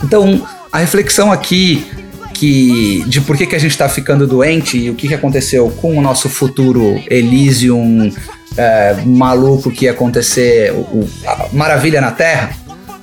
Então, 0.02 0.46
a 0.72 0.78
reflexão 0.78 1.30
aqui 1.30 1.86
que 2.34 3.04
de 3.06 3.20
por 3.20 3.36
que, 3.36 3.46
que 3.46 3.54
a 3.54 3.58
gente 3.58 3.72
está 3.72 3.86
ficando 3.86 4.26
doente 4.26 4.78
e 4.78 4.88
o 4.88 4.94
que, 4.94 5.08
que 5.08 5.14
aconteceu 5.14 5.70
com 5.72 5.98
o 5.98 6.00
nosso 6.00 6.28
futuro 6.30 6.98
Elysium 7.10 8.10
é, 8.56 8.96
maluco 9.04 9.70
que 9.70 9.84
ia 9.84 9.90
acontecer, 9.90 10.72
o, 10.72 11.08
a 11.26 11.48
maravilha 11.52 12.00
na 12.00 12.10
Terra. 12.10 12.52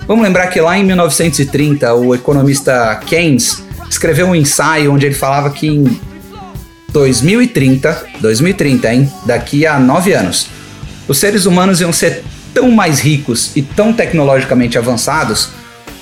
Vamos 0.08 0.24
lembrar 0.24 0.48
que 0.48 0.60
lá 0.60 0.78
em 0.78 0.84
1930 0.84 1.94
o 1.94 2.16
economista 2.16 2.96
Keynes 3.06 3.64
escreveu 3.90 4.28
um 4.28 4.36
ensaio 4.36 4.92
onde 4.92 5.06
ele 5.06 5.16
falava 5.16 5.50
que 5.52 5.68
em 5.68 6.00
2030, 6.92 8.08
2030, 8.20 8.94
hein? 8.94 9.12
Daqui 9.26 9.68
a 9.68 9.78
nove 9.80 10.14
anos, 10.14 10.48
os 11.08 11.18
seres 11.18 11.46
humanos 11.46 11.80
iam 11.80 11.94
ser 11.94 12.24
tão 12.58 12.72
mais 12.72 13.00
ricos 13.00 13.52
e 13.56 13.62
tão 13.62 13.94
tecnologicamente 13.94 14.80
avançados 14.80 15.50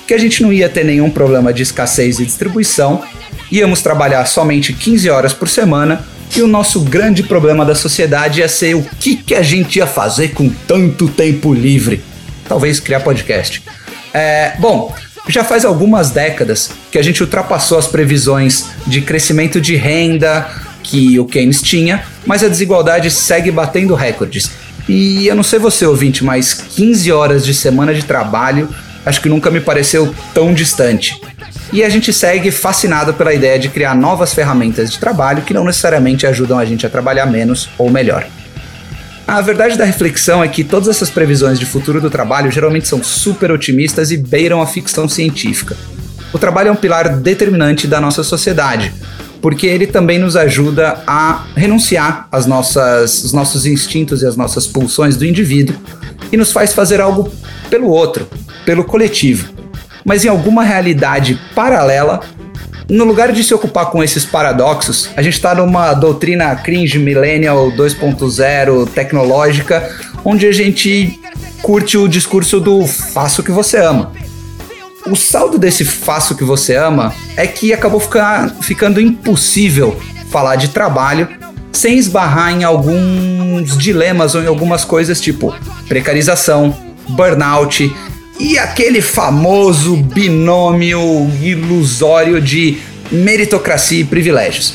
que 0.06 0.14
a 0.14 0.18
gente 0.18 0.42
não 0.42 0.50
ia 0.50 0.70
ter 0.70 0.86
nenhum 0.86 1.10
problema 1.10 1.52
de 1.52 1.62
escassez 1.62 2.18
e 2.18 2.24
distribuição, 2.24 3.02
íamos 3.52 3.82
trabalhar 3.82 4.24
somente 4.24 4.72
15 4.72 5.10
horas 5.10 5.34
por 5.34 5.50
semana 5.50 6.02
e 6.34 6.40
o 6.40 6.46
nosso 6.46 6.80
grande 6.80 7.22
problema 7.22 7.62
da 7.62 7.74
sociedade 7.74 8.40
ia 8.40 8.48
ser 8.48 8.74
o 8.74 8.82
que, 8.98 9.16
que 9.16 9.34
a 9.34 9.42
gente 9.42 9.76
ia 9.76 9.86
fazer 9.86 10.28
com 10.28 10.48
tanto 10.48 11.08
tempo 11.08 11.52
livre. 11.52 12.02
Talvez 12.48 12.80
criar 12.80 13.00
podcast. 13.00 13.62
É, 14.14 14.54
bom, 14.58 14.94
já 15.28 15.44
faz 15.44 15.62
algumas 15.62 16.10
décadas 16.10 16.70
que 16.90 16.98
a 16.98 17.02
gente 17.02 17.22
ultrapassou 17.22 17.76
as 17.76 17.86
previsões 17.86 18.68
de 18.86 19.02
crescimento 19.02 19.60
de 19.60 19.76
renda 19.76 20.48
que 20.82 21.18
o 21.18 21.26
Keynes 21.26 21.60
tinha, 21.60 22.02
mas 22.24 22.42
a 22.42 22.48
desigualdade 22.48 23.10
segue 23.10 23.50
batendo 23.50 23.94
recordes. 23.94 24.50
E 24.88 25.26
eu 25.26 25.34
não 25.34 25.42
sei 25.42 25.58
você, 25.58 25.84
ouvinte, 25.84 26.24
mas 26.24 26.54
15 26.54 27.10
horas 27.12 27.44
de 27.44 27.52
semana 27.52 27.92
de 27.92 28.04
trabalho 28.04 28.68
acho 29.04 29.20
que 29.20 29.28
nunca 29.28 29.50
me 29.50 29.60
pareceu 29.60 30.14
tão 30.34 30.52
distante. 30.52 31.20
E 31.72 31.82
a 31.82 31.88
gente 31.88 32.12
segue 32.12 32.50
fascinado 32.50 33.14
pela 33.14 33.34
ideia 33.34 33.58
de 33.58 33.68
criar 33.68 33.94
novas 33.94 34.32
ferramentas 34.32 34.90
de 34.90 34.98
trabalho 34.98 35.42
que 35.42 35.54
não 35.54 35.64
necessariamente 35.64 36.26
ajudam 36.26 36.58
a 36.58 36.64
gente 36.64 36.86
a 36.86 36.90
trabalhar 36.90 37.26
menos 37.26 37.68
ou 37.78 37.90
melhor. 37.90 38.26
A 39.26 39.40
verdade 39.40 39.76
da 39.76 39.84
reflexão 39.84 40.42
é 40.42 40.46
que 40.46 40.62
todas 40.62 40.88
essas 40.88 41.10
previsões 41.10 41.58
de 41.58 41.66
futuro 41.66 42.00
do 42.00 42.08
trabalho 42.08 42.50
geralmente 42.50 42.86
são 42.86 43.02
super 43.02 43.50
otimistas 43.50 44.12
e 44.12 44.16
beiram 44.16 44.62
a 44.62 44.66
ficção 44.66 45.08
científica. 45.08 45.76
O 46.32 46.38
trabalho 46.38 46.68
é 46.68 46.72
um 46.72 46.76
pilar 46.76 47.16
determinante 47.16 47.88
da 47.88 48.00
nossa 48.00 48.22
sociedade, 48.22 48.92
porque 49.46 49.64
ele 49.64 49.86
também 49.86 50.18
nos 50.18 50.34
ajuda 50.34 51.04
a 51.06 51.46
renunciar 51.54 52.26
às 52.32 52.46
nossas, 52.46 53.22
os 53.22 53.32
nossos 53.32 53.64
instintos 53.64 54.20
e 54.22 54.26
às 54.26 54.36
nossas 54.36 54.66
pulsões 54.66 55.16
do 55.16 55.24
indivíduo 55.24 55.76
e 56.32 56.36
nos 56.36 56.50
faz 56.50 56.74
fazer 56.74 57.00
algo 57.00 57.30
pelo 57.70 57.88
outro, 57.88 58.28
pelo 58.64 58.82
coletivo 58.82 59.54
mas 60.04 60.24
em 60.24 60.28
alguma 60.28 60.64
realidade 60.64 61.38
paralela, 61.54 62.20
no 62.88 63.04
lugar 63.04 63.30
de 63.30 63.44
se 63.44 63.54
ocupar 63.54 63.86
com 63.90 64.02
esses 64.02 64.24
paradoxos, 64.24 65.10
a 65.16 65.22
gente 65.22 65.34
está 65.34 65.54
numa 65.54 65.94
doutrina 65.94 66.54
cringe 66.56 66.98
millennial 66.98 67.70
2.0 67.70 68.88
tecnológica, 68.90 69.88
onde 70.24 70.44
a 70.46 70.52
gente 70.52 71.20
curte 71.62 71.96
o 71.96 72.08
discurso 72.08 72.58
do 72.58 72.84
faça 72.84 73.40
o 73.40 73.44
que 73.44 73.52
você 73.52 73.78
ama. 73.78 74.12
O 75.08 75.14
saldo 75.14 75.58
desse 75.58 75.84
faça 75.84 76.34
o 76.34 76.36
que 76.36 76.44
você 76.44 76.74
ama 76.74 77.14
é 77.36 77.46
que 77.46 77.72
acabou 77.72 78.00
ficar, 78.00 78.50
ficando 78.60 79.00
impossível 79.00 80.00
falar 80.30 80.56
de 80.56 80.68
trabalho 80.68 81.28
sem 81.72 81.96
esbarrar 81.98 82.52
em 82.52 82.64
alguns 82.64 83.76
dilemas 83.76 84.34
ou 84.34 84.42
em 84.42 84.46
algumas 84.46 84.84
coisas 84.84 85.20
tipo 85.20 85.54
precarização, 85.86 86.76
burnout 87.08 87.94
e 88.38 88.58
aquele 88.58 89.00
famoso 89.00 89.96
binômio 89.96 91.30
ilusório 91.40 92.40
de 92.40 92.78
meritocracia 93.10 94.00
e 94.00 94.04
privilégios. 94.04 94.74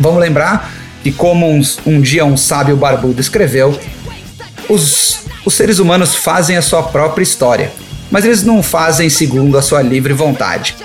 Vamos 0.00 0.20
lembrar 0.20 0.72
que, 1.02 1.12
como 1.12 1.48
um, 1.48 1.60
um 1.84 2.00
dia 2.00 2.24
um 2.24 2.36
sábio 2.36 2.76
barbudo 2.76 3.20
escreveu, 3.20 3.78
os, 4.68 5.20
os 5.44 5.54
seres 5.54 5.78
humanos 5.78 6.14
fazem 6.14 6.56
a 6.56 6.62
sua 6.62 6.82
própria 6.84 7.22
história, 7.22 7.70
mas 8.12 8.26
eles 8.26 8.44
não 8.44 8.62
fazem 8.62 9.08
segundo 9.08 9.56
a 9.56 9.62
sua 9.62 9.80
livre 9.80 10.12
vontade. 10.12 10.76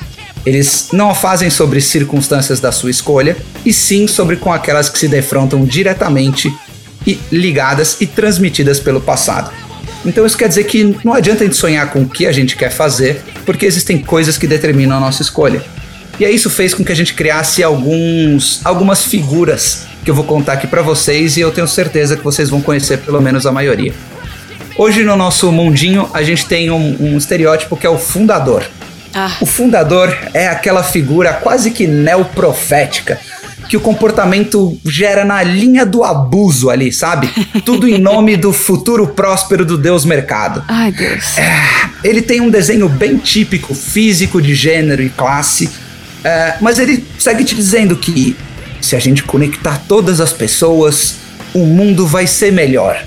Eles 0.46 0.88
não 0.94 1.10
a 1.12 1.14
fazem 1.14 1.50
sobre 1.50 1.82
circunstâncias 1.82 2.62
da 2.62 2.72
sua 2.72 2.90
escolha, 2.90 3.36
e 3.66 3.74
sim 3.74 4.08
sobre 4.08 4.38
com 4.38 4.52
aquelas 4.52 4.90
que 4.90 4.98
se 4.98 5.10
defrontam 5.10 5.66
diretamente 5.66 6.52
e 7.06 7.20
ligadas 7.30 7.98
e 8.00 8.08
transmitidas 8.08 8.80
pelo 8.80 9.02
passado. 9.02 9.52
Então 10.06 10.26
isso 10.26 10.38
quer 10.38 10.48
dizer 10.48 10.64
que 10.64 10.96
não 11.04 11.14
adianta 11.14 11.44
a 11.44 11.48
gente 11.48 11.58
sonhar 11.58 11.92
com 11.92 12.04
o 12.04 12.10
que 12.10 12.26
a 12.26 12.32
gente 12.32 12.56
quer 12.56 12.72
fazer, 12.72 13.22
porque 13.46 13.66
existem 13.66 13.98
coisas 13.98 14.38
que 14.38 14.48
determinam 14.48 14.96
a 14.96 15.00
nossa 15.02 15.22
escolha. 15.22 15.62
E 16.18 16.26
aí 16.26 16.34
isso 16.34 16.50
fez 16.50 16.74
com 16.74 16.84
que 16.84 16.92
a 16.94 16.96
gente 16.96 17.14
criasse 17.14 17.62
alguns, 17.62 18.62
algumas 18.64 19.04
figuras 19.04 19.86
que 20.04 20.10
eu 20.10 20.16
vou 20.16 20.24
contar 20.24 20.54
aqui 20.54 20.66
para 20.66 20.82
vocês 20.82 21.36
e 21.36 21.42
eu 21.42 21.52
tenho 21.52 21.68
certeza 21.68 22.16
que 22.16 22.24
vocês 22.24 22.50
vão 22.50 22.62
conhecer 22.62 23.00
pelo 23.00 23.22
menos 23.22 23.46
a 23.46 23.52
maioria. 23.52 23.94
Hoje 24.78 25.04
no 25.04 25.16
nosso 25.16 25.52
mundinho 25.52 26.08
a 26.14 26.22
gente 26.22 26.46
tem 26.46 26.70
um, 26.70 26.98
um 27.00 27.18
estereótipo 27.18 27.76
que 27.76 27.88
é 27.88 27.90
o 27.90 27.98
fundador. 27.98 28.64
Ah. 29.12 29.36
O 29.42 29.46
fundador 29.46 30.16
é 30.36 30.48
aquela 30.48 30.84
figura 30.84 31.34
quase 31.34 31.72
que 31.72 31.88
neoprofética 31.88 33.20
que 33.68 33.76
o 33.76 33.82
comportamento 33.82 34.80
gera 34.86 35.26
na 35.26 35.42
linha 35.44 35.86
do 35.86 36.04
abuso 36.04 36.70
ali, 36.70 36.94
sabe? 36.94 37.28
Tudo 37.66 37.88
em 37.88 37.98
nome 37.98 38.38
do 38.38 38.54
futuro 38.54 39.08
próspero 39.08 39.66
do 39.66 39.78
Deus 39.78 40.06
Mercado. 40.06 40.64
Ai, 40.68 40.92
Deus. 40.92 41.38
É, 41.38 41.90
ele 42.04 42.22
tem 42.22 42.40
um 42.40 42.50
desenho 42.50 42.88
bem 42.88 43.18
típico, 43.18 43.74
físico, 43.74 44.42
de 44.42 44.56
gênero 44.56 45.02
e 45.02 45.10
classe, 45.10 45.70
é, 46.24 46.56
mas 46.62 46.80
ele 46.80 47.04
segue 47.18 47.44
te 47.44 47.56
dizendo 47.56 47.96
que 47.96 48.38
se 48.80 48.96
a 48.96 49.00
gente 49.00 49.24
conectar 49.24 49.82
todas 49.88 50.22
as 50.22 50.32
pessoas, 50.32 51.16
o 51.54 51.66
mundo 51.66 52.06
vai 52.08 52.26
ser 52.26 52.54
melhor. 52.54 53.04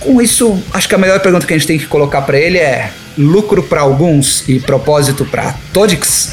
Com 0.00 0.22
isso, 0.22 0.62
acho 0.72 0.88
que 0.88 0.94
a 0.94 0.98
melhor 0.98 1.20
pergunta 1.20 1.46
que 1.46 1.52
a 1.52 1.58
gente 1.58 1.66
tem 1.66 1.78
que 1.78 1.86
colocar 1.86 2.22
para 2.22 2.38
ele 2.38 2.58
é: 2.58 2.90
lucro 3.16 3.62
para 3.62 3.80
alguns 3.80 4.48
e 4.48 4.60
propósito 4.60 5.24
para 5.24 5.54
todos? 5.72 6.30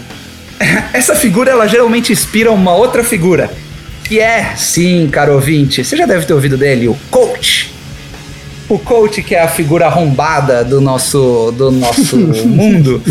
essa 0.92 1.14
figura 1.14 1.50
ela 1.50 1.66
geralmente 1.66 2.12
inspira 2.12 2.50
uma 2.50 2.74
outra 2.74 3.02
figura, 3.02 3.50
que 4.04 4.20
é, 4.20 4.54
sim, 4.56 5.08
caro 5.10 5.34
ouvinte, 5.34 5.84
você 5.84 5.96
já 5.96 6.06
deve 6.06 6.26
ter 6.26 6.34
ouvido 6.34 6.56
dele, 6.56 6.88
o 6.88 6.96
coach. 7.10 7.72
O 8.68 8.78
coach, 8.78 9.22
que 9.22 9.34
é 9.34 9.42
a 9.42 9.48
figura 9.48 9.86
arrombada 9.86 10.64
do 10.64 10.80
nosso, 10.80 11.52
do 11.56 11.72
nosso 11.72 12.16
mundo, 12.46 13.02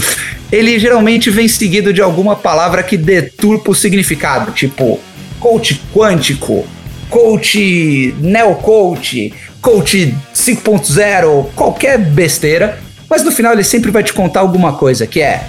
ele 0.52 0.80
geralmente 0.80 1.30
vem 1.30 1.48
seguido 1.48 1.92
de 1.92 2.02
alguma 2.02 2.36
palavra 2.36 2.82
que 2.82 2.96
deturpa 2.96 3.72
o 3.72 3.76
significado, 3.76 4.52
tipo 4.52 5.00
coach 5.40 5.82
quântico, 5.94 6.66
coach 7.10 8.14
neo-coach, 8.20 9.34
coach 9.62 10.16
5.0, 10.34 11.48
qualquer 11.56 11.98
besteira, 11.98 12.80
mas 13.10 13.24
no 13.24 13.32
final 13.32 13.54
ele 13.54 13.64
sempre 13.64 13.92
vai 13.92 14.04
te 14.04 14.14
contar 14.14 14.42
alguma 14.42 14.74
coisa, 14.74 15.06
que 15.06 15.22
é 15.22 15.46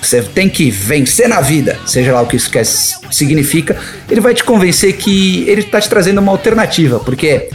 você 0.00 0.20
tem 0.20 0.48
que 0.48 0.68
vencer 0.68 1.28
na 1.28 1.40
vida, 1.40 1.78
seja 1.86 2.12
lá 2.12 2.22
o 2.22 2.26
que 2.26 2.34
isso 2.34 2.50
quer, 2.50 2.64
significa. 2.64 3.78
Ele 4.10 4.20
vai 4.20 4.34
te 4.34 4.42
convencer 4.42 4.94
que 4.94 5.48
ele 5.48 5.60
está 5.60 5.80
te 5.80 5.88
trazendo 5.88 6.20
uma 6.20 6.32
alternativa, 6.32 6.98
porque 6.98 7.50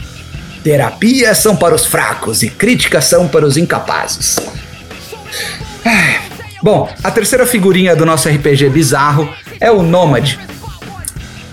terapias 0.64 1.38
são 1.38 1.54
para 1.54 1.74
os 1.74 1.84
fracos 1.84 2.42
e 2.42 2.48
críticas 2.48 3.04
são 3.04 3.28
para 3.28 3.44
os 3.44 3.58
incapazes. 3.58 4.38
Bom, 6.62 6.90
a 7.04 7.10
terceira 7.10 7.46
figurinha 7.46 7.94
do 7.94 8.06
nosso 8.06 8.28
RPG 8.28 8.70
bizarro 8.70 9.30
é 9.60 9.70
o 9.70 9.82
Nômade. 9.82 10.40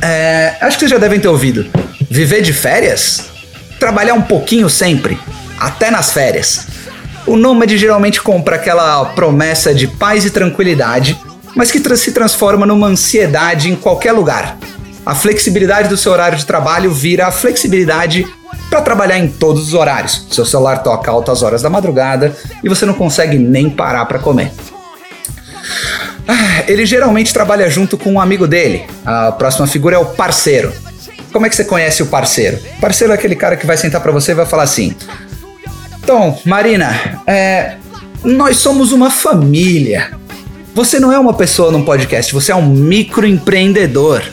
É, 0.02 0.56
acho 0.62 0.78
que 0.78 0.80
vocês 0.80 0.92
já 0.92 0.98
devem 0.98 1.20
ter 1.20 1.28
ouvido. 1.28 1.68
Viver 2.10 2.42
de 2.42 2.54
férias? 2.54 3.35
Trabalhar 3.86 4.16
um 4.16 4.22
pouquinho 4.24 4.68
sempre, 4.68 5.16
até 5.60 5.92
nas 5.92 6.12
férias. 6.12 6.66
O 7.28 7.38
nômade 7.38 7.78
geralmente 7.78 8.20
compra 8.20 8.56
aquela 8.56 9.06
promessa 9.14 9.76
de 9.76 9.86
paz 9.88 10.26
e 10.26 10.32
tranquilidade, 10.32 11.16
mas 11.56 11.72
que 11.72 11.96
se 11.96 12.12
transforma 12.12 12.66
numa 12.66 12.88
ansiedade 12.88 13.72
em 13.72 13.76
qualquer 13.76 14.12
lugar. 14.12 14.58
A 15.06 15.14
flexibilidade 15.14 15.88
do 15.88 15.96
seu 15.96 16.12
horário 16.12 16.36
de 16.36 16.48
trabalho 16.48 16.92
vira 16.92 17.28
a 17.28 17.32
flexibilidade 17.32 18.26
para 18.72 18.82
trabalhar 18.82 19.20
em 19.20 19.28
todos 19.28 19.68
os 19.68 19.76
horários. 19.76 20.26
Seu 20.32 20.48
celular 20.48 20.82
toca 20.82 21.12
altas 21.12 21.44
horas 21.44 21.62
da 21.62 21.70
madrugada 21.70 22.36
e 22.64 22.68
você 22.68 22.88
não 22.88 22.96
consegue 22.96 23.38
nem 23.38 23.70
parar 23.70 24.08
para 24.08 24.18
comer. 24.18 24.52
Ah, 26.28 26.64
ele 26.68 26.88
geralmente 26.88 27.32
trabalha 27.32 27.70
junto 27.70 28.00
com 28.00 28.14
um 28.14 28.20
amigo 28.20 28.48
dele. 28.48 28.88
A 29.06 29.32
próxima 29.32 29.68
figura 29.68 29.96
é 29.96 30.00
o 30.00 30.06
parceiro. 30.06 30.74
Como 31.36 31.46
é 31.46 31.50
que 31.50 31.56
você 31.58 31.66
conhece 31.66 32.02
o 32.02 32.06
parceiro? 32.06 32.58
O 32.78 32.80
parceiro 32.80 33.12
é 33.12 33.16
aquele 33.18 33.36
cara 33.36 33.58
que 33.58 33.66
vai 33.66 33.76
sentar 33.76 34.00
para 34.00 34.10
você 34.10 34.32
e 34.32 34.36
vai 34.36 34.46
falar 34.46 34.64
assim: 34.64 34.96
então, 36.02 36.40
Marina, 36.46 37.22
é, 37.28 37.76
nós 38.24 38.56
somos 38.56 38.94
uma 38.94 39.12
família. 39.12 40.12
Você 40.74 40.98
não 40.98 41.12
é 41.12 41.20
uma 41.20 41.34
pessoa 41.34 41.74
num 41.74 41.84
podcast, 41.84 42.34
você 42.34 42.54
é 42.54 42.56
um 42.56 42.66
microempreendedor. 42.66 44.24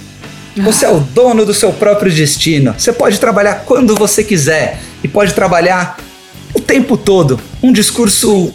Você 0.59 0.85
é 0.85 0.91
o 0.91 1.01
dono 1.01 1.45
do 1.45 1.53
seu 1.53 1.73
próprio 1.73 2.13
destino. 2.13 2.73
Você 2.79 2.93
pode 2.93 3.19
trabalhar 3.19 3.65
quando 3.67 3.97
você 3.97 4.23
quiser 4.23 4.79
e 5.03 5.09
pode 5.09 5.35
trabalhar 5.35 5.97
o 6.55 6.61
tempo 6.61 6.97
todo 6.97 7.41
um 7.61 7.73
discurso 7.73 8.55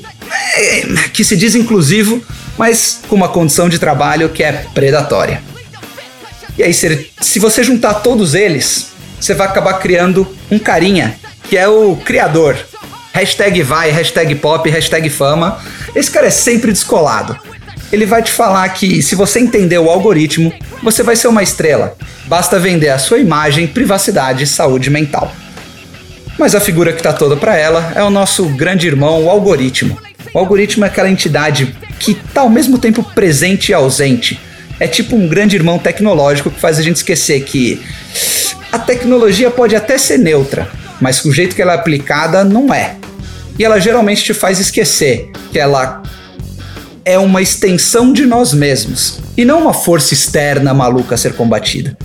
é, 0.56 0.84
que 1.12 1.26
se 1.26 1.36
diz 1.36 1.54
inclusivo, 1.54 2.24
mas 2.58 3.02
com 3.10 3.16
uma 3.18 3.28
condição 3.28 3.68
de 3.68 3.78
trabalho 3.78 4.30
que 4.30 4.42
é 4.42 4.54
predatória. 4.74 5.47
E 6.58 6.64
aí, 6.64 6.74
se, 6.74 7.10
se 7.22 7.40
você 7.40 7.64
juntar 7.64 7.96
todos 7.96 8.34
eles, 8.34 8.88
você 9.20 9.34
vai 9.34 9.48
acabar 9.48 9.76
criando 9.76 10.28
um 10.50 10.58
carinha, 10.58 11.16
que 11.44 11.58
é 11.58 11.68
o 11.68 11.96
criador. 11.96 12.58
Hashtag 13.14 13.62
vai, 13.64 13.92
hashtag 13.92 14.36
pop, 14.36 14.70
hashtag 14.70 15.10
fama. 15.10 15.60
Esse 15.96 16.10
cara 16.10 16.28
é 16.28 16.32
sempre 16.32 16.72
descolado. 16.72 17.38
Ele 17.92 18.06
vai 18.06 18.22
te 18.22 18.32
falar 18.32 18.68
que 18.70 19.02
se 19.02 19.16
você 19.16 19.40
entender 19.40 19.78
o 19.78 19.90
algoritmo, 19.90 20.54
você 20.84 21.04
vai 21.04 21.16
ser 21.16 21.28
uma 21.28 21.42
estrela. 21.42 21.96
Basta 22.26 22.60
vender 22.60 22.90
a 22.90 23.00
sua 23.00 23.20
imagem, 23.20 23.68
privacidade 23.68 24.44
e 24.44 24.48
saúde 24.48 24.90
mental. 24.90 25.32
Mas 26.38 26.54
a 26.54 26.60
figura 26.60 26.92
que 26.92 27.00
está 27.00 27.14
toda 27.14 27.36
para 27.36 27.56
ela 27.56 27.94
é 27.96 28.04
o 28.04 28.10
nosso 28.10 28.46
grande 28.50 28.88
irmão, 28.88 29.24
o 29.24 29.30
algoritmo. 29.30 29.98
O 30.34 30.40
algoritmo 30.40 30.86
é 30.86 30.88
aquela 30.88 31.10
entidade 31.10 31.76
que 32.00 32.12
está 32.12 32.42
ao 32.42 32.50
mesmo 32.50 32.78
tempo 32.78 33.04
presente 33.04 33.70
e 33.70 33.74
ausente. 33.74 34.40
É 34.80 34.88
tipo 34.88 35.16
um 35.16 35.28
grande 35.28 35.56
irmão 35.56 35.80
tecnológico 35.80 36.52
que 36.52 36.60
faz 36.60 36.78
a 36.78 36.82
gente 36.82 36.98
esquecer 36.98 37.42
que 37.42 37.82
a 38.72 38.78
tecnologia 38.78 39.50
pode 39.50 39.76
até 39.76 39.98
ser 39.98 40.18
neutra, 40.18 40.70
mas 41.02 41.24
o 41.26 41.32
jeito 41.32 41.56
que 41.56 41.62
ela 41.62 41.74
é 41.74 41.76
aplicada 41.76 42.44
não 42.44 42.74
é. 42.74 42.96
E 43.58 43.66
ela 43.66 43.80
geralmente 43.80 44.24
te 44.24 44.34
faz 44.34 44.60
esquecer 44.60 45.32
que 45.52 45.58
ela 45.58 46.04
é 47.04 47.18
uma 47.18 47.42
extensão 47.42 48.12
de 48.12 48.26
nós 48.26 48.54
mesmos 48.54 49.20
e 49.36 49.46
não 49.46 49.62
uma 49.62 49.74
força 49.74 50.14
externa 50.14 50.74
maluca 50.74 51.16
a 51.16 51.18
ser 51.18 51.34
combatida. 51.34 51.98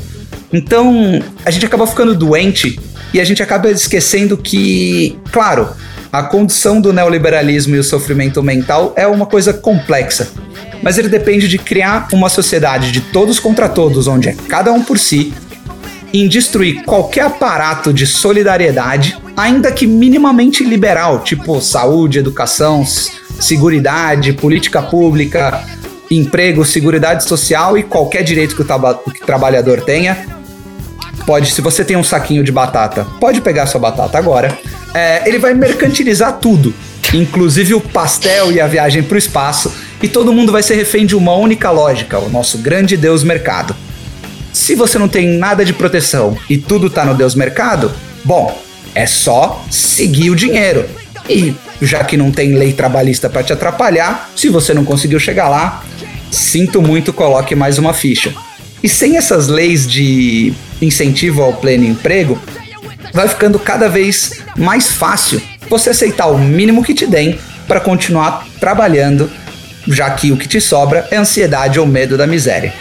Então, 0.53 1.23
a 1.45 1.51
gente 1.51 1.67
acaba 1.67 1.87
ficando 1.87 2.15
doente 2.15 2.79
e 3.13 3.21
a 3.21 3.25
gente 3.25 3.43
acaba 3.43 3.71
esquecendo 3.71 4.37
que, 4.37 5.19
claro, 5.31 5.69
a 6.13 6.23
condição 6.23 6.81
do 6.81 6.93
neoliberalismo 6.93 7.75
e 7.75 7.79
o 7.79 7.85
sofrimento 7.85 8.43
mental 8.43 8.93
é 8.97 9.07
uma 9.07 9.27
coisa 9.27 9.53
complexa, 9.53 10.29
mas 10.83 10.99
ele 10.99 11.09
depende 11.09 11.49
de 11.49 11.59
criar 11.59 12.09
uma 12.13 12.29
sociedade 12.29 12.91
de 12.91 13.01
todos 13.01 13.39
contra 13.39 13.69
todos, 13.69 14.07
onde 14.07 14.29
é 14.29 14.37
cada 14.49 14.73
um 14.73 14.83
por 14.83 14.99
si, 14.99 15.33
em 16.13 16.29
destruir 16.29 16.83
qualquer 16.85 17.23
aparato 17.23 17.93
de 17.93 18.07
solidariedade, 18.07 19.17
ainda 19.37 19.73
que 19.73 19.87
minimamente 19.87 20.63
liberal, 20.63 21.21
tipo 21.21 21.61
saúde, 21.61 22.19
educação, 22.19 22.85
seguridade, 23.41 24.33
política 24.35 24.83
pública, 24.83 25.65
emprego, 26.11 26.65
seguridade 26.65 27.25
social 27.25 27.79
e 27.79 27.83
qualquer 27.83 28.23
direito 28.23 28.55
que 28.55 28.63
o, 28.63 29.11
que 29.11 29.23
o 29.23 29.27
trabalhador 29.27 29.81
tenha, 29.81 30.27
pode, 31.27 31.51
se 31.51 31.61
você 31.61 31.85
tem 31.85 31.97
um 31.97 32.05
saquinho 32.05 32.45
de 32.45 32.53
batata, 32.53 33.07
pode 33.19 33.41
pegar 33.41 33.67
sua 33.67 33.81
batata 33.81 34.19
agora. 34.19 34.57
É, 34.95 35.27
ele 35.27 35.39
vai 35.39 35.55
mercantilizar 35.55 36.39
tudo, 36.39 36.75
inclusive 37.15 37.73
o 37.73 37.81
pastel 37.81 38.53
e 38.53 38.61
a 38.61 38.67
viagem 38.67 39.03
para 39.03 39.15
o 39.15 39.19
espaço, 39.19 39.73
e 40.03 40.09
todo 40.09 40.33
mundo 40.33 40.51
vai 40.51 40.63
ser 40.63 40.75
refém 40.75 41.07
de 41.07 41.15
uma 41.15 41.35
única 41.35 41.71
lógica, 41.71 42.19
o 42.19 42.29
nosso 42.29 42.59
grande 42.59 42.97
Deus 42.97 43.23
mercado. 43.23 43.75
Se 44.53 44.75
você 44.75 44.99
não 44.99 45.09
tem 45.09 45.39
nada 45.39 45.65
de 45.65 45.73
proteção 45.73 46.37
e 46.51 46.59
tudo 46.59 46.91
tá 46.91 47.05
no 47.05 47.15
Deus 47.15 47.35
mercado, 47.35 47.91
bom, 48.25 48.61
é 48.95 49.07
só 49.07 49.65
seguir 49.71 50.31
o 50.31 50.37
dinheiro. 50.37 50.85
E 51.29 51.55
já 51.81 52.05
que 52.05 52.17
não 52.17 52.31
tem 52.31 52.55
lei 52.55 52.73
trabalhista 52.73 53.31
para 53.31 53.43
te 53.43 53.53
atrapalhar, 53.53 54.31
se 54.37 54.49
você 54.49 54.75
não 54.75 54.85
conseguiu 54.85 55.19
chegar 55.21 55.49
lá, 55.49 55.85
sinto 56.31 56.83
muito, 56.83 57.13
coloque 57.13 57.55
mais 57.55 57.79
uma 57.79 57.95
ficha. 57.95 58.35
E 58.83 58.89
sem 58.89 59.17
essas 59.17 59.47
leis 59.47 59.87
de 59.87 60.53
incentivo 60.81 61.43
ao 61.43 61.53
pleno 61.53 61.85
emprego, 61.85 62.39
vai 63.13 63.29
ficando 63.29 63.59
cada 63.59 63.89
vez 63.89 64.43
mais 64.57 64.91
fácil 64.91 65.41
você 65.71 65.91
aceitar 65.91 66.27
o 66.27 66.37
mínimo 66.37 66.83
que 66.83 66.93
te 66.93 67.07
deem 67.07 67.39
para 67.69 67.81
continuar 67.81 68.47
trabalhando, 68.59 69.31
já 69.87 70.11
que 70.11 70.33
o 70.33 70.37
que 70.37 70.49
te 70.49 70.61
sobra 70.61 71.07
é 71.11 71.17
ansiedade 71.17 71.79
ou 71.79 71.87
medo 71.87 72.17
da 72.17 72.27
miséria. 72.27 72.73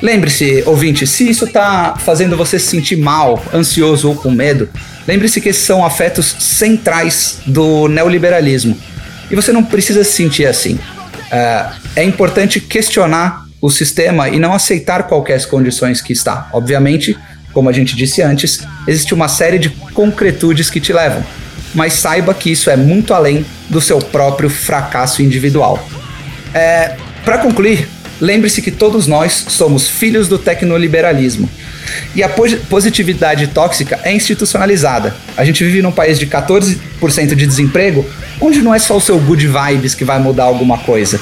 Lembre-se, 0.00 0.62
ouvinte, 0.64 1.06
se 1.06 1.28
isso 1.28 1.44
está 1.44 1.96
fazendo 1.98 2.36
você 2.36 2.58
se 2.58 2.68
sentir 2.68 2.96
mal, 2.96 3.42
ansioso 3.52 4.08
ou 4.08 4.14
com 4.14 4.30
medo, 4.30 4.68
lembre-se 5.06 5.40
que 5.40 5.48
esses 5.48 5.64
são 5.64 5.84
afetos 5.84 6.36
centrais 6.38 7.40
do 7.44 7.88
neoliberalismo. 7.88 8.78
E 9.30 9.34
você 9.34 9.52
não 9.52 9.64
precisa 9.64 10.04
se 10.04 10.12
sentir 10.12 10.46
assim. 10.46 10.78
É, 11.30 11.66
é 11.96 12.04
importante 12.04 12.60
questionar 12.60 13.44
o 13.60 13.68
sistema 13.70 14.28
e 14.28 14.38
não 14.38 14.52
aceitar 14.52 15.02
qualquer 15.02 15.44
condições 15.46 16.00
que 16.00 16.12
está. 16.12 16.48
Obviamente, 16.52 17.18
como 17.52 17.68
a 17.68 17.72
gente 17.72 17.96
disse 17.96 18.22
antes, 18.22 18.64
existe 18.86 19.12
uma 19.12 19.26
série 19.26 19.58
de 19.58 19.70
concretudes 19.70 20.70
que 20.70 20.80
te 20.80 20.92
levam, 20.92 21.24
mas 21.74 21.94
saiba 21.94 22.34
que 22.34 22.50
isso 22.50 22.70
é 22.70 22.76
muito 22.76 23.12
além 23.14 23.44
do 23.68 23.80
seu 23.80 23.98
próprio 23.98 24.48
fracasso 24.48 25.22
individual. 25.22 25.86
É, 26.54 26.96
Para 27.24 27.38
concluir, 27.38 27.88
lembre-se 28.20 28.62
que 28.62 28.70
todos 28.70 29.06
nós 29.06 29.46
somos 29.48 29.88
filhos 29.88 30.28
do 30.28 30.38
tecnoliberalismo. 30.38 31.48
E 32.14 32.22
a 32.22 32.28
positividade 32.28 33.48
tóxica 33.48 33.98
é 34.02 34.12
institucionalizada. 34.12 35.14
A 35.36 35.44
gente 35.44 35.64
vive 35.64 35.82
num 35.82 35.92
país 35.92 36.18
de 36.18 36.26
14% 36.26 37.34
de 37.34 37.46
desemprego, 37.46 38.04
onde 38.40 38.60
não 38.60 38.74
é 38.74 38.78
só 38.78 38.96
o 38.96 39.00
seu 39.00 39.18
good 39.18 39.46
vibes 39.46 39.94
que 39.94 40.04
vai 40.04 40.18
mudar 40.18 40.44
alguma 40.44 40.78
coisa. 40.78 41.20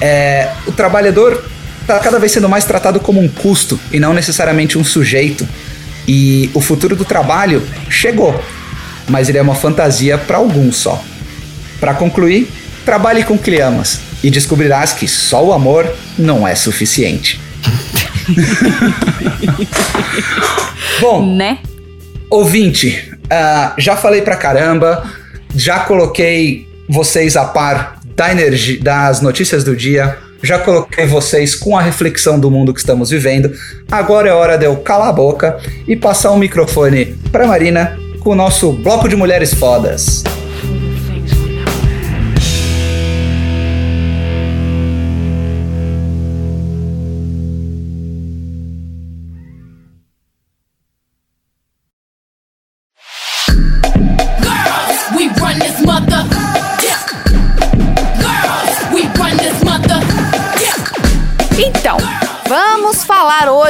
É, 0.00 0.50
o 0.66 0.72
trabalhador 0.72 1.44
está 1.80 1.98
cada 1.98 2.18
vez 2.18 2.32
sendo 2.32 2.48
mais 2.48 2.64
tratado 2.64 3.00
como 3.00 3.20
um 3.20 3.28
custo 3.28 3.78
e 3.92 4.00
não 4.00 4.12
necessariamente 4.14 4.78
um 4.78 4.84
sujeito. 4.84 5.46
E 6.06 6.50
o 6.54 6.60
futuro 6.60 6.96
do 6.96 7.04
trabalho 7.04 7.62
chegou, 7.88 8.42
mas 9.08 9.28
ele 9.28 9.38
é 9.38 9.42
uma 9.42 9.54
fantasia 9.54 10.18
para 10.18 10.38
alguns 10.38 10.76
só. 10.76 11.02
Para 11.80 11.94
concluir, 11.94 12.50
trabalhe 12.84 13.24
com 13.24 13.38
que 13.38 13.60
amas 13.60 14.00
e 14.22 14.30
descobrirás 14.30 14.92
que 14.92 15.08
só 15.08 15.44
o 15.44 15.52
amor 15.52 15.92
não 16.18 16.46
é 16.46 16.54
suficiente. 16.54 17.40
Bom, 21.00 21.34
né? 21.34 21.58
Ouvinte, 22.30 23.12
uh, 23.24 23.74
já 23.78 23.96
falei 23.96 24.22
pra 24.22 24.36
caramba, 24.36 25.04
já 25.54 25.80
coloquei 25.80 26.68
vocês 26.88 27.36
a 27.36 27.44
par 27.44 28.00
da 28.16 28.30
energia, 28.30 28.80
das 28.80 29.20
notícias 29.20 29.64
do 29.64 29.74
dia, 29.74 30.18
já 30.42 30.58
coloquei 30.58 31.06
vocês 31.06 31.54
com 31.54 31.76
a 31.76 31.82
reflexão 31.82 32.38
do 32.38 32.50
mundo 32.50 32.74
que 32.74 32.80
estamos 32.80 33.10
vivendo. 33.10 33.52
Agora 33.90 34.28
é 34.28 34.32
hora 34.32 34.56
de 34.56 34.66
eu 34.66 34.76
calar 34.76 35.08
a 35.08 35.12
boca 35.12 35.58
e 35.86 35.94
passar 35.94 36.32
o 36.32 36.38
microfone 36.38 37.16
para 37.30 37.46
Marina 37.46 37.96
com 38.22 38.30
o 38.30 38.34
nosso 38.34 38.72
bloco 38.72 39.08
de 39.08 39.16
mulheres 39.16 39.52
fodas. 39.52 40.22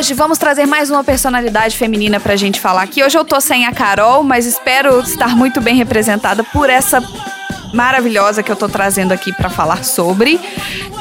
Hoje 0.02 0.14
vamos 0.14 0.36
trazer 0.36 0.66
mais 0.66 0.90
uma 0.90 1.04
personalidade 1.04 1.76
feminina 1.76 2.18
pra 2.18 2.34
gente 2.34 2.58
falar 2.58 2.82
aqui. 2.82 3.04
Hoje 3.04 3.16
eu 3.16 3.24
tô 3.24 3.40
sem 3.40 3.66
a 3.66 3.72
Carol, 3.72 4.24
mas 4.24 4.46
espero 4.46 4.98
estar 4.98 5.36
muito 5.36 5.60
bem 5.60 5.76
representada 5.76 6.42
por 6.42 6.68
essa 6.68 7.00
maravilhosa 7.72 8.42
que 8.42 8.50
eu 8.50 8.56
tô 8.56 8.68
trazendo 8.68 9.12
aqui 9.12 9.32
para 9.32 9.48
falar 9.48 9.84
sobre. 9.84 10.40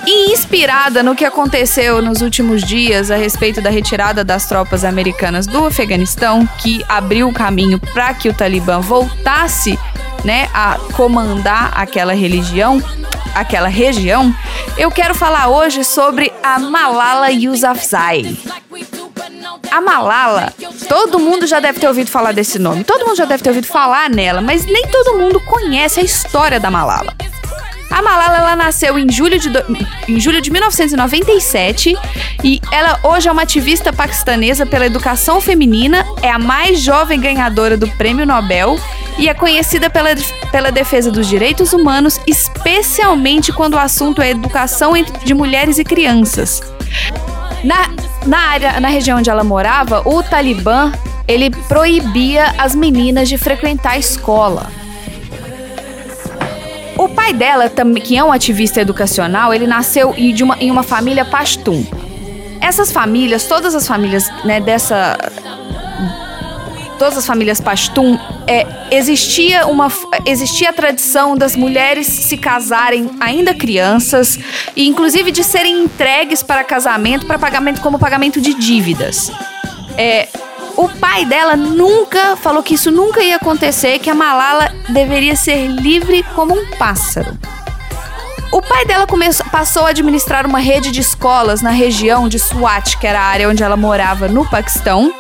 E 0.06 0.32
inspirada 0.32 1.02
no 1.02 1.16
que 1.16 1.26
aconteceu 1.26 1.99
nos 1.99 2.22
últimos 2.22 2.64
dias 2.64 3.10
a 3.10 3.16
respeito 3.16 3.60
da 3.60 3.72
retirada 3.72 4.24
das 4.24 4.45
tropas 4.45 4.86
americanas 4.86 5.47
do 5.47 5.66
Afeganistão, 5.66 6.47
que 6.60 6.86
abriu 6.88 7.28
o 7.28 7.34
caminho 7.34 7.80
para 7.80 8.14
que 8.14 8.30
o 8.30 8.34
Talibã 8.36 8.82
voltasse, 8.82 9.80
né, 10.24 10.49
a 10.53 10.78
comandar 10.93 11.72
aquela 11.76 12.13
religião, 12.13 12.82
aquela 13.34 13.67
região, 13.67 14.34
eu 14.78 14.91
quero 14.91 15.15
falar 15.15 15.47
hoje 15.47 15.84
sobre 15.84 16.32
a 16.43 16.59
Malala 16.59 17.32
Yousafzai. 17.32 18.38
A 19.69 19.80
Malala, 19.80 20.51
todo 20.88 21.19
mundo 21.19 21.47
já 21.47 21.59
deve 21.59 21.80
ter 21.80 21.88
ouvido 21.88 22.09
falar 22.09 22.34
desse 22.34 22.59
nome, 22.59 22.84
todo 22.84 23.05
mundo 23.05 23.15
já 23.15 23.26
deve 23.26 23.41
ter 23.41 23.49
ouvido 23.49 23.67
falar 23.67 24.09
nela, 24.09 24.41
mas 24.41 24.65
nem 24.65 24.88
todo 24.88 25.17
mundo 25.17 25.39
conhece 25.39 25.99
a 25.99 26.03
história 26.03 26.59
da 26.59 26.69
Malala. 26.69 27.13
A 27.92 28.02
Malala 28.02 28.38
ela 28.38 28.56
nasceu 28.56 28.98
em 28.98 29.12
julho, 29.12 29.38
de 29.38 29.50
do... 29.50 29.60
em 30.08 30.20
julho 30.20 30.42
de 30.42 30.50
1997 30.50 31.96
e 32.44 32.62
ela 32.72 33.00
hoje 33.04 33.28
é 33.28 33.32
uma 33.32 33.42
ativista 33.42 33.92
paquistanesa 33.92 34.66
pela 34.66 34.86
educação 34.86 35.42
feminina, 35.42 36.06
é 36.22 36.32
a 36.32 36.39
mais 36.39 36.80
jovem 36.80 37.20
ganhadora 37.20 37.76
do 37.76 37.88
Prêmio 37.89 38.26
Nobel 38.26 38.80
e 39.18 39.28
é 39.28 39.34
conhecida 39.34 39.89
pela, 39.89 40.10
pela 40.52 40.72
defesa 40.72 41.12
dos 41.12 41.28
direitos 41.28 41.74
humanos, 41.74 42.20
especialmente 42.26 43.52
quando 43.52 43.74
o 43.74 43.80
assunto 43.80 44.22
é 44.22 44.32
educação 44.32 44.94
de 45.24 45.34
mulheres 45.34 45.78
e 45.78 45.84
crianças. 45.84 46.62
Na, 47.64 47.89
na 48.26 48.39
área, 48.39 48.80
na 48.80 48.88
região 48.88 49.20
onde 49.20 49.30
ela 49.30 49.44
morava, 49.44 50.02
o 50.08 50.24
Talibã 50.24 50.92
ele 51.28 51.50
proibia 51.50 52.54
as 52.58 52.74
meninas 52.74 53.30
de 53.30 53.38
frequentar 53.38 53.94
a 53.94 53.98
escola. 53.98 54.72
Pai 57.10 57.34
dela, 57.34 57.70
que 58.04 58.18
é 58.18 58.24
um 58.24 58.32
ativista 58.32 58.82
educacional, 58.82 59.54
ele 59.54 59.68
nasceu 59.68 60.14
de 60.14 60.44
uma, 60.44 60.58
em 60.60 60.70
uma 60.70 60.84
família 60.84 61.26
pastum. 61.26 61.86
Essas 62.60 62.92
famílias, 62.92 63.46
todas 63.46 63.74
as 63.74 63.88
famílias 63.88 64.30
né, 64.46 64.60
dessa 64.60 65.18
todas 67.02 67.18
as 67.18 67.26
famílias 67.26 67.60
pastum, 67.60 68.16
é, 68.46 68.68
existia, 68.92 69.66
uma, 69.66 69.92
existia 70.24 70.70
a 70.70 70.74
tradição 70.74 71.36
das 71.36 71.56
mulheres 71.56 72.06
se 72.06 72.38
casarem 72.38 73.10
ainda 73.20 73.56
crianças 73.56 74.38
e 74.76 74.88
inclusive 74.88 75.32
de 75.32 75.44
serem 75.44 75.86
entregues 75.86 76.44
para 76.44 76.64
casamento, 76.64 77.26
para 77.26 77.39
pagamento 77.39 77.82
como 77.82 77.98
pagamento 77.98 78.39
de 78.39 78.54
dívidas. 78.54 79.32
É, 79.98 80.28
o 80.78 80.88
pai 80.88 81.26
dela 81.26 81.55
nunca 81.55 82.36
falou 82.36 82.63
que 82.63 82.76
isso 82.76 82.91
nunca 82.91 83.22
ia 83.22 83.36
acontecer, 83.36 83.99
que 83.99 84.09
a 84.09 84.15
Malala 84.15 84.72
deveria 84.89 85.36
ser 85.36 85.67
livre 85.67 86.24
como 86.36 86.53
um 86.53 86.65
pássaro. 86.78 87.38
O 88.51 88.61
pai 88.61 88.86
dela 88.86 89.07
começou, 89.07 89.45
passou 89.47 89.86
a 89.86 89.89
administrar 89.89 90.45
uma 90.45 90.59
rede 90.59 90.91
de 90.91 90.99
escolas 90.99 91.61
na 91.61 91.69
região 91.69 92.28
de 92.28 92.38
Swat, 92.38 92.97
que 92.97 93.07
era 93.07 93.19
a 93.19 93.24
área 93.24 93.49
onde 93.49 93.63
ela 93.63 93.78
morava 93.78 94.28
no 94.28 94.45
Paquistão. 94.49 95.13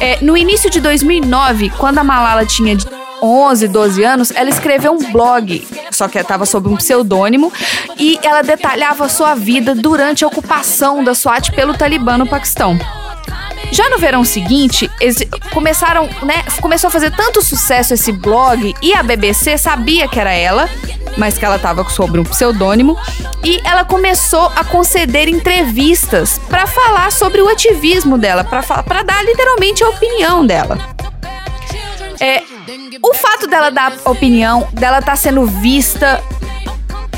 É, 0.00 0.18
no 0.22 0.36
início 0.36 0.70
de 0.70 0.80
2009, 0.80 1.70
quando 1.70 1.98
a 1.98 2.04
Malala 2.04 2.46
tinha 2.46 2.76
11, 3.20 3.68
12 3.68 4.04
anos, 4.04 4.30
ela 4.32 4.48
escreveu 4.48 4.92
um 4.92 5.12
blog, 5.12 5.66
só 5.90 6.06
que 6.08 6.18
estava 6.18 6.46
sob 6.46 6.68
um 6.68 6.76
pseudônimo, 6.76 7.52
e 7.98 8.18
ela 8.22 8.42
detalhava 8.42 9.08
sua 9.08 9.34
vida 9.34 9.74
durante 9.74 10.24
a 10.24 10.28
ocupação 10.28 11.02
da 11.02 11.14
Swat 11.14 11.50
pelo 11.50 11.74
Talibã 11.74 12.16
no 12.16 12.26
Paquistão. 12.26 12.78
Já 13.72 13.88
no 13.88 13.96
verão 13.96 14.22
seguinte, 14.22 14.90
eles 15.00 15.16
começaram, 15.50 16.06
né, 16.22 16.44
começou 16.60 16.88
a 16.88 16.90
fazer 16.90 17.10
tanto 17.10 17.42
sucesso 17.42 17.94
esse 17.94 18.12
blog 18.12 18.74
e 18.82 18.92
a 18.92 19.02
BBC 19.02 19.56
sabia 19.56 20.06
que 20.06 20.20
era 20.20 20.30
ela, 20.30 20.68
mas 21.16 21.38
que 21.38 21.44
ela 21.44 21.56
estava 21.56 21.88
sobre 21.88 22.20
um 22.20 22.24
pseudônimo, 22.24 22.98
e 23.42 23.62
ela 23.64 23.82
começou 23.82 24.52
a 24.54 24.62
conceder 24.62 25.26
entrevistas 25.26 26.38
para 26.50 26.66
falar 26.66 27.10
sobre 27.10 27.40
o 27.40 27.48
ativismo 27.48 28.18
dela, 28.18 28.44
para 28.44 29.02
dar 29.02 29.24
literalmente 29.24 29.82
a 29.82 29.88
opinião 29.88 30.46
dela. 30.46 30.78
É, 32.20 32.42
o 33.02 33.14
fato 33.14 33.46
dela 33.46 33.70
dar 33.70 33.94
opinião, 34.04 34.68
dela 34.72 34.98
estar 34.98 35.12
tá 35.12 35.16
sendo 35.16 35.46
vista 35.46 36.22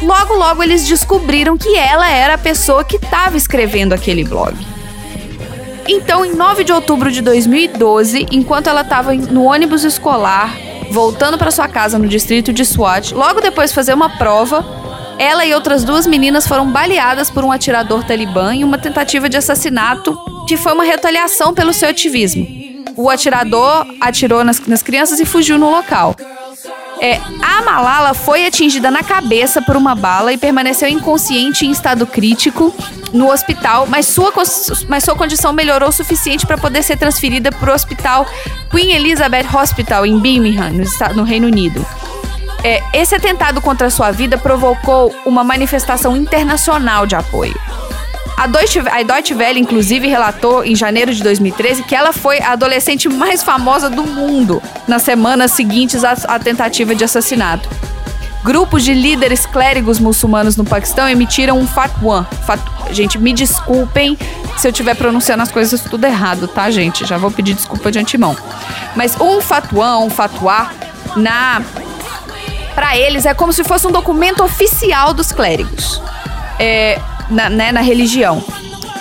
logo 0.03 0.35
logo 0.35 0.63
eles 0.63 0.87
descobriram 0.87 1.59
que 1.59 1.77
ela 1.77 2.09
era 2.09 2.35
a 2.35 2.39
pessoa 2.39 2.85
que 2.85 2.97
estava 2.97 3.37
escrevendo 3.37 3.93
aquele 3.93 4.23
blog. 4.23 4.55
Então, 5.87 6.25
em 6.25 6.35
9 6.35 6.65
de 6.65 6.73
outubro 6.73 7.11
de 7.11 7.21
2012, 7.21 8.27
enquanto 8.31 8.69
ela 8.69 8.81
estava 8.81 9.15
no 9.15 9.45
ônibus 9.45 9.85
escolar, 9.85 10.57
voltando 10.91 11.37
para 11.37 11.51
sua 11.51 11.69
casa 11.69 11.99
no 11.99 12.09
distrito 12.09 12.53
de 12.53 12.65
Swat, 12.65 13.13
logo 13.13 13.41
depois 13.41 13.71
de 13.71 13.75
fazer 13.75 13.93
uma 13.93 14.17
prova, 14.17 14.65
ela 15.19 15.45
e 15.45 15.55
outras 15.55 15.85
duas 15.85 16.07
meninas 16.07 16.47
foram 16.47 16.71
baleadas 16.71 17.31
por 17.31 17.45
um 17.45 17.53
atirador 17.53 18.05
talibã 18.05 18.55
em 18.55 18.65
uma 18.65 18.79
tentativa 18.79 19.29
de 19.29 19.37
assassinato 19.37 20.19
que 20.47 20.57
foi 20.57 20.73
uma 20.73 20.85
retaliação 20.85 21.55
pelo 21.55 21.73
seu 21.73 21.89
ativismo. 21.89 22.47
O 22.97 23.11
atirador 23.11 23.87
atirou 24.01 24.45
nas, 24.45 24.61
nas 24.67 24.83
crianças 24.83 25.21
e 25.21 25.25
fugiu 25.25 25.59
no 25.59 25.71
local. 25.71 26.15
É, 27.01 27.21
a 27.43 27.63
Malala 27.63 28.15
foi 28.15 28.47
atingida 28.47 28.91
na 28.91 29.03
cabeça 29.03 29.61
por 29.61 29.77
uma 29.77 29.95
bala 29.95 30.33
e 30.33 30.39
permaneceu 30.39 30.89
inconsciente 30.89 31.67
em 31.67 31.71
estado 31.71 32.07
crítico 32.07 32.75
no 33.13 33.31
hospital, 33.31 33.87
mas 33.87 34.07
sua, 34.07 34.33
mas 34.89 35.05
sua 35.05 35.15
condição 35.15 35.53
melhorou 35.53 35.89
o 35.89 35.93
suficiente 35.93 36.47
para 36.47 36.59
poder 36.59 36.83
ser 36.83 36.97
transferida 36.97 37.53
para 37.53 37.71
o 37.71 37.75
hospital 37.75 38.27
Queen 38.71 38.93
Elizabeth 38.93 39.47
Hospital 39.55 40.07
em 40.07 40.19
Birmingham, 40.19 40.71
no, 40.71 41.17
no 41.17 41.23
Reino 41.23 41.47
Unido. 41.47 41.85
É, 42.63 42.83
esse 42.95 43.15
atentado 43.15 43.61
contra 43.61 43.91
sua 43.91 44.11
vida 44.11 44.39
provocou 44.39 45.15
uma 45.27 45.45
manifestação 45.45 46.17
internacional 46.17 47.07
de 47.07 47.15
apoio. 47.15 47.55
A 48.37 48.47
Deutsche, 48.47 48.81
a 48.81 49.03
Deutsche 49.03 49.35
Welle, 49.35 49.61
inclusive, 49.61 50.09
relatou 50.09 50.65
em 50.65 50.75
janeiro 50.75 51.15
de 51.15 51.23
2013 51.23 51.85
que 51.85 51.95
ela 51.95 52.13
foi 52.13 52.41
a 52.41 52.53
adolescente 52.53 53.09
mais 53.09 53.43
famosa 53.43 53.89
do 53.89 54.05
mundo 54.05 54.61
nas 54.89 55.03
semanas 55.03 55.53
seguintes 55.53 56.03
à, 56.05 56.13
à 56.29 56.39
tentativa 56.39 56.95
de 56.95 57.05
assassinato. 57.05 57.69
Grupos 58.43 58.85
de 58.85 58.93
líderes 58.93 59.47
clérigos 59.47 59.99
muçulmanos 59.99 60.57
no 60.57 60.65
Paquistão 60.65 61.09
emitiram 61.09 61.59
um 61.59 61.67
fatwa. 61.67 62.29
Gente, 62.91 63.19
me 63.19 63.33
desculpem 63.33 64.19
se 64.59 64.67
eu 64.67 64.71
estiver 64.71 64.95
pronunciando 64.95 65.43
as 65.43 65.51
coisas 65.51 65.81
tudo 65.81 66.05
errado, 66.05 66.47
tá, 66.47 66.71
gente? 66.71 67.07
Já 67.07 67.17
vou 67.17 67.31
pedir 67.31 67.55
desculpa 67.55 67.91
de 67.91 67.99
antemão. 67.99 68.37
Mas 68.95 69.19
um 69.19 69.41
fatwa, 69.41 69.99
um 69.99 70.11
fatwa, 70.11 70.71
na 71.17 71.63
para 72.75 72.99
eles 72.99 73.25
é 73.25 73.33
como 73.33 73.53
se 73.53 73.63
fosse 73.63 73.87
um 73.87 73.93
documento 73.93 74.43
oficial 74.43 75.15
dos 75.15 75.31
clérigos. 75.33 76.03
É, 76.59 77.01
na, 77.31 77.49
né, 77.49 77.73
na 77.73 77.81
religião. 77.81 78.43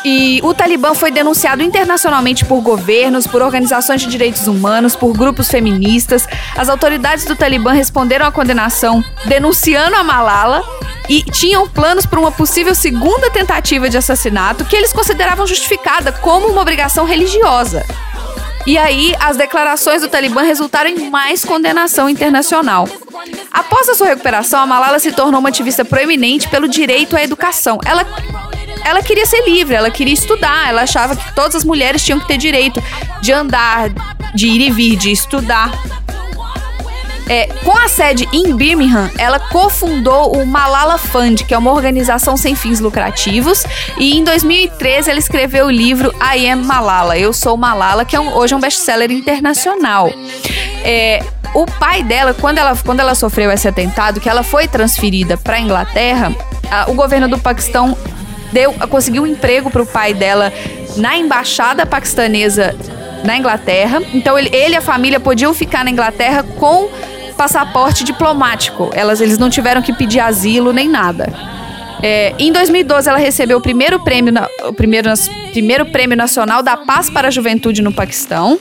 E 0.05 0.41
o 0.43 0.53
Talibã 0.53 0.93
foi 0.93 1.11
denunciado 1.11 1.63
internacionalmente 1.63 2.43
por 2.43 2.59
governos, 2.61 3.25
por 3.25 3.41
organizações 3.41 4.01
de 4.01 4.07
direitos 4.07 4.47
humanos, 4.47 4.97
por 4.97 5.13
grupos 5.13 5.49
feministas. 5.49 6.27
As 6.57 6.67
autoridades 6.67 7.23
do 7.23 7.35
Talibã 7.35 7.71
responderam 7.71 8.25
à 8.25 8.31
condenação 8.31 9.01
denunciando 9.25 9.95
a 9.95 10.03
Malala 10.03 10.61
e 11.07 11.23
tinham 11.23 11.69
planos 11.69 12.05
para 12.05 12.19
uma 12.19 12.31
possível 12.31 12.75
segunda 12.75 13.29
tentativa 13.29 13.89
de 13.89 13.97
assassinato 13.97 14.65
que 14.65 14.75
eles 14.75 14.91
consideravam 14.91 15.47
justificada 15.47 16.11
como 16.11 16.47
uma 16.47 16.61
obrigação 16.61 17.05
religiosa. 17.05 17.85
E 18.65 18.77
aí, 18.77 19.13
as 19.19 19.35
declarações 19.35 20.01
do 20.01 20.07
Talibã 20.07 20.41
resultaram 20.41 20.89
em 20.89 21.09
mais 21.09 21.43
condenação 21.43 22.09
internacional. 22.09 22.87
Após 23.51 23.89
a 23.89 23.93
sua 23.93 24.07
recuperação, 24.07 24.61
a 24.61 24.65
Malala 24.65 24.99
se 24.99 25.11
tornou 25.11 25.39
uma 25.39 25.49
ativista 25.49 25.83
proeminente 25.83 26.47
pelo 26.47 26.67
direito 26.67 27.15
à 27.15 27.23
educação. 27.23 27.79
Ela 27.85 28.05
ela 28.85 29.01
queria 29.01 29.25
ser 29.25 29.45
livre, 29.45 29.75
ela 29.75 29.89
queria 29.89 30.13
estudar, 30.13 30.67
ela 30.67 30.81
achava 30.81 31.15
que 31.15 31.33
todas 31.33 31.55
as 31.55 31.63
mulheres 31.63 32.03
tinham 32.03 32.19
que 32.19 32.27
ter 32.27 32.37
direito 32.37 32.83
de 33.21 33.31
andar, 33.31 33.89
de 34.35 34.47
ir 34.47 34.59
e 34.59 34.71
vir, 34.71 34.97
de 34.97 35.11
estudar. 35.11 35.71
É, 37.29 37.47
com 37.63 37.77
a 37.77 37.87
sede 37.87 38.27
em 38.33 38.55
Birmingham, 38.55 39.09
ela 39.17 39.39
cofundou 39.39 40.35
o 40.35 40.45
Malala 40.45 40.97
Fund, 40.97 41.43
que 41.45 41.53
é 41.53 41.57
uma 41.57 41.71
organização 41.71 42.35
sem 42.35 42.55
fins 42.55 42.79
lucrativos, 42.79 43.63
e 43.97 44.17
em 44.17 44.23
2013 44.23 45.09
ela 45.09 45.19
escreveu 45.19 45.67
o 45.67 45.71
livro 45.71 46.13
I 46.19 46.49
Am 46.49 46.63
Malala, 46.63 47.17
Eu 47.17 47.31
Sou 47.31 47.55
Malala, 47.55 48.03
que 48.03 48.15
é 48.15 48.19
um, 48.19 48.35
hoje 48.35 48.53
é 48.53 48.57
um 48.57 48.59
best-seller 48.59 49.11
internacional. 49.11 50.11
É, 50.83 51.23
o 51.53 51.65
pai 51.65 52.03
dela, 52.03 52.33
quando 52.33 52.57
ela, 52.57 52.75
quando 52.75 52.99
ela 52.99 53.15
sofreu 53.15 53.51
esse 53.51 53.67
atentado, 53.67 54.19
que 54.19 54.27
ela 54.27 54.43
foi 54.43 54.67
transferida 54.67 55.37
para 55.37 55.55
a 55.55 55.59
Inglaterra, 55.59 56.33
o 56.87 56.93
governo 56.93 57.27
do 57.27 57.37
Paquistão 57.37 57.97
deu, 58.51 58.73
conseguiu 58.89 59.23
um 59.23 59.27
emprego 59.27 59.69
para 59.69 59.81
o 59.81 59.85
pai 59.85 60.13
dela 60.13 60.51
na 60.97 61.17
embaixada 61.17 61.85
paquistanesa 61.85 62.75
na 63.23 63.37
Inglaterra. 63.37 64.01
Então 64.13 64.37
ele, 64.37 64.49
ele 64.53 64.73
e 64.73 64.77
a 64.77 64.81
família 64.81 65.19
podiam 65.19 65.53
ficar 65.53 65.83
na 65.83 65.91
Inglaterra 65.91 66.43
com 66.43 66.89
passaporte 67.43 68.05
diplomático. 68.05 68.89
Elas, 68.93 69.19
eles 69.19 69.37
não 69.37 69.49
tiveram 69.49 69.81
que 69.81 69.91
pedir 69.91 70.21
asilo 70.21 70.71
nem 70.71 70.87
nada. 70.87 71.27
É, 72.01 72.33
em 72.39 72.53
2012, 72.53 73.09
ela 73.09 73.17
recebeu 73.17 73.57
o 73.57 73.61
primeiro 73.61 73.99
prêmio, 74.01 74.33
o 74.65 74.71
primeiro, 74.71 75.09
primeiro 75.51 75.85
prêmio 75.87 76.15
nacional 76.15 76.63
da 76.63 76.77
paz 76.77 77.09
para 77.09 77.27
a 77.27 77.31
juventude 77.31 77.81
no 77.81 77.91
Paquistão 77.91 78.57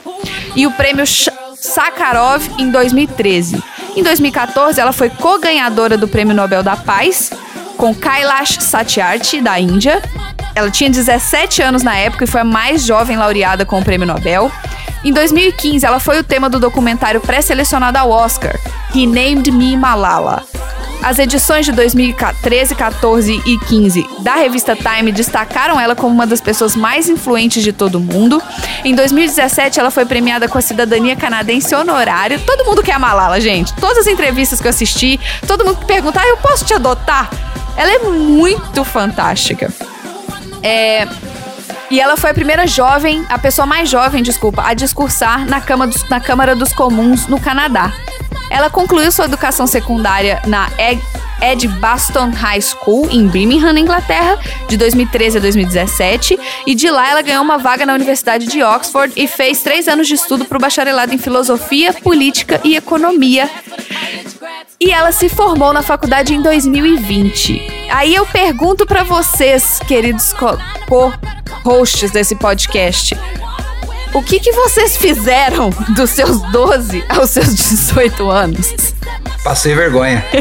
e 0.57 0.67
o 0.67 0.73
prêmio 0.73 1.05
Sakharov 1.07 2.43
em 2.59 2.73
2013. 2.73 3.63
Em 3.95 4.03
2014, 4.03 4.81
ela 4.81 4.93
foi 4.93 5.11
co-ganhadora 5.11 5.97
do 5.97 6.09
Prêmio 6.09 6.35
Nobel 6.35 6.65
da 6.65 6.75
Paz 6.75 7.31
com 7.77 7.95
Kailash 7.95 8.59
Satyarthi, 8.61 9.41
da 9.41 9.61
Índia. 9.61 10.03
Ela 10.57 10.73
tinha 10.73 10.91
17 10.91 11.63
anos 11.63 11.85
na 11.85 11.97
época 11.97 12.25
e 12.25 12.27
foi 12.27 12.41
a 12.41 12.45
mais 12.45 12.85
jovem 12.85 13.17
laureada 13.17 13.65
com 13.65 13.79
o 13.79 13.85
Prêmio 13.85 14.09
Nobel. 14.09 14.51
Em 15.05 15.13
2015, 15.13 15.85
ela 15.85 15.99
foi 15.99 16.21
o 16.21 16.25
tema 16.25 16.49
do 16.49 16.61
documentário 16.61 17.21
pré-selecionado 17.21 17.99
ao 17.99 18.11
Oscar, 18.11 18.59
He 18.95 19.07
Named 19.07 19.51
Me 19.51 19.77
Malala. 19.77 20.45
As 21.03 21.19
edições 21.19 21.67
de 21.67 21.73
2013, 21.73 22.77
14 22.77 23.43
e 23.45 23.59
15 23.59 24.07
da 24.21 24.37
revista 24.37 24.77
Time 24.77 25.11
destacaram 25.11 25.81
ela 25.81 25.97
como 25.97 26.15
uma 26.15 26.25
das 26.29 26.41
pessoas 26.41 26.77
mais 26.77 27.09
influentes 27.09 27.65
de 27.65 27.73
todo 27.73 27.97
o 27.97 28.01
mundo. 28.01 28.41
Em 28.85 28.95
2017, 28.95 29.81
ela 29.81 29.91
foi 29.91 30.07
premiada 30.07 30.47
com 30.47 30.57
a 30.57 30.61
cidadania 30.61 31.17
canadense 31.17 31.75
honorária. 31.75 32.39
Todo 32.39 32.65
mundo 32.65 32.85
quer 32.85 32.93
a 32.93 33.01
Malala, 33.01 33.41
gente. 33.41 33.75
Todas 33.75 33.99
as 33.99 34.07
entrevistas 34.07 34.61
que 34.61 34.69
eu 34.69 34.71
assisti, 34.71 35.19
todo 35.45 35.65
mundo 35.65 35.85
pergunta: 35.85 36.21
ah, 36.21 36.29
eu 36.29 36.37
posso 36.37 36.65
te 36.65 36.73
adotar? 36.73 37.29
Ela 37.77 37.91
é 37.91 37.99
muito 37.99 38.85
fantástica. 38.85 39.73
É, 40.63 41.09
e 41.93 42.01
ela 42.01 42.17
foi 42.17 42.31
a 42.31 42.35
primeira 42.35 42.67
jovem, 42.67 43.23
a 43.29 43.39
pessoa 43.39 43.67
mais 43.67 43.91
jovem, 43.91 44.23
desculpa, 44.23 44.63
a 44.67 44.73
discursar 44.73 45.45
na, 45.45 45.61
dos, 45.61 46.09
na 46.09 46.19
Câmara 46.19 46.57
dos 46.57 46.73
Comuns 46.73 47.27
no 47.27 47.39
Canadá. 47.39 47.93
Ela 48.51 48.71
concluiu 48.71 49.13
sua 49.13 49.27
educação 49.27 49.67
secundária 49.67 50.41
na 50.47 50.71
Edgbaston 51.43 52.31
High 52.31 52.61
School, 52.63 53.09
em 53.11 53.27
Birmingham, 53.27 53.73
na 53.73 53.81
Inglaterra, 53.81 54.39
de 54.69 54.77
2013 54.77 55.39
a 55.39 55.41
2017, 55.41 56.39
e 56.67 56.75
de 56.75 56.91
lá 56.91 57.11
ela 57.11 57.23
ganhou 57.23 57.43
uma 57.43 57.59
vaga 57.59 57.85
na 57.85 57.95
Universidade 57.95 58.47
de 58.47 58.63
Oxford 58.63 59.13
e 59.17 59.27
fez 59.27 59.63
três 59.63 59.89
anos 59.89 60.07
de 60.07 60.15
estudo 60.15 60.45
para 60.45 60.57
o 60.57 60.61
bacharelado 60.61 61.15
em 61.15 61.19
Filosofia, 61.19 61.93
Política 61.93 62.61
e 62.65 62.77
Economia. 62.77 63.51
E 64.81 64.91
ela 64.91 65.13
se 65.13 65.29
formou 65.29 65.73
na 65.73 65.83
faculdade 65.83 66.35
em 66.35 66.43
2020. 66.43 67.89
Aí 67.91 68.15
eu 68.15 68.27
pergunto 68.27 68.85
para 68.85 69.05
vocês, 69.05 69.79
queridos 69.87 70.35
co-hosts 70.89 72.11
desse 72.11 72.35
podcast, 72.35 73.17
o 74.15 74.23
que, 74.23 74.39
que 74.41 74.53
vocês 74.53 74.97
fizeram 74.97 75.71
dos 75.97 76.11
seus 76.11 76.41
12 76.51 77.05
aos 77.09 77.31
seus 77.31 77.55
18 77.55 78.31
anos? 78.31 78.75
Passei 79.43 79.75
vergonha. 79.75 80.25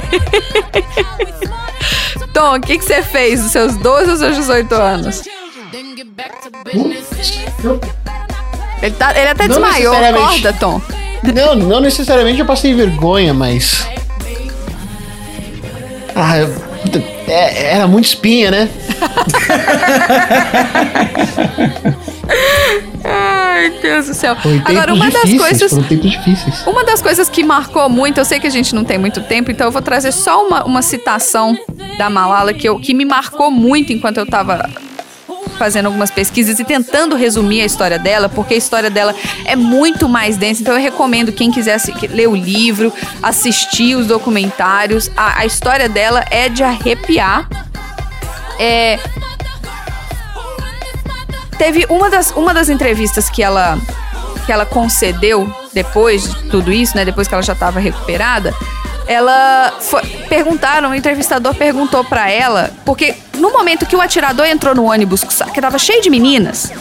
Tom, 2.33 2.55
o 2.55 2.61
que, 2.61 2.77
que 2.77 2.83
você 2.85 3.01
fez 3.01 3.41
dos 3.41 3.51
seus 3.51 3.75
12 3.77 4.09
aos 4.11 4.19
seus 4.19 4.35
18 4.37 4.75
anos? 4.75 5.21
Ele, 8.81 8.95
tá, 8.95 9.11
ele 9.17 9.29
até 9.29 9.47
Não 9.47 9.55
desmaiou, 9.55 9.95
acorda, 9.95 10.53
Tom. 10.53 10.81
Não, 11.33 11.55
não 11.55 11.79
necessariamente 11.79 12.39
eu 12.39 12.45
passei 12.45 12.73
vergonha, 12.73 13.33
mas. 13.33 13.85
Ah, 16.15 16.37
eu- 16.39 16.53
é- 17.31 17.73
era 17.75 17.87
muito 17.87 18.05
espinha, 18.05 18.51
né? 18.51 18.69
Ai, 23.03 23.69
Deus 23.81 24.07
do 24.07 24.13
céu. 24.13 24.35
Foi 24.35 24.61
Agora, 24.65 24.93
uma 24.93 25.09
das 25.09 25.23
difíceis, 25.23 25.41
coisas. 25.41 25.69
Foram 25.71 25.83
tempos 25.83 26.11
difíceis. 26.11 26.67
Uma 26.67 26.83
das 26.83 27.01
coisas 27.01 27.29
que 27.29 27.43
marcou 27.43 27.89
muito, 27.89 28.19
eu 28.19 28.25
sei 28.25 28.39
que 28.39 28.47
a 28.47 28.51
gente 28.51 28.73
não 28.75 28.83
tem 28.83 28.97
muito 28.97 29.21
tempo, 29.21 29.51
então 29.51 29.67
eu 29.67 29.71
vou 29.71 29.81
trazer 29.81 30.11
só 30.11 30.45
uma, 30.45 30.63
uma 30.63 30.81
citação 30.81 31.57
da 31.97 32.09
Malala 32.09 32.53
que, 32.53 32.67
eu, 32.67 32.79
que 32.79 32.93
me 32.93 33.05
marcou 33.05 33.49
muito 33.51 33.91
enquanto 33.91 34.17
eu 34.17 34.25
tava 34.25 34.69
fazendo 35.61 35.85
algumas 35.85 36.09
pesquisas 36.09 36.57
e 36.59 36.63
tentando 36.63 37.15
resumir 37.15 37.61
a 37.61 37.65
história 37.65 37.99
dela, 37.99 38.27
porque 38.27 38.55
a 38.55 38.57
história 38.57 38.89
dela 38.89 39.13
é 39.45 39.55
muito 39.55 40.09
mais 40.09 40.35
densa. 40.35 40.63
Então 40.63 40.73
eu 40.73 40.81
recomendo 40.81 41.31
quem 41.31 41.51
quiser 41.51 41.79
ler 42.09 42.27
o 42.27 42.35
livro, 42.35 42.91
assistir 43.21 43.95
os 43.95 44.07
documentários. 44.07 45.11
A, 45.15 45.41
a 45.41 45.45
história 45.45 45.87
dela 45.87 46.25
é 46.31 46.49
de 46.49 46.63
arrepiar. 46.63 47.47
É, 48.59 48.97
teve 51.59 51.85
uma 51.89 52.09
das, 52.09 52.31
uma 52.31 52.55
das 52.55 52.67
entrevistas 52.67 53.29
que 53.29 53.43
ela 53.43 53.77
que 54.47 54.51
ela 54.51 54.65
concedeu 54.65 55.47
depois 55.71 56.23
de 56.23 56.49
tudo 56.49 56.71
isso, 56.71 56.97
né? 56.97 57.05
Depois 57.05 57.27
que 57.27 57.35
ela 57.35 57.43
já 57.43 57.53
estava 57.53 57.79
recuperada, 57.79 58.51
ela 59.11 59.73
foi, 59.81 60.01
perguntaram, 60.29 60.91
o 60.91 60.95
entrevistador 60.95 61.53
perguntou 61.53 62.01
pra 62.01 62.29
ela, 62.29 62.71
porque 62.85 63.13
no 63.37 63.51
momento 63.51 63.85
que 63.85 63.95
o 63.95 63.99
atirador 63.99 64.45
entrou 64.45 64.73
no 64.73 64.85
ônibus, 64.85 65.21
que 65.21 65.61
tava 65.61 65.77
cheio 65.77 66.01
de 66.01 66.09
meninas, 66.09 66.71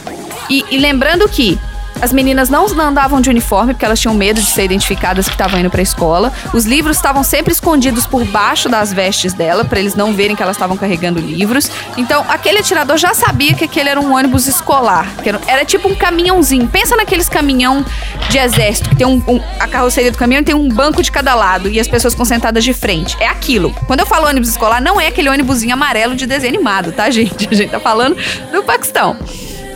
e, 0.49 0.65
e 0.71 0.79
lembrando 0.79 1.29
que 1.29 1.59
as 2.01 2.13
meninas 2.13 2.49
não 2.49 2.67
andavam 2.81 3.21
de 3.21 3.29
uniforme 3.31 3.75
porque 3.75 3.85
elas 3.85 3.99
tinham 4.01 4.15
medo 4.15 4.41
de 4.41 4.51
ser 4.51 4.65
identificadas 4.65 5.27
que 5.27 5.35
estavam 5.35 5.61
indo 5.61 5.71
pra 5.71 5.83
escola. 5.83 6.33
Os 6.53 6.65
livros 6.65 6.97
estavam 6.97 7.23
sempre 7.23 7.53
escondidos 7.53 8.07
por 8.07 8.25
baixo 8.25 8.69
das 8.69 8.93
vestes 8.93 9.33
dela, 9.33 9.65
pra 9.65 9.79
eles 9.79 9.95
não 9.95 10.13
verem 10.13 10.35
que 10.37 10.43
elas 10.43 10.57
estavam 10.57 10.77
carregando 10.77 11.21
livros. 11.21 11.71
Então, 11.97 12.25
aquele 12.29 12.59
atirador 12.59 12.97
já 12.97 13.15
sabia 13.15 13.55
que 13.55 13.65
aquele 13.65 13.89
era 13.89 14.01
um 14.01 14.15
ônibus 14.15 14.47
escolar. 14.47 15.07
que 15.23 15.29
era, 15.29 15.41
era 15.47 15.65
tipo 15.65 15.89
um 15.89 15.95
caminhãozinho. 15.95 16.67
Pensa 16.69 16.97
naqueles 16.97 17.29
caminhão 17.29 17.85
de 18.29 18.39
exército, 18.39 18.89
que 18.91 18.97
tem 18.97 19.07
um, 19.07 19.23
um- 19.29 19.41
a 19.59 19.67
carroceria 19.69 20.11
do 20.11 20.19
caminhão 20.19 20.43
tem 20.43 20.55
um 20.55 20.69
banco 20.69 21.03
de 21.03 21.11
cada 21.13 21.35
lado 21.35 21.69
e 21.69 21.79
as 21.81 21.87
pessoas 21.89 22.15
concentradas 22.15 22.65
de 22.65 22.73
frente. 22.73 23.17
É 23.21 23.27
aquilo. 23.29 23.73
Quando 23.87 24.01
eu 24.01 24.07
falo 24.07 24.27
ônibus 24.27 24.49
escolar, 24.49 24.81
não 24.81 25.01
é 25.01 25.09
aquele 25.09 25.29
ônibusinho 25.29 25.75
amarelo 25.75 26.15
de 26.17 26.27
desenho 26.27 26.55
animado, 26.55 26.93
tá, 26.93 27.11
gente? 27.11 27.49
A 27.51 27.55
gente 27.55 27.71
tá 27.71 27.81
falando 27.81 28.17
do 28.53 28.63
Paquistão. 28.63 29.17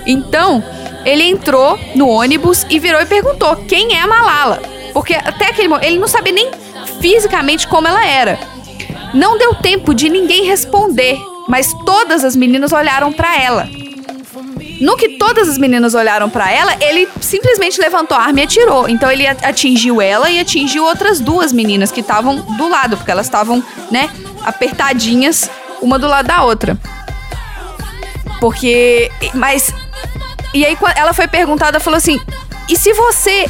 Então, 0.07 0.63
ele 1.05 1.25
entrou 1.25 1.79
no 1.95 2.09
ônibus 2.09 2.67
e 2.71 2.79
virou 2.79 3.01
e 3.01 3.07
perguntou 3.07 3.57
quem 3.57 3.97
é 3.97 4.01
a 4.01 4.07
Malala. 4.07 4.63
Porque 4.93 5.15
até 5.15 5.47
aquele 5.47 5.69
momento, 5.69 5.87
ele 5.87 5.99
não 5.99 6.09
sabia 6.09 6.33
nem 6.33 6.51
fisicamente 7.01 7.67
como 7.67 7.89
ela 7.89 8.07
era. 8.07 8.39
Não 9.13 9.39
deu 9.39 9.55
tempo 9.55 9.95
de 9.95 10.09
ninguém 10.09 10.45
responder, 10.45 11.19
mas 11.49 11.75
todas 11.85 12.25
as 12.25 12.35
meninas 12.35 12.73
olharam 12.73 13.13
pra 13.13 13.41
ela. 13.41 13.69
No 14.81 14.97
que 14.97 15.11
todas 15.11 15.49
as 15.49 15.57
meninas 15.57 15.95
olharam 15.95 16.29
pra 16.29 16.51
ela, 16.51 16.77
ele 16.81 17.09
simplesmente 17.21 17.81
levantou 17.81 18.17
a 18.17 18.23
arma 18.23 18.41
e 18.41 18.43
atirou. 18.43 18.89
Então 18.89 19.11
ele 19.11 19.27
atingiu 19.27 20.01
ela 20.01 20.31
e 20.31 20.41
atingiu 20.41 20.85
outras 20.85 21.21
duas 21.21 21.53
meninas 21.53 21.93
que 21.93 22.01
estavam 22.01 22.37
do 22.57 22.69
lado, 22.69 22.97
porque 22.97 23.11
elas 23.11 23.27
estavam, 23.27 23.63
né, 23.91 24.11
apertadinhas 24.45 25.49
uma 25.81 25.99
do 25.99 26.09
lado 26.09 26.27
da 26.27 26.43
outra. 26.43 26.77
Porque. 28.41 29.11
Mas. 29.35 29.73
E 30.55 30.65
aí, 30.65 30.79
ela 30.97 31.13
foi 31.13 31.27
perguntada, 31.29 31.79
falou 31.81 31.99
assim: 31.99 32.19
e 32.69 32.77
se 32.77 32.93
você. 32.95 33.47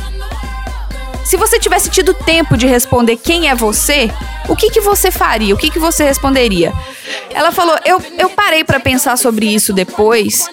Se 1.25 1.39
você 1.39 1.59
tivesse 1.59 1.89
tido 1.89 2.13
tempo 2.13 2.55
de 2.57 2.67
responder 2.67 3.17
quem 3.17 3.49
é 3.49 3.55
você, 3.55 4.11
o 4.47 4.55
que, 4.55 4.69
que 4.71 4.81
você 4.83 5.11
faria? 5.11 5.55
O 5.55 5.59
que, 5.59 5.71
que 5.71 5.79
você 5.79 6.05
responderia? 6.05 6.73
Ela 7.33 7.51
falou: 7.53 7.79
eu, 7.85 8.03
eu 8.19 8.29
parei 8.31 8.65
pra 8.65 8.79
pensar 8.81 9.17
sobre 9.17 9.47
isso 9.47 9.73
depois. 9.73 10.47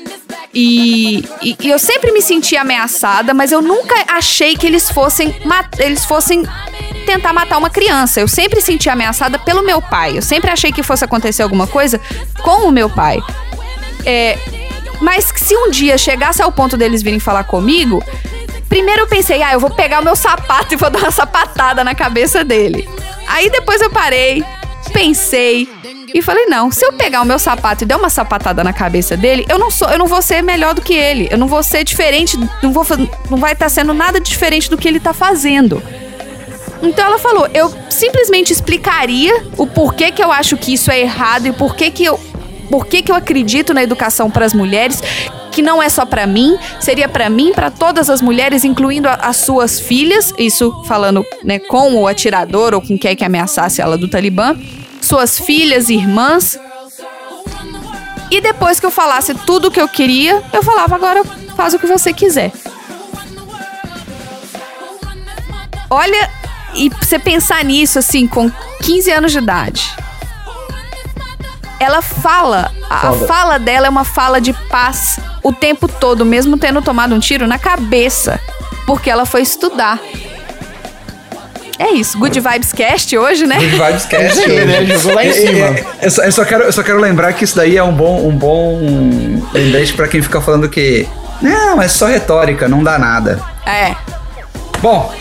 E, 0.54 1.24
e- 1.42 1.56
e 1.62 1.70
eu 1.70 1.80
sempre 1.80 2.12
me 2.12 2.22
senti 2.22 2.58
ameaçada, 2.58 3.34
mas 3.34 3.52
eu 3.54 3.62
nunca 3.62 3.96
achei 4.10 4.56
que 4.56 4.68
eles 4.68 4.90
fossem, 4.92 5.34
eles 5.80 6.04
fossem 6.06 6.44
tentar 7.06 7.32
matar 7.34 7.58
uma 7.58 7.70
criança. 7.70 8.20
Eu 8.20 8.28
sempre 8.28 8.62
senti 8.62 8.90
ameaçada 8.90 9.40
pelo 9.40 9.64
meu 9.64 9.82
pai. 9.82 10.18
Eu 10.18 10.22
sempre 10.22 10.50
achei 10.52 10.72
que 10.72 10.84
fosse 10.84 11.04
acontecer 11.06 11.42
alguma 11.44 11.68
coisa 11.68 12.00
com 12.44 12.68
o 12.68 12.72
meu 12.72 12.90
pai. 12.90 13.20
É, 14.06 14.38
mas 15.02 15.34
se 15.36 15.56
um 15.56 15.70
dia 15.70 15.98
chegasse 15.98 16.42
ao 16.42 16.52
ponto 16.52 16.78
deles 16.78 17.02
virem 17.02 17.20
falar 17.20 17.44
comigo, 17.44 18.04
primeiro 18.70 19.02
eu 19.02 19.08
pensei, 19.08 19.42
ah, 19.42 19.54
eu 19.54 19.60
vou 19.60 19.72
pegar 19.72 20.00
o 20.00 20.04
meu 20.04 20.16
sapato 20.16 20.74
e 20.74 20.78
vou 20.78 20.90
dar 20.92 21.00
uma 21.00 21.12
sapatada 21.12 21.84
na 21.84 21.96
cabeça 21.96 22.44
dele. 22.44 22.88
Aí 23.28 23.50
depois 23.50 23.82
eu 23.82 23.90
parei, 23.90 24.44
pensei 24.94 25.68
e 26.14 26.22
falei, 26.22 26.46
não, 26.46 26.70
se 26.72 26.86
eu 26.86 26.94
pegar 26.94 27.22
o 27.22 27.26
meu 27.26 27.40
sapato 27.40 27.84
e 27.84 27.88
der 27.88 27.96
uma 27.96 28.10
sapatada 28.10 28.64
na 28.64 28.74
cabeça 28.74 29.16
dele, 29.16 29.46
eu 29.50 29.58
não 29.58 29.72
sou, 29.72 29.90
eu 29.90 29.98
não 29.98 30.08
vou 30.08 30.22
ser 30.22 30.42
melhor 30.42 30.74
do 30.74 30.82
que 30.82 30.94
ele. 30.94 31.28
Eu 31.32 31.38
não 31.38 31.48
vou 31.48 31.64
ser 31.64 31.84
diferente, 31.84 32.38
não 32.62 32.72
vou 32.72 32.86
não 33.30 33.38
vai 33.38 33.54
estar 33.54 33.70
sendo 33.70 33.94
nada 33.94 34.20
diferente 34.20 34.70
do 34.70 34.78
que 34.78 34.88
ele 34.88 35.00
tá 35.00 35.14
fazendo. 35.14 35.82
Então 36.82 37.06
ela 37.06 37.20
falou, 37.20 37.48
eu 37.54 37.72
simplesmente 37.90 38.52
explicaria 38.52 39.46
o 39.56 39.68
porquê 39.68 40.12
que 40.12 40.24
eu 40.24 40.32
acho 40.32 40.58
que 40.58 40.74
isso 40.74 40.92
é 40.92 41.00
errado 41.00 41.48
e 41.48 41.52
porquê 41.52 41.92
que 41.92 42.04
eu 42.04 42.20
por 42.72 42.88
que, 42.88 43.02
que 43.04 43.12
eu 43.12 43.16
acredito 43.16 43.74
na 43.74 43.84
educação 43.84 44.32
para 44.32 44.46
as 44.46 44.54
mulheres, 44.54 45.04
que 45.52 45.62
não 45.62 45.84
é 45.84 45.90
só 45.90 46.06
para 46.06 46.26
mim, 46.26 46.58
seria 46.80 47.10
para 47.10 47.30
mim, 47.30 47.52
para 47.54 47.70
todas 47.70 48.10
as 48.10 48.22
mulheres, 48.22 48.64
incluindo 48.64 49.10
a- 49.10 49.16
as 49.16 49.38
suas 49.38 49.80
filhas, 49.80 50.34
isso 50.38 50.82
falando 50.88 51.26
né, 51.44 51.60
com 51.60 51.94
o 51.96 52.08
atirador 52.08 52.74
ou 52.74 52.82
com 52.82 52.98
quem 52.98 53.16
que 53.16 53.26
ameaçasse 53.26 53.82
ela 53.82 53.98
do 53.98 54.08
Talibã, 54.08 54.56
suas 55.02 55.38
filhas, 55.38 55.90
irmãs. 55.90 56.58
E 58.32 58.40
depois 58.40 58.80
que 58.80 58.86
eu 58.86 58.92
falasse 58.92 59.34
tudo 59.36 59.68
o 59.68 59.72
que 59.72 59.82
eu 59.82 59.90
queria, 59.90 60.42
eu 60.54 60.64
falava, 60.64 60.96
agora 60.96 61.22
faz 61.58 61.74
o 61.74 61.80
que 61.80 61.86
você 61.86 62.14
quiser. 62.14 62.52
Olha, 65.90 66.30
e 66.76 66.88
você 66.90 67.20
pensar 67.20 67.66
nisso, 67.66 68.00
assim, 68.00 68.26
com 68.26 68.50
15 68.82 69.12
anos 69.12 69.32
de 69.34 69.40
idade. 69.40 69.94
Ela 71.82 72.00
fala, 72.04 72.70
a, 72.88 73.00
Foda. 73.12 73.26
fala 73.26 73.58
dela 73.58 73.88
é 73.88 73.90
uma 73.90 74.04
fala 74.06 74.40
de 74.40 74.54
paz 74.70 75.20
o 75.42 75.52
tempo 75.52 75.88
todo, 75.88 76.24
mesmo 76.24 76.56
tendo 76.56 76.80
tomado 76.80 77.16
um 77.16 77.20
tiro 77.20 77.48
na 77.48 77.58
cabeça, 77.58 78.40
porque 78.86 79.10
ela 79.10 79.26
foi 79.26 79.42
estudar. 79.42 80.00
É 81.80 81.90
isso, 81.94 82.20
Good 82.20 82.40
Vibes 82.40 82.72
Cast 82.72 83.18
hoje, 83.18 83.48
né? 83.48 83.56
Good 83.56 83.72
Vibes 83.72 84.06
Cast. 84.06 84.48
Né? 84.48 84.86
Jogou 84.86 85.16
lá 85.16 85.26
em 85.26 85.30
É, 85.30 85.34
cima. 85.34 85.76
Eu 86.04 86.12
só, 86.12 86.22
eu 86.24 86.32
só 86.32 86.46
quero, 86.46 86.64
eu 86.66 86.72
só 86.72 86.84
quero 86.84 87.00
lembrar 87.00 87.34
que 87.34 87.44
isso 87.44 87.56
daí 87.56 87.76
é 87.76 87.82
um 87.84 87.92
bom, 87.94 88.28
um 88.28 88.36
bom 88.38 88.80
lembrete 89.52 89.94
pra 89.94 90.08
quem 90.08 90.22
fica 90.22 90.40
falando 90.40 90.70
que 90.70 91.08
não, 91.42 91.82
é 91.82 91.88
só 91.88 92.06
retórica, 92.06 92.68
não 92.68 92.84
dá 92.84 93.00
nada. 93.00 93.42
É. 93.66 93.96
Bom, 94.82 95.14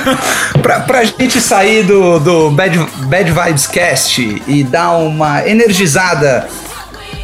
pra, 0.62 0.80
pra 0.80 1.04
gente 1.04 1.40
sair 1.40 1.84
do, 1.84 2.18
do 2.18 2.50
Bad, 2.50 2.78
Bad 3.08 3.30
Vibes 3.30 3.66
Cast 3.66 4.42
e 4.46 4.64
dar 4.64 4.92
uma 4.92 5.46
energizada 5.46 6.48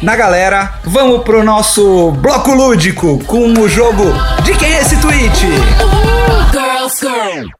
na 0.01 0.15
galera, 0.15 0.75
vamos 0.83 1.23
pro 1.23 1.43
nosso 1.43 2.11
bloco 2.11 2.53
lúdico 2.53 3.19
com 3.25 3.51
o 3.53 3.67
jogo 3.67 4.03
De 4.43 4.53
Quem 4.53 4.73
é 4.73 4.81
esse 4.81 5.01
tweet? 5.01 5.45
Girls, 6.53 6.99
girl. 6.99 7.58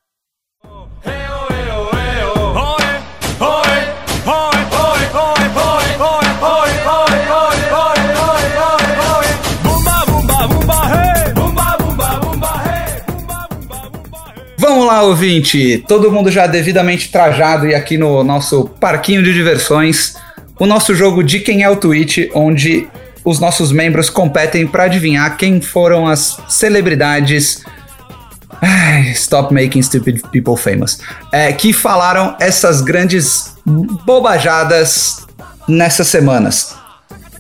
Vamos 14.70 14.86
lá, 14.86 15.01
ouvinte! 15.01 15.84
Todo 15.88 16.11
mundo 16.11 16.30
já 16.30 16.45
devidamente 16.45 17.11
trajado 17.11 17.65
e 17.65 17.74
aqui 17.74 17.97
no 17.97 18.24
nosso 18.24 18.65
parquinho 18.80 19.24
de 19.24 19.34
diversões, 19.34 20.13
o 20.59 20.67
nosso 20.67 20.93
jogo 20.93 21.24
de 21.24 21.39
quem 21.39 21.63
é 21.63 21.70
o 21.70 21.76
tweet, 21.76 22.30
onde 22.36 22.88
os 23.26 23.39
nossos 23.39 23.72
membros 23.72 24.11
competem 24.11 24.67
para 24.67 24.84
adivinhar 24.84 25.36
quem 25.38 25.59
foram 25.59 26.07
as 26.07 26.39
celebridades 26.47 27.63
Ai, 28.61 29.09
Stop 29.13 29.51
Making 29.51 29.82
Stupid 29.82 30.22
People 30.32 30.55
Famous. 30.55 30.99
É, 31.32 31.51
que 31.51 31.74
falaram 31.74 32.36
essas 32.39 32.82
grandes 32.82 33.57
bobajadas 34.05 35.26
nessas 35.67 36.09
semanas. 36.09 36.76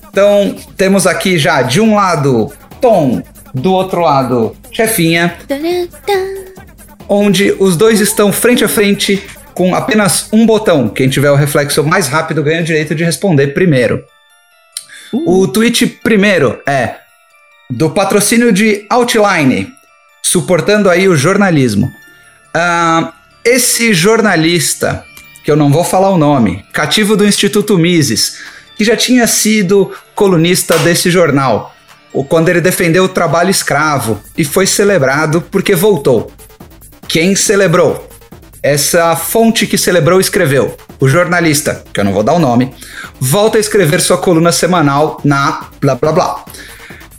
Então, 0.09 0.55
temos 0.75 1.05
aqui 1.05 1.37
já 1.37 1.61
de 1.61 1.79
um 1.79 1.93
lado 1.93 2.51
Tom, 2.81 3.21
do 3.53 3.71
outro 3.71 4.01
lado 4.01 4.55
Chefinha, 4.71 5.37
onde 7.09 7.55
os 7.59 7.75
dois 7.75 7.99
estão 7.99 8.31
frente 8.31 8.63
a 8.63 8.69
frente 8.69 9.21
com 9.53 9.75
apenas 9.75 10.29
um 10.31 10.45
botão. 10.45 10.87
Quem 10.87 11.09
tiver 11.09 11.31
o 11.31 11.35
reflexo 11.35 11.83
mais 11.83 12.07
rápido 12.07 12.43
ganha 12.43 12.61
o 12.61 12.63
direito 12.63 12.93
de 12.93 13.03
responder 13.03 13.47
primeiro. 13.47 14.03
O 15.11 15.47
tweet 15.47 15.87
primeiro 15.87 16.61
é 16.67 16.95
do 17.69 17.89
patrocínio 17.89 18.53
de 18.53 18.85
Outline, 18.89 19.67
suportando 20.21 20.89
aí 20.89 21.07
o 21.07 21.15
jornalismo. 21.15 21.91
Ah, 22.53 23.13
esse 23.43 23.93
jornalista, 23.93 25.03
que 25.43 25.49
eu 25.49 25.55
não 25.55 25.71
vou 25.71 25.83
falar 25.83 26.09
o 26.09 26.17
nome, 26.17 26.63
cativo 26.71 27.17
do 27.17 27.25
Instituto 27.25 27.77
Mises, 27.77 28.37
que 28.77 28.83
já 28.83 28.95
tinha 28.95 29.25
sido 29.27 29.91
colunista 30.13 30.77
desse 30.79 31.09
jornal, 31.09 31.75
quando 32.27 32.49
ele 32.49 32.61
defendeu 32.61 33.03
o 33.03 33.09
trabalho 33.09 33.49
escravo 33.49 34.21
e 34.37 34.45
foi 34.45 34.65
celebrado 34.65 35.41
porque 35.41 35.75
voltou. 35.75 36.31
Quem 37.09 37.35
celebrou? 37.35 38.07
Essa 38.61 39.15
fonte 39.15 39.65
que 39.65 39.79
celebrou 39.79 40.21
escreveu. 40.21 40.77
O 40.99 41.09
jornalista, 41.09 41.83
que 41.91 41.99
eu 41.99 42.03
não 42.03 42.13
vou 42.13 42.21
dar 42.21 42.33
o 42.33 42.39
nome, 42.39 42.71
volta 43.19 43.57
a 43.57 43.59
escrever 43.59 43.99
sua 43.99 44.19
coluna 44.19 44.51
semanal 44.51 45.19
na 45.25 45.69
blá 45.81 45.95
blá 45.95 46.11
blá. 46.11 46.45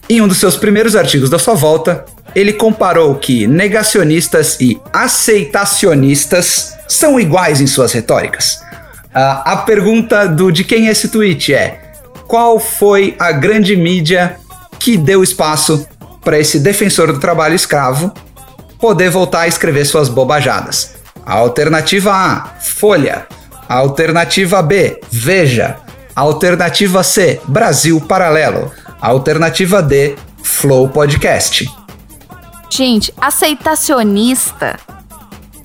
Em 0.08 0.20
um 0.20 0.28
dos 0.28 0.38
seus 0.38 0.56
primeiros 0.56 0.94
artigos 0.94 1.28
da 1.28 1.40
sua 1.40 1.54
volta, 1.54 2.04
ele 2.36 2.52
comparou 2.52 3.16
que 3.16 3.48
negacionistas 3.48 4.60
e 4.60 4.80
aceitacionistas 4.92 6.76
são 6.86 7.18
iguais 7.18 7.60
em 7.60 7.66
suas 7.66 7.92
retóricas. 7.92 8.60
Ah, 9.12 9.42
a 9.44 9.56
pergunta 9.56 10.28
do 10.28 10.52
de 10.52 10.62
quem 10.62 10.86
é 10.86 10.92
esse 10.92 11.08
tweet 11.08 11.52
é: 11.52 11.80
qual 12.28 12.60
foi 12.60 13.16
a 13.18 13.32
grande 13.32 13.74
mídia 13.74 14.36
que 14.78 14.96
deu 14.96 15.20
espaço 15.20 15.84
para 16.24 16.38
esse 16.38 16.60
defensor 16.60 17.12
do 17.12 17.18
trabalho 17.18 17.56
escravo 17.56 18.14
poder 18.80 19.10
voltar 19.10 19.40
a 19.42 19.48
escrever 19.48 19.84
suas 19.84 20.08
bobajadas? 20.08 20.94
Alternativa 21.24 22.12
A, 22.12 22.44
Folha. 22.60 23.26
Alternativa 23.68 24.62
B, 24.62 25.00
Veja. 25.10 25.76
Alternativa 26.16 27.02
C, 27.02 27.40
Brasil 27.46 28.00
Paralelo. 28.00 28.70
Alternativa 29.00 29.80
D, 29.82 30.16
Flow 30.42 30.88
Podcast. 30.88 31.66
Gente, 32.68 33.12
aceitacionista. 33.20 34.78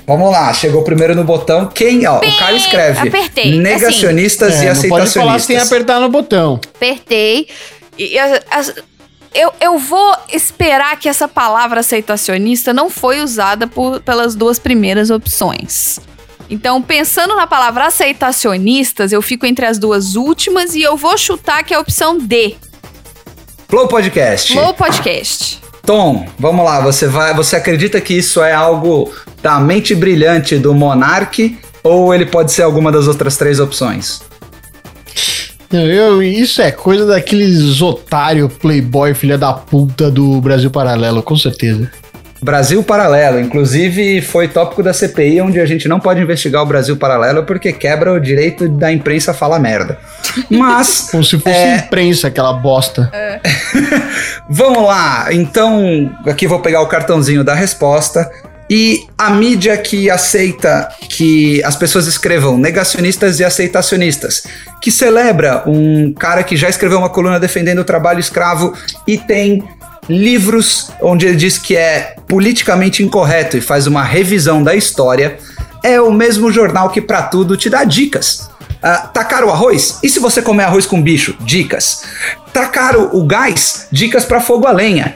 Vamos 0.08 0.32
lá, 0.32 0.54
chegou 0.54 0.84
primeiro 0.84 1.16
no 1.16 1.24
botão. 1.24 1.66
Quem, 1.66 2.06
ó, 2.08 2.18
o 2.20 2.38
cara 2.38 2.56
escreve 2.56 3.08
apertei, 3.08 3.60
negacionistas 3.60 4.54
É, 4.54 4.66
e 4.66 4.74
não 4.74 4.82
pode 4.90 5.12
falar 5.12 5.40
sem 5.40 5.56
aceitacionistas. 5.58 5.72
apertar 5.72 6.00
no 6.00 6.10
botão. 6.10 6.60
Apertei. 6.76 7.48
E, 7.98 8.18
as- 8.20 8.42
as- 8.52 8.74
eu, 9.36 9.52
eu 9.62 9.78
vou 9.78 10.16
esperar 10.32 10.98
que 10.98 11.08
essa 11.10 11.28
palavra 11.28 11.82
aceitacionista 11.82 12.74
não 12.74 12.90
foi 12.90 13.22
usada 13.22 13.68
por- 13.68 14.00
pelas 14.02 14.34
duas 14.36 14.58
primeiras 14.58 15.10
opções. 15.10 16.00
Então, 16.50 16.82
pensando 16.82 17.36
na 17.36 17.46
palavra 17.48 17.86
aceitacionistas, 17.88 19.12
eu 19.12 19.22
fico 19.22 19.46
entre 19.46 19.66
as 19.66 19.78
duas 19.80 20.16
últimas 20.16 20.76
e 20.76 20.82
eu 20.82 20.96
vou 20.96 21.18
chutar 21.18 21.64
que 21.64 21.74
é 21.74 21.78
a 21.78 21.80
opção 21.80 22.18
D. 22.18 22.56
Flow 23.68 23.88
Podcast. 23.88 24.54
Flow 24.54 24.74
Podcast. 24.74 25.60
Tom, 25.86 26.28
vamos 26.40 26.66
lá, 26.66 26.82
você 26.82 27.08
vai, 27.08 27.34
você 27.34 27.56
acredita 27.56 28.00
que 28.02 28.14
isso 28.16 28.42
é 28.44 28.54
algo 28.54 29.12
da 29.42 29.60
mente 29.60 29.94
brilhante 29.94 30.58
do 30.58 30.74
Monark 30.74 31.60
ou 31.84 32.14
ele 32.14 32.26
pode 32.26 32.52
ser 32.52 32.64
alguma 32.64 32.92
das 32.92 33.08
outras 33.08 33.38
três 33.38 33.60
opções? 33.60 34.22
Não, 35.76 35.86
eu, 35.86 36.24
isso 36.24 36.62
é 36.62 36.72
coisa 36.72 37.06
daqueles 37.06 37.82
otário 37.82 38.48
playboy 38.48 39.14
filha 39.14 39.38
da 39.38 39.52
puta 39.52 40.10
do 40.10 40.40
Brasil 40.40 40.72
Paralelo, 40.72 41.22
com 41.22 41.36
certeza. 41.36 41.92
Brasil 42.42 42.82
Paralelo, 42.84 43.40
inclusive 43.42 44.22
foi 44.22 44.48
tópico 44.48 44.82
da 44.84 44.94
CPI 44.94 45.42
onde 45.42 45.60
a 45.60 45.66
gente 45.66 45.88
não 45.88 46.00
pode 46.00 46.22
investigar 46.22 46.62
o 46.62 46.66
Brasil 46.66 46.96
Paralelo 46.96 47.44
porque 47.44 47.74
quebra 47.74 48.14
o 48.14 48.20
direito 48.20 48.70
da 48.70 48.90
imprensa 48.92 49.34
falar 49.34 49.60
merda. 49.60 49.98
Mas 50.50 51.10
Como 51.12 51.24
se 51.24 51.38
fosse 51.40 51.56
É. 51.56 51.76
imprensa, 51.78 52.28
aquela 52.28 52.54
bosta. 52.54 53.12
Vamos 54.50 54.84
lá, 54.86 55.28
então 55.34 56.10
aqui 56.26 56.48
vou 56.48 56.60
pegar 56.60 56.82
o 56.82 56.88
cartãozinho 56.88 57.44
da 57.44 57.54
resposta. 57.54 58.30
E 58.70 59.06
a 59.18 59.30
mídia 59.30 59.78
que 59.78 60.10
aceita 60.10 60.90
que 61.10 61.64
as 61.64 61.76
pessoas 61.76 62.08
escrevam 62.08 62.58
negacionistas 62.58 63.40
e 63.40 63.44
aceitacionistas, 63.44 64.44
que 64.82 64.90
celebra 64.90 65.64
um 65.68 66.12
cara 66.14 66.44
que 66.44 66.58
já 66.58 66.68
escreveu 66.68 66.98
uma 66.98 67.10
coluna 67.10 67.40
defendendo 67.40 67.80
o 67.80 67.86
trabalho 67.86 68.20
escravo 68.20 68.74
e 69.08 69.18
tem 69.18 69.64
livros 70.10 70.92
onde 71.02 71.26
ele 71.26 71.36
diz 71.36 71.58
que 71.58 71.76
é 71.76 72.16
politicamente 72.28 73.04
incorreto 73.04 73.58
e 73.58 73.62
faz 73.62 73.88
uma 73.88 74.04
revisão 74.04 74.64
da 74.64 74.76
história, 74.76 75.38
é 75.84 76.02
o 76.02 76.12
mesmo 76.12 76.52
jornal 76.52 76.90
que 76.90 77.02
pra 77.02 77.24
tudo 77.24 77.56
te 77.56 77.70
dá 77.70 77.84
dicas. 77.84 78.50
Ah, 78.82 79.10
tá 79.12 79.24
caro 79.24 79.48
o 79.48 79.52
arroz? 79.52 80.00
E 80.04 80.10
se 80.10 80.20
você 80.20 80.42
comer 80.42 80.64
arroz 80.64 80.86
com 80.86 81.02
bicho? 81.02 81.36
Dicas. 81.42 82.04
Tá 82.54 82.68
caro 82.68 83.10
o 83.14 83.26
gás? 83.26 83.88
Dicas 83.92 84.26
pra 84.26 84.40
fogo 84.40 84.68
a 84.68 84.72
lenha. 84.72 85.16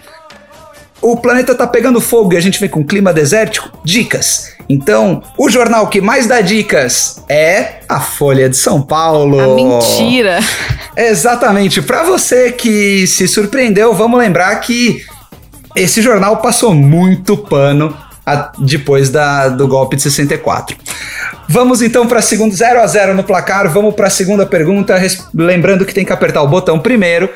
O 1.02 1.16
planeta 1.18 1.56
tá 1.56 1.66
pegando 1.66 2.02
fogo 2.02 2.34
e 2.34 2.38
a 2.38 2.42
gente 2.42 2.60
vem 2.60 2.70
com 2.70 2.84
clima 2.84 3.14
desértico? 3.14 3.70
Dicas. 3.84 4.52
Então, 4.68 5.24
o 5.38 5.50
jornal 5.50 5.88
que 5.88 6.00
mais 6.02 6.28
dá 6.28 6.42
dicas 6.42 7.24
é 7.28 7.80
a 7.88 8.00
Folha 8.00 8.50
de 8.50 8.58
São 8.58 8.82
Paulo. 8.82 9.40
A 9.40 9.56
mentira. 9.56 10.40
Exatamente. 10.96 11.82
Para 11.82 12.04
você 12.04 12.52
que 12.52 13.08
se 13.08 13.28
surpreendeu, 13.28 13.94
vamos 13.94 14.20
lembrar 14.20 14.56
que 14.58 15.04
esse 15.76 16.02
jornal 16.02 16.38
passou 16.38 16.74
muito 16.74 17.38
pano 17.38 17.96
a- 18.26 18.52
depois 18.60 19.10
da- 19.10 19.48
do 19.50 19.68
golpe 19.68 19.96
de 19.96 20.02
64. 20.04 20.76
Vamos 21.48 21.82
então 21.82 22.06
para 22.06 22.22
segundo 22.22 22.54
0 22.54 22.80
a 22.80 22.86
0 22.86 23.16
no 23.16 23.24
placar. 23.24 23.68
Vamos 23.70 23.96
para 23.96 24.06
a 24.06 24.12
segunda 24.12 24.46
pergunta, 24.46 24.96
lembrando 25.34 25.84
que 25.84 25.94
tem 25.96 26.06
que 26.06 26.14
apertar 26.14 26.44
o 26.44 26.48
botão 26.48 26.78
primeiro. 26.80 27.28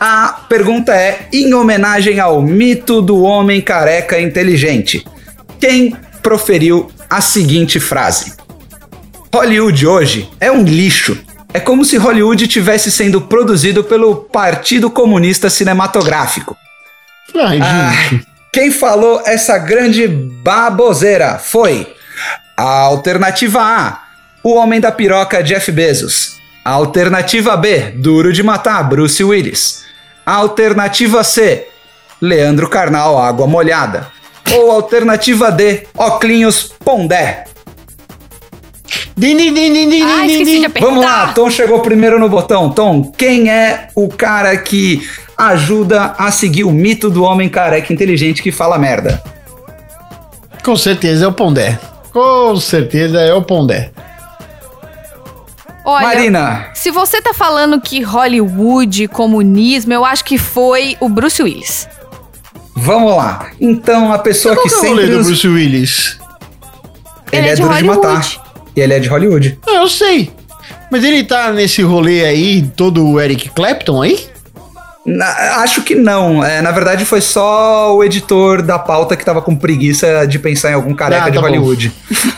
A 0.00 0.44
pergunta 0.48 0.94
é 0.94 1.28
em 1.32 1.54
homenagem 1.54 2.20
ao 2.20 2.42
mito 2.42 3.00
do 3.00 3.22
homem 3.22 3.60
careca 3.60 4.20
inteligente. 4.20 5.04
Quem 5.60 5.96
proferiu 6.22 6.90
a 7.08 7.20
seguinte 7.20 7.78
frase? 7.78 8.34
Hollywood 9.32 9.86
hoje 9.86 10.28
é 10.40 10.50
um 10.50 10.62
lixo. 10.62 11.18
É 11.52 11.60
como 11.60 11.84
se 11.84 11.96
Hollywood 11.96 12.46
tivesse 12.48 12.90
sendo 12.90 13.20
produzido 13.20 13.84
pelo 13.84 14.16
Partido 14.16 14.90
Comunista 14.90 15.48
Cinematográfico. 15.48 16.56
Ai, 17.36 17.58
Ah, 17.62 17.92
quem 18.52 18.70
falou 18.70 19.22
essa 19.24 19.58
grande 19.58 20.06
baboseira 20.08 21.38
foi 21.38 21.92
a 22.56 22.62
alternativa 22.80 23.60
A, 23.60 24.02
o 24.42 24.54
homem 24.54 24.80
da 24.80 24.92
piroca 24.92 25.42
Jeff 25.42 25.70
Bezos. 25.72 26.40
Alternativa 26.64 27.56
B, 27.56 27.92
duro 27.96 28.32
de 28.32 28.42
matar 28.42 28.82
Bruce 28.88 29.22
Willis. 29.22 29.84
Alternativa 30.24 31.22
C, 31.22 31.66
Leandro 32.20 32.68
Carnal 32.70 33.18
Água 33.18 33.46
Molhada. 33.46 34.08
Ou 34.52 34.70
alternativa 34.70 35.50
D, 35.50 35.86
Oclinhos 35.96 36.72
Pondé. 36.82 37.44
Din, 39.16 39.36
din, 39.36 39.54
din, 39.54 39.72
din, 39.72 39.88
din, 39.90 40.02
Ah, 40.04 40.22
din, 40.22 40.30
esqueci 40.30 40.44
din. 40.46 40.60
de 40.60 40.66
apertar. 40.66 40.88
Vamos 40.88 41.04
lá, 41.04 41.32
Tom 41.34 41.50
chegou 41.50 41.80
primeiro 41.80 42.18
no 42.18 42.28
botão. 42.28 42.70
Tom, 42.70 43.12
quem 43.16 43.50
é 43.50 43.88
o 43.94 44.08
cara 44.08 44.56
que 44.56 45.06
ajuda 45.36 46.14
a 46.18 46.30
seguir 46.30 46.64
o 46.64 46.70
mito 46.70 47.10
do 47.10 47.22
homem 47.22 47.48
careca 47.48 47.92
inteligente 47.92 48.42
que 48.42 48.50
fala 48.50 48.78
merda? 48.78 49.22
Com 50.64 50.76
certeza 50.76 51.26
é 51.26 51.28
o 51.28 51.32
Pondé. 51.32 51.78
Com 52.12 52.56
certeza 52.56 53.20
é 53.20 53.34
o 53.34 53.42
Pondé. 53.42 53.90
Olha, 55.84 56.06
Marina, 56.06 56.68
se 56.74 56.90
você 56.90 57.20
tá 57.20 57.34
falando 57.34 57.80
que 57.80 58.00
Hollywood, 58.02 59.06
comunismo, 59.08 59.92
eu 59.92 60.04
acho 60.04 60.24
que 60.24 60.38
foi 60.38 60.96
o 61.00 61.08
Bruce 61.08 61.42
Willis. 61.42 61.86
vamos 62.74 63.14
lá. 63.16 63.48
Então, 63.60 64.12
a 64.12 64.18
pessoa 64.18 64.54
Qual 64.54 64.64
que 64.64 64.70
que 64.70 64.74
é 64.74 64.78
o 64.78 64.90
rolê 64.90 65.02
sempre. 65.02 65.16
do 65.18 65.24
Bruce 65.24 65.48
Willis? 65.48 66.18
Ele, 67.30 67.48
é, 67.48 67.54
de 67.54 67.60
duro 67.62 67.74
de 67.74 67.84
Hollywood. 67.86 68.06
matar. 68.08 68.44
E 68.76 68.80
ele 68.80 68.94
é 68.94 68.98
de 69.00 69.08
Hollywood. 69.08 69.58
Ah, 69.68 69.74
eu 69.74 69.88
sei. 69.88 70.30
Mas 70.90 71.04
ele 71.04 71.22
tá 71.24 71.52
nesse 71.52 71.82
rolê 71.82 72.24
aí, 72.24 72.62
todo 72.76 73.06
o 73.06 73.20
Eric 73.20 73.50
Clapton 73.50 74.02
aí? 74.02 74.26
Na- 75.04 75.56
acho 75.62 75.82
que 75.82 75.94
não. 75.94 76.42
É, 76.42 76.62
na 76.62 76.70
verdade, 76.70 77.04
foi 77.04 77.20
só 77.20 77.94
o 77.94 78.02
editor 78.02 78.62
da 78.62 78.78
pauta 78.78 79.16
que 79.16 79.24
tava 79.24 79.42
com 79.42 79.54
preguiça 79.54 80.26
de 80.26 80.38
pensar 80.38 80.70
em 80.70 80.74
algum 80.74 80.94
careca 80.94 81.26
Ah, 81.26 81.28
de 81.28 81.34
tá 81.34 81.40
bom. 81.42 81.46
Hollywood. 81.46 81.92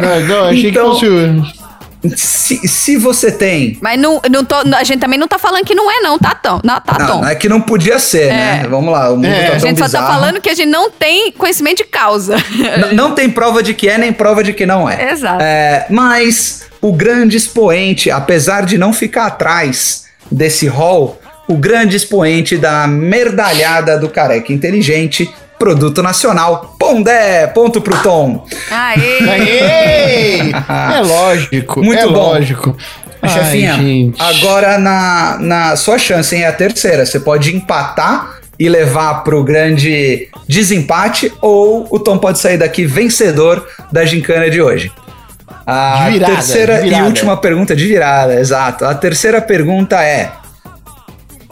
Não, 0.00 0.20
não, 0.28 0.44
achei 0.46 0.68
Então- 0.70 0.90
que 0.94 1.00
fosse 1.00 1.08
o... 1.08 1.65
se, 2.16 2.66
se 2.68 2.96
você 2.96 3.32
tem. 3.32 3.78
Mas 3.80 3.98
não, 3.98 4.20
não 4.30 4.44
tô, 4.44 4.54
a 4.74 4.84
gente 4.84 5.00
também 5.00 5.18
não 5.18 5.26
tá 5.28 5.38
falando 5.38 5.64
que 5.64 5.74
não 5.74 5.90
é, 5.90 6.00
não, 6.00 6.18
tá, 6.18 6.34
Tom? 6.34 6.60
Não, 6.62 6.80
tá, 6.80 6.98
Não, 6.98 7.06
Tom. 7.06 7.20
não 7.22 7.28
é 7.28 7.34
que 7.34 7.48
não 7.48 7.60
podia 7.60 7.98
ser, 7.98 8.28
né? 8.28 8.66
Vamos 8.68 8.92
lá, 8.92 9.10
o 9.10 9.16
mundo 9.16 9.26
É. 9.26 9.42
tá 9.42 9.56
A 9.56 9.60
tão 9.60 9.68
gente 9.68 9.78
só 9.78 9.84
tá 9.84 9.88
bizarro. 9.98 10.06
falando 10.06 10.40
que 10.40 10.50
a 10.50 10.54
gente 10.54 10.68
não 10.68 10.90
tem 10.90 11.32
conhecimento 11.32 11.78
de 11.78 11.84
causa. 11.84 12.36
N- 12.36 12.92
não 12.94 13.12
tem 13.14 13.28
prova 13.30 13.62
de 13.62 13.74
que 13.74 13.88
é, 13.88 13.96
nem 13.98 14.12
prova 14.12 14.44
de 14.44 14.52
que 14.52 14.66
não 14.66 14.88
é. 14.88 15.10
Exato. 15.12 15.42
É, 15.42 15.86
mas 15.90 16.66
o 16.80 16.92
grande 16.92 17.36
expoente, 17.36 18.10
apesar 18.10 18.64
de 18.66 18.76
não 18.78 18.92
ficar 18.92 19.26
atrás 19.26 20.04
desse 20.30 20.66
hall, 20.66 21.20
o 21.48 21.56
grande 21.56 21.96
expoente 21.96 22.56
da 22.56 22.86
merdalhada 22.86 23.98
do 23.98 24.08
careca 24.08 24.52
inteligente, 24.52 25.32
produto 25.58 26.02
nacional, 26.02 26.76
Pondé, 26.78 27.46
ponto 27.48 27.80
pro 27.80 27.96
Tom. 28.02 28.46
Aê! 28.70 29.18
Aê! 29.28 30.52
É 30.96 31.00
lógico. 31.00 31.82
Muito 31.82 32.00
é 32.00 32.06
bom. 32.06 32.12
lógico. 32.12 32.76
Ai, 33.22 33.30
Chefinha, 33.30 33.74
gente. 33.74 34.20
agora 34.20 34.78
na, 34.78 35.38
na 35.40 35.76
sua 35.76 35.98
chance, 35.98 36.34
hein, 36.34 36.42
é 36.42 36.46
a 36.48 36.52
terceira. 36.52 37.04
Você 37.04 37.20
pode 37.20 37.54
empatar 37.54 38.38
e 38.58 38.68
levar 38.68 39.22
pro 39.24 39.42
grande 39.44 40.28
desempate, 40.48 41.32
ou 41.40 41.86
o 41.90 41.98
Tom 41.98 42.18
pode 42.18 42.38
sair 42.38 42.56
daqui 42.56 42.86
vencedor 42.86 43.66
da 43.92 44.04
gincana 44.04 44.48
de 44.48 44.60
hoje. 44.62 44.90
A 45.66 46.04
De 46.06 46.12
virada, 46.12 46.34
terceira 46.34 46.82
de 46.82 46.88
e 46.88 47.02
última 47.02 47.36
pergunta 47.36 47.74
de 47.74 47.86
virada, 47.86 48.38
exato. 48.38 48.84
A 48.84 48.94
terceira 48.94 49.40
pergunta 49.42 50.02
é: 50.02 50.30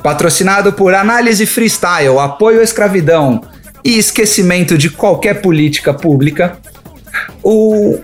patrocinado 0.02 0.72
por 0.72 0.94
Análise 0.94 1.44
Freestyle, 1.46 2.18
apoio 2.18 2.60
à 2.60 2.62
escravidão 2.62 3.42
e 3.84 3.98
esquecimento 3.98 4.78
de 4.78 4.88
qualquer 4.88 5.42
política 5.42 5.92
pública, 5.92 6.58
o, 7.42 8.00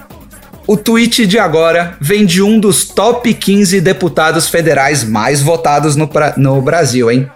o 0.66 0.76
tweet 0.76 1.26
de 1.26 1.39
agora 1.39 1.97
vem 2.01 2.26
de 2.26 2.43
um 2.43 2.61
dos 2.61 2.85
top 2.85 3.33
15 3.33 3.81
deputados 3.81 4.49
federais 4.49 5.03
mais 5.03 5.41
votados 5.41 5.97
no, 5.97 6.09
no 6.37 6.61
Brasil, 6.61 7.11
hein? 7.11 7.31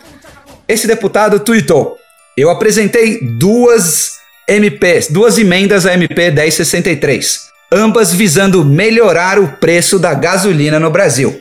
Esse 0.68 0.86
deputado 0.86 1.40
tweetou: 1.40 1.96
Eu 2.36 2.50
apresentei 2.50 3.20
duas 3.38 4.18
MPs, 4.46 5.08
duas 5.10 5.38
emendas 5.38 5.86
à 5.86 5.94
MP 5.94 6.30
1063, 6.30 7.40
ambas 7.72 8.12
visando 8.12 8.64
melhorar 8.64 9.38
o 9.38 9.48
preço 9.56 9.98
da 9.98 10.12
gasolina 10.12 10.78
no 10.78 10.90
Brasil. 10.90 11.40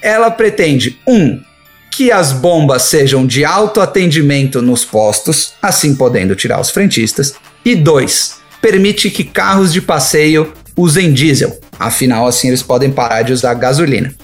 Ela 0.00 0.30
pretende, 0.30 0.98
um, 1.06 1.40
que 1.98 2.12
as 2.12 2.30
bombas 2.30 2.82
sejam 2.82 3.26
de 3.26 3.44
autoatendimento 3.44 4.62
nos 4.62 4.84
postos, 4.84 5.54
assim 5.60 5.96
podendo 5.96 6.36
tirar 6.36 6.60
os 6.60 6.70
frentistas. 6.70 7.34
E 7.64 7.74
dois, 7.74 8.36
permite 8.62 9.10
que 9.10 9.24
carros 9.24 9.72
de 9.72 9.82
passeio 9.82 10.52
usem 10.76 11.12
diesel, 11.12 11.58
afinal 11.76 12.28
assim 12.28 12.46
eles 12.46 12.62
podem 12.62 12.92
parar 12.92 13.22
de 13.22 13.32
usar 13.32 13.52
gasolina. 13.54 14.14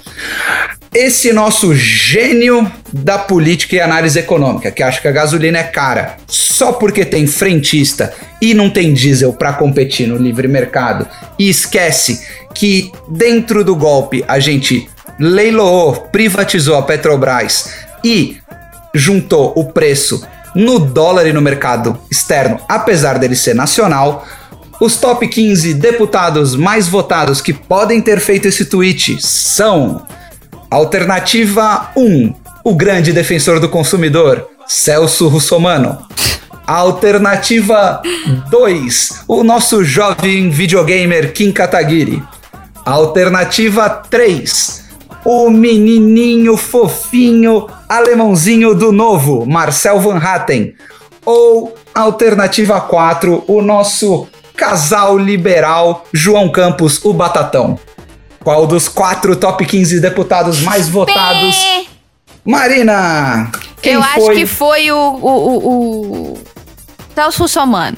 Esse 0.95 1.33
nosso 1.33 1.75
gênio 1.75 2.71
da 2.93 3.19
política 3.19 3.75
e 3.75 3.81
análise 3.81 4.21
econômica, 4.21 4.71
que 4.71 4.81
acha 4.81 5.01
que 5.01 5.09
a 5.09 5.13
gasolina 5.13 5.59
é 5.59 5.65
cara 5.65 6.19
só 6.29 6.75
porque 6.75 7.05
tem 7.05 7.27
frentista 7.27 8.15
e 8.41 8.55
não 8.55 8.71
tem 8.71 8.95
diesel 8.95 9.33
para 9.33 9.53
competir 9.53 10.07
no 10.07 10.17
livre 10.17 10.47
mercado, 10.47 11.09
e 11.37 11.49
esquece 11.49 12.25
que 12.55 12.93
dentro 13.09 13.65
do 13.65 13.75
golpe 13.75 14.25
a 14.29 14.39
gente 14.39 14.89
leiloou, 15.19 15.95
privatizou 16.13 16.77
a 16.77 16.83
Petrobras 16.83 17.71
e 18.03 18.39
juntou 18.95 19.53
o 19.57 19.65
preço 19.67 20.27
no 20.55 20.79
dólar 20.79 21.27
e 21.27 21.33
no 21.33 21.43
mercado 21.43 21.99
externo, 22.11 22.61
apesar 22.69 23.19
dele 23.19 23.35
ser 23.35 23.55
nacional. 23.55 24.27
Os 24.81 24.97
top 24.97 25.27
15 25.27 25.75
deputados 25.75 26.55
mais 26.55 26.89
votados 26.89 27.41
que 27.41 27.53
podem 27.53 28.01
ter 28.01 28.21
feito 28.21 28.49
esse 28.49 28.67
tweet 28.67 29.19
são 29.21 30.05
Alternativa 30.71 31.91
1, 31.97 32.35
o 32.65 32.75
grande 32.75 33.13
defensor 33.13 33.61
do 33.61 33.69
consumidor, 33.69 34.49
Celso 34.67 35.29
Russomano. 35.29 35.99
Alternativa 36.67 38.03
2, 38.51 39.25
o 39.29 39.45
nosso 39.45 39.85
jovem 39.85 40.51
videogamer 40.51 41.33
Kim 41.33 41.53
Kataguiri. 41.53 42.23
Alternativa 42.85 43.89
3, 43.89 44.84
o 45.25 45.49
menininho 45.51 46.57
fofinho 46.57 47.67
alemãozinho 47.89 48.75
do 48.75 48.93
novo, 48.93 49.47
Marcel 49.47 49.99
Van 50.01 50.19
Hatten. 50.19 50.75
Ou 51.25 51.75
alternativa 51.95 52.81
4, 52.81 53.45
o 53.47 53.63
nosso 53.63 54.29
casal 54.55 55.17
liberal 55.19 56.05
João 56.13 56.51
Campos, 56.51 57.03
o 57.05 57.13
Batatão. 57.13 57.79
Qual 58.43 58.67
dos 58.67 58.89
quatro 58.89 59.35
top 59.35 59.65
15 59.65 60.01
deputados 60.01 60.61
mais 60.61 60.89
votados? 60.89 61.57
Marina! 62.45 63.51
Quem 63.81 63.95
Eu 63.95 64.03
acho 64.03 64.21
foi? 64.21 64.35
que 64.37 64.47
foi 64.47 64.93
o, 64.93 64.97
o, 64.97 65.29
o, 65.29 66.33
o 66.35 66.39
Celso 67.15 67.43
Russomano. 67.43 67.97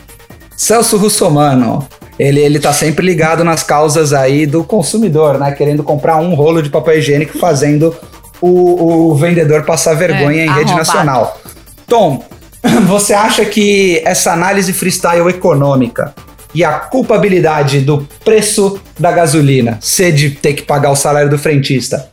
Celso 0.56 0.96
Russomano. 0.96 1.88
Ele, 2.18 2.40
ele 2.40 2.58
tá 2.58 2.72
sempre 2.72 3.04
ligado 3.04 3.44
nas 3.44 3.62
causas 3.62 4.12
aí 4.12 4.46
do 4.46 4.64
consumidor, 4.64 5.38
né? 5.38 5.52
Querendo 5.52 5.82
comprar 5.82 6.16
um 6.16 6.34
rolo 6.34 6.62
de 6.62 6.70
papel 6.70 6.98
higiênico, 6.98 7.38
fazendo 7.38 7.94
o, 8.40 9.10
o 9.10 9.14
vendedor 9.14 9.64
passar 9.64 9.94
vergonha 9.94 10.42
É, 10.42 10.46
em 10.46 10.48
rede 10.48 10.72
arrombado. 10.72 10.78
nacional. 10.78 11.40
Tom, 11.86 12.24
você 12.86 13.12
acha 13.12 13.44
que 13.44 14.00
essa 14.04 14.32
análise 14.32 14.72
freestyle 14.72 15.28
econômica 15.28 16.14
e 16.54 16.64
a 16.64 16.72
culpabilidade 16.72 17.80
do 17.80 18.08
preço 18.24 18.80
da 18.98 19.12
gasolina 19.12 19.78
ser 19.80 20.12
de 20.12 20.30
ter 20.30 20.54
que 20.54 20.62
pagar 20.62 20.90
o 20.90 20.96
salário 20.96 21.28
do 21.28 21.38
frentista 21.38 22.08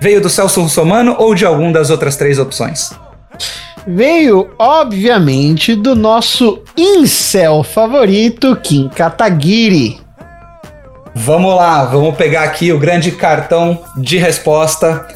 veio 0.00 0.20
do 0.20 0.28
Celso 0.28 0.60
Russomano 0.60 1.14
ou 1.18 1.34
de 1.34 1.46
algum 1.46 1.70
das 1.70 1.88
outras 1.88 2.16
três 2.16 2.38
opções? 2.38 2.90
Veio, 3.86 4.50
obviamente, 4.58 5.76
do 5.76 5.94
nosso 5.94 6.62
incel 6.76 7.62
favorito, 7.62 8.56
Kim 8.56 8.88
Kataguiri. 8.88 10.00
Vamos 11.14 11.54
lá, 11.54 11.84
vamos 11.84 12.16
pegar 12.16 12.42
aqui 12.42 12.72
o 12.72 12.80
grande 12.80 13.12
cartão 13.12 13.80
de 13.96 14.18
resposta. 14.18 15.06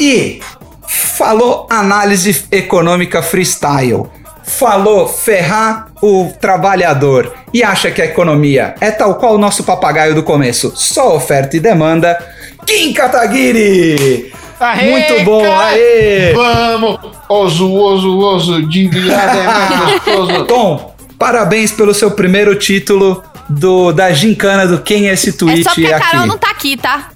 E 0.00 0.40
falou 0.88 1.68
análise 1.70 2.44
econômica 2.50 3.22
freestyle. 3.22 4.06
Falou 4.42 5.06
ferrar 5.06 5.88
o 6.02 6.32
trabalhador 6.40 7.32
e 7.54 7.62
acha 7.62 7.90
que 7.92 8.02
a 8.02 8.06
economia 8.06 8.74
é 8.80 8.90
tal 8.90 9.14
qual 9.14 9.34
o 9.34 9.38
nosso 9.38 9.62
papagaio 9.62 10.14
do 10.14 10.22
começo, 10.22 10.72
só 10.74 11.14
oferta 11.14 11.56
e 11.56 11.60
demanda. 11.60 12.18
Kim 12.66 12.92
Kataguiri! 12.92 14.32
Aê, 14.58 14.90
Muito 14.90 15.24
bom, 15.24 15.42
cara! 15.42 15.66
aê! 15.66 16.32
Vamos! 16.34 16.98
Oso, 17.28 17.72
oso, 17.72 18.18
oso, 18.18 18.68
de 18.68 18.88
virada 18.88 19.38
é 19.38 19.44
mais 19.44 20.00
gostoso. 20.00 20.44
Tom, 20.46 20.94
parabéns 21.18 21.72
pelo 21.72 21.92
seu 21.92 22.10
primeiro 22.10 22.54
título 22.54 23.22
do, 23.48 23.92
da 23.92 24.12
gincana 24.12 24.66
do 24.66 24.80
Quem 24.80 25.08
é 25.08 25.12
esse 25.12 25.32
tweet 25.34 25.60
é 25.60 25.64
só 25.64 25.70
porque 25.70 25.92
a 25.92 25.96
aqui. 25.96 26.10
Carol 26.10 26.26
não 26.26 26.38
tá 26.38 26.50
aqui, 26.50 26.76
tá? 26.76 27.10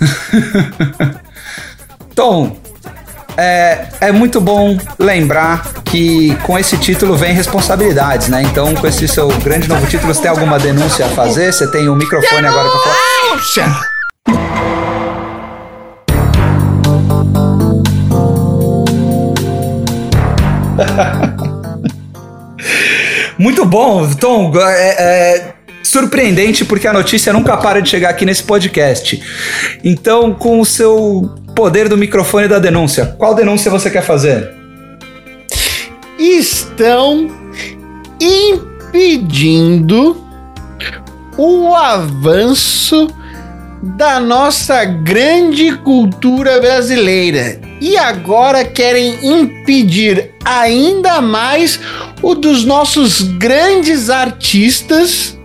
Tom, 2.14 2.56
é, 3.36 3.86
é 4.00 4.12
muito 4.12 4.40
bom 4.40 4.76
lembrar 4.98 5.64
que 5.84 6.34
com 6.42 6.58
esse 6.58 6.76
título 6.78 7.16
vem 7.16 7.32
responsabilidades, 7.32 8.28
né? 8.28 8.42
Então, 8.42 8.74
com 8.74 8.86
esse 8.86 9.06
seu 9.06 9.28
grande 9.38 9.68
novo 9.68 9.86
título, 9.86 10.12
você 10.12 10.22
tem 10.22 10.30
alguma 10.30 10.58
denúncia 10.58 11.06
a 11.06 11.08
fazer? 11.08 11.52
Você 11.52 11.70
tem 11.70 11.88
o 11.88 11.94
microfone 11.94 12.46
agora 12.46 12.68
pra 12.68 12.78
falar. 12.80 12.96
Muito 23.38 23.64
bom, 23.64 24.08
Tom. 24.14 24.52
É, 24.56 24.96
é 24.98 25.54
surpreendente 25.82 26.64
porque 26.64 26.86
a 26.86 26.92
notícia 26.92 27.32
nunca 27.32 27.56
para 27.56 27.80
de 27.80 27.88
chegar 27.88 28.10
aqui 28.10 28.24
nesse 28.24 28.42
podcast. 28.42 29.22
Então, 29.82 30.34
com 30.34 30.60
o 30.60 30.64
seu 30.64 31.34
poder 31.54 31.88
do 31.88 31.96
microfone 31.96 32.46
da 32.46 32.58
denúncia, 32.58 33.14
qual 33.18 33.34
denúncia 33.34 33.70
você 33.70 33.90
quer 33.90 34.02
fazer? 34.02 34.52
Estão 36.18 37.30
impedindo 38.20 40.22
o 41.36 41.74
avanço 41.74 43.08
da 43.82 44.18
nossa 44.18 44.84
grande 44.84 45.76
cultura 45.78 46.60
brasileira. 46.60 47.60
E 47.80 47.96
agora 47.96 48.64
querem 48.64 49.18
impedir 49.22 50.32
ainda 50.44 51.20
mais 51.20 51.78
o 52.22 52.34
dos 52.34 52.64
nossos 52.64 53.22
grandes 53.22 54.10
artistas 54.10 55.38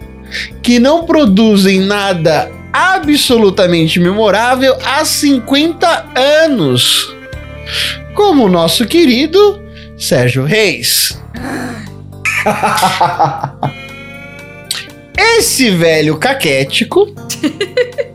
que 0.62 0.80
não 0.80 1.06
produzem 1.06 1.80
nada 1.80 2.52
absolutamente 2.72 4.00
memorável 4.00 4.76
há 4.84 5.06
50 5.06 6.06
anos. 6.16 7.16
Como 8.16 8.46
o 8.46 8.50
nosso 8.50 8.86
querido 8.88 9.62
Sérgio 9.98 10.44
Reis. 10.44 11.22
Esse 15.38 15.70
velho 15.72 16.18
caquético 16.18 17.14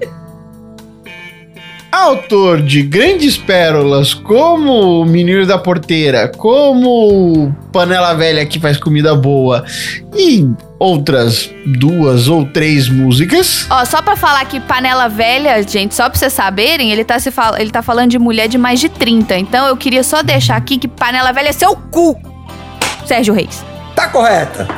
autor 1.91 2.63
de 2.63 2.83
grandes 2.83 3.37
pérolas 3.37 4.13
como 4.13 5.01
o 5.01 5.05
Menino 5.05 5.47
da 5.47 5.59
Porteira, 5.59 6.29
como 6.37 7.55
Panela 7.73 8.15
Velha 8.15 8.45
que 8.47 8.61
faz 8.61 8.77
comida 8.77 9.15
boa 9.15 9.65
e 10.15 10.47
outras 10.79 11.51
duas 11.67 12.29
ou 12.29 12.45
três 12.47 12.89
músicas. 12.89 13.67
Ó, 13.71 13.85
só 13.85 14.01
pra 14.01 14.17
falar 14.17 14.45
que 14.45 14.61
panela 14.61 15.09
velha, 15.09 15.63
gente, 15.63 15.95
só 15.95 16.09
pra 16.09 16.19
vocês 16.19 16.33
saberem, 16.33 16.93
ele 16.93 17.05
tá, 17.05 17.19
se 17.19 17.31
fal... 17.31 17.57
ele 17.59 17.71
tá 17.71 17.83
falando 17.83 18.11
de 18.11 18.19
mulher 18.19 18.49
de 18.49 18.59
mais 18.59 18.79
de 18.81 18.89
30. 18.89 19.37
Então 19.39 19.67
eu 19.67 19.77
queria 19.77 20.05
só 20.05 20.23
deixar 20.23 20.57
aqui 20.57 20.79
que 20.79 20.87
panela 20.87 21.33
velha 21.33 21.49
é 21.49 21.53
seu 21.53 21.75
cu, 21.75 22.17
Sérgio 23.07 23.35
Reis. 23.35 23.65
Tá 23.95 24.09
correta. 24.09 24.69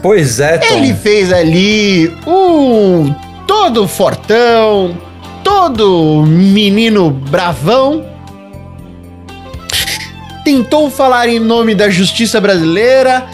Pois 0.00 0.38
é, 0.38 0.58
Tom. 0.58 0.66
Ele 0.76 0.94
fez 0.94 1.32
ali 1.32 2.14
um 2.26 3.14
todo 3.56 3.86
fortão, 3.86 4.98
todo 5.44 6.24
menino 6.26 7.08
bravão. 7.08 8.04
Tentou 10.44 10.90
falar 10.90 11.28
em 11.28 11.38
nome 11.38 11.72
da 11.72 11.88
justiça 11.88 12.40
brasileira 12.40 13.26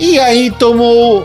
e 0.00 0.18
aí 0.18 0.50
tomou 0.50 1.24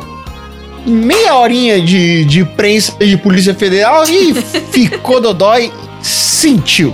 meia 0.85 1.35
horinha 1.35 1.81
de, 1.81 2.23
de 2.25 2.45
prensa 2.45 2.93
de 3.03 3.17
Polícia 3.17 3.55
Federal 3.55 4.07
e 4.07 4.35
ficou 4.71 5.19
dodói, 5.19 5.73
sentiu. 6.03 6.93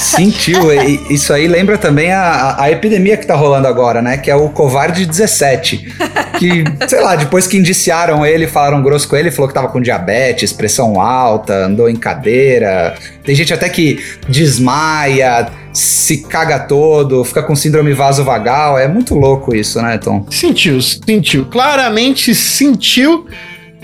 Sentiu. 0.00 0.72
Isso 1.10 1.32
aí 1.32 1.46
lembra 1.46 1.78
também 1.78 2.12
a, 2.12 2.56
a 2.60 2.70
epidemia 2.70 3.16
que 3.16 3.26
tá 3.26 3.34
rolando 3.34 3.66
agora, 3.66 4.02
né? 4.02 4.16
Que 4.16 4.30
é 4.30 4.36
o 4.36 4.48
Covarde 4.48 5.06
17. 5.06 5.94
Que, 6.38 6.64
sei 6.88 7.00
lá, 7.00 7.16
depois 7.16 7.46
que 7.46 7.56
indiciaram 7.56 8.24
ele, 8.24 8.46
falaram 8.46 8.82
grosso 8.82 9.08
com 9.08 9.16
ele, 9.16 9.30
falou 9.30 9.48
que 9.48 9.54
tava 9.54 9.68
com 9.68 9.80
diabetes, 9.80 10.52
pressão 10.52 11.00
alta, 11.00 11.66
andou 11.66 11.88
em 11.88 11.96
cadeira. 11.96 12.94
Tem 13.24 13.34
gente 13.34 13.52
até 13.52 13.68
que 13.68 14.02
desmaia, 14.28 15.48
se 15.72 16.18
caga 16.18 16.58
todo, 16.58 17.24
fica 17.24 17.42
com 17.42 17.56
síndrome 17.56 17.92
vasovagal. 17.92 18.78
É 18.78 18.86
muito 18.86 19.14
louco 19.14 19.54
isso, 19.54 19.80
né, 19.80 19.98
Tom? 19.98 20.26
Sentiu, 20.30 20.80
sentiu. 20.80 21.46
Claramente 21.46 22.34
sentiu 22.34 23.26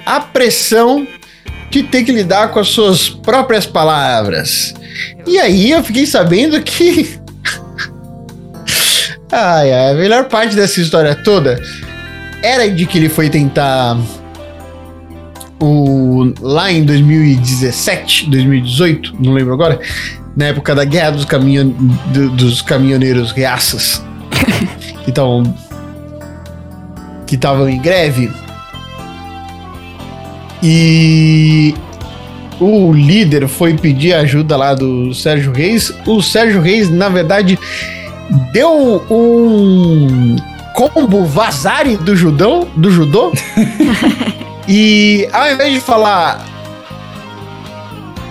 a 0.05 0.21
pressão 0.21 1.07
de 1.71 1.83
ter 1.83 2.05
que 2.05 2.13
lidar 2.13 2.49
com 2.49 2.61
as 2.61 2.69
suas 2.69 3.09
próprias 3.09 3.65
palavras. 3.67 4.75
E 5.27 5.39
aí 5.39 5.71
eu 5.71 5.83
fiquei 5.83 6.07
sabendo 6.07 6.61
que. 6.63 7.19
ai, 9.31 9.73
ai, 9.73 9.91
a 9.93 9.95
melhor 9.95 10.25
parte 10.29 10.55
dessa 10.55 10.81
história 10.81 11.15
toda 11.15 11.61
era 12.43 12.69
de 12.71 12.87
que 12.87 12.99
ele 12.99 13.09
foi 13.09 13.29
tentar. 13.31 13.97
O, 15.61 16.33
lá 16.41 16.73
em 16.73 16.85
2017, 16.85 18.29
2018, 18.29 19.15
não 19.21 19.33
lembro 19.33 19.55
agora, 19.55 19.79
na 20.37 20.47
época 20.47 20.75
da 20.75 20.85
guerra 20.85 21.13
dos, 21.13 21.25
caminhon, 21.25 21.69
do- 22.13 22.31
dos 22.31 22.61
caminhoneiros 22.61 23.31
reaças, 23.31 24.03
que 25.05 25.11
estavam 25.11 25.45
que 27.29 27.37
estavam 27.37 27.69
em 27.69 27.81
greve. 27.81 28.29
E 30.61 31.75
o 32.63 32.93
líder 32.93 33.49
foi 33.49 33.75
pedir 33.75 34.15
ajuda 34.15 34.57
lá 34.57 34.75
do 34.75 35.13
Sérgio 35.15 35.53
Reis. 35.53 35.93
O 36.07 36.23
Sérgio 36.23 36.61
Reis, 36.61 36.89
na 36.89 37.09
verdade, 37.09 37.59
deu 38.53 39.05
um 39.11 40.37
combo 40.75 41.25
vazare 41.25 41.97
do 41.97 42.15
judão, 42.15 42.69
do 42.77 42.91
judô. 42.91 43.33
e 44.69 45.29
ao 45.33 45.53
invés 45.53 45.75
de 45.75 45.81
falar 45.81 46.47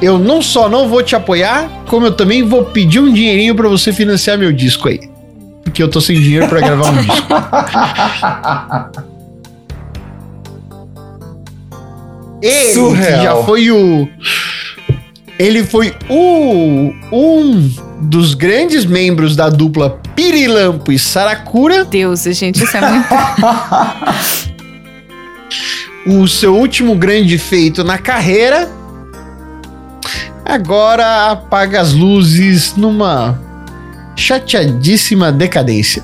eu 0.01 0.17
não 0.17 0.41
só 0.41 0.67
não 0.67 0.89
vou 0.89 1.03
te 1.03 1.15
apoiar, 1.15 1.69
como 1.87 2.07
eu 2.07 2.11
também 2.11 2.41
vou 2.43 2.65
pedir 2.65 2.99
um 2.99 3.13
dinheirinho 3.13 3.53
pra 3.53 3.67
você 3.67 3.93
financiar 3.93 4.37
meu 4.37 4.51
disco 4.51 4.89
aí. 4.89 4.99
Porque 5.63 5.83
eu 5.83 5.87
tô 5.87 6.01
sem 6.01 6.19
dinheiro 6.19 6.47
pra 6.47 6.59
gravar 6.59 6.89
um 6.89 6.97
disco. 6.97 7.27
Ele 12.41 12.73
Surreal. 12.73 13.19
que 13.19 13.23
já 13.23 13.35
foi 13.43 13.71
o. 13.71 14.07
Ele 15.37 15.63
foi 15.63 15.93
o 16.09 16.93
um 17.11 17.71
dos 18.01 18.33
grandes 18.33 18.85
membros 18.85 19.35
da 19.35 19.49
dupla 19.49 19.99
Pirilampo 20.15 20.91
e 20.91 20.99
Saracura. 20.99 21.85
Deus, 21.85 22.23
gente, 22.23 22.63
isso 22.63 22.77
é 22.77 22.81
muito. 22.81 23.07
O 26.05 26.27
seu 26.27 26.55
último 26.55 26.95
grande 26.95 27.37
feito 27.37 27.83
na 27.83 27.97
carreira. 27.97 28.67
Agora 30.43 31.29
apaga 31.29 31.79
as 31.79 31.93
luzes 31.93 32.75
numa 32.75 33.39
chateadíssima 34.15 35.31
decadência. 35.31 36.03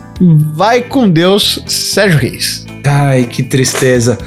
Vai 0.54 0.84
com 0.84 1.10
Deus, 1.10 1.64
Sérgio 1.66 2.20
Reis. 2.20 2.66
Ai, 2.86 3.26
que 3.26 3.42
tristeza. 3.42 4.18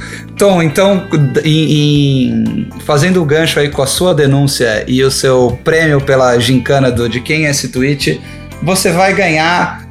Tom, 0.41 0.59
então, 0.63 1.07
em- 1.45 1.71
em- 1.71 2.69
fazendo 2.83 3.21
o 3.21 3.25
gancho 3.25 3.59
aí 3.59 3.69
com 3.69 3.83
a 3.83 3.85
sua 3.85 4.11
denúncia 4.11 4.83
e 4.87 5.03
o 5.03 5.11
seu 5.11 5.59
prêmio 5.63 6.01
pela 6.01 6.39
gincana 6.39 6.89
do 6.91 7.07
De 7.07 7.19
Quem 7.19 7.45
é 7.45 7.51
esse 7.51 7.67
tweet, 7.67 8.19
você 8.63 8.91
vai 8.91 9.13
ganhar, 9.13 9.85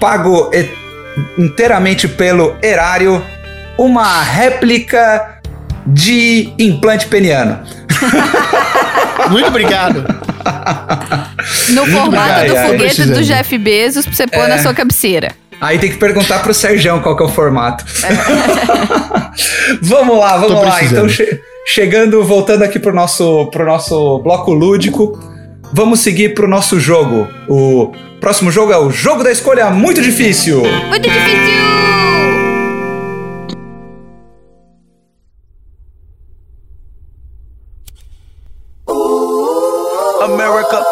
pago 0.00 0.50
e- 0.52 0.68
inteiramente 1.38 2.08
pelo 2.08 2.56
erário, 2.60 3.24
uma 3.78 4.24
réplica 4.24 5.38
de 5.86 6.52
implante 6.58 7.06
peniano. 7.06 7.60
Muito 9.30 9.46
obrigado. 9.46 10.04
No 11.68 11.86
formato 11.86 12.40
Ai, 12.40 12.48
do 12.48 12.56
foguete 12.56 13.04
do 13.04 13.22
Jeff 13.22 13.56
Bezos 13.56 14.04
pra 14.04 14.14
você 14.16 14.26
pôr 14.26 14.48
na 14.48 14.58
sua 14.58 14.74
cabeceira. 14.74 15.30
Aí 15.62 15.78
tem 15.78 15.90
que 15.90 15.96
perguntar 15.96 16.40
pro 16.42 16.52
Sergião 16.52 17.00
qual 17.00 17.16
que 17.16 17.22
é 17.22 17.26
o 17.26 17.28
formato. 17.28 17.84
vamos 19.80 20.18
lá, 20.18 20.36
vamos 20.36 20.58
Tô 20.58 20.62
lá. 20.64 20.72
precisando. 20.72 20.92
Então, 21.04 21.08
che- 21.08 21.40
chegando, 21.64 22.24
voltando 22.24 22.64
aqui 22.64 22.80
pro 22.80 22.92
nosso, 22.92 23.46
pro 23.46 23.64
nosso 23.64 24.18
bloco 24.18 24.52
lúdico, 24.52 25.16
vamos 25.72 26.00
seguir 26.00 26.34
pro 26.34 26.48
nosso 26.48 26.80
jogo. 26.80 27.28
O 27.48 27.92
próximo 28.20 28.50
jogo 28.50 28.72
é 28.72 28.76
o 28.76 28.90
Jogo 28.90 29.22
da 29.22 29.30
Escolha 29.30 29.70
Muito 29.70 30.02
Difícil. 30.02 30.62
Muito 30.88 31.08
difícil! 31.08 31.62
America. 40.22 40.82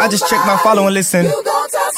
I 0.00 0.08
just 0.10 0.28
checked 0.28 0.46
my 0.46 0.56
follow 0.62 0.86
and 0.86 0.94
listen. 0.94 1.26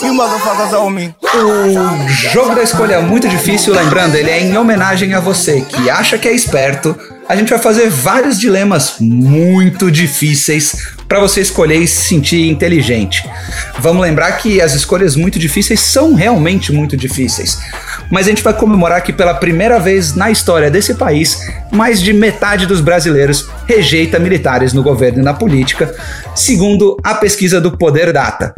You 0.02 0.12
motherfuckers 0.12 0.93
me. 0.93 1.14
O 1.35 2.09
Jogo 2.09 2.55
da 2.55 2.62
Escolha 2.62 3.01
Muito 3.01 3.27
Difícil, 3.28 3.74
lembrando, 3.74 4.14
ele 4.14 4.31
é 4.31 4.40
em 4.40 4.56
homenagem 4.56 5.14
a 5.14 5.20
você 5.20 5.62
que 5.62 5.89
acha 5.89 6.18
que 6.18 6.28
é 6.28 6.32
esperto. 6.32 6.94
A 7.27 7.35
gente 7.35 7.48
vai 7.48 7.59
fazer 7.59 7.89
vários 7.89 8.39
dilemas 8.39 8.97
muito 9.01 9.90
difíceis 9.90 10.94
para 11.09 11.18
você 11.18 11.40
escolher 11.40 11.77
e 11.77 11.89
se 11.89 12.09
sentir 12.09 12.48
inteligente. 12.51 13.24
Vamos 13.78 14.02
lembrar 14.02 14.32
que 14.32 14.60
as 14.60 14.74
escolhas 14.74 15.16
muito 15.16 15.39
difíceis 15.39 15.81
são 15.81 16.14
realmente 16.14 16.73
muito 16.73 16.94
difíceis. 16.94 17.59
Mas 18.10 18.27
a 18.27 18.31
gente 18.31 18.43
vai 18.43 18.52
comemorar 18.52 19.02
que 19.02 19.14
pela 19.14 19.35
primeira 19.35 19.81
vez 19.81 20.14
na 20.14 20.31
história 20.31 20.70
desse 20.70 20.94
país, 20.94 21.40
mais 21.73 22.02
de 22.02 22.12
metade 22.12 22.66
dos 22.66 22.81
brasileiros 22.81 23.48
rejeita 23.66 24.18
militares 24.18 24.73
no 24.74 24.82
governo 24.82 25.20
e 25.20 25.24
na 25.24 25.32
política, 25.32 25.94
segundo 26.35 26.97
a 27.02 27.14
pesquisa 27.14 27.60
do 27.60 27.77
Poder 27.77 28.12
Data. 28.12 28.55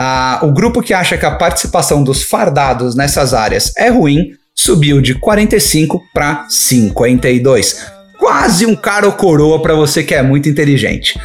Ah, 0.00 0.38
o 0.42 0.52
grupo 0.52 0.80
que 0.80 0.94
acha 0.94 1.18
que 1.18 1.26
a 1.26 1.34
participação 1.34 2.04
dos 2.04 2.22
fardados 2.22 2.94
nessas 2.94 3.34
áreas 3.34 3.72
é 3.76 3.88
ruim 3.88 4.30
subiu 4.54 5.00
de 5.00 5.16
45 5.16 6.00
para 6.14 6.46
52. 6.48 7.84
Quase 8.16 8.64
um 8.64 8.76
cara 8.76 9.06
ou 9.06 9.12
coroa 9.12 9.60
para 9.60 9.74
você 9.74 10.04
que 10.04 10.14
é 10.14 10.22
muito 10.22 10.48
inteligente. 10.48 11.18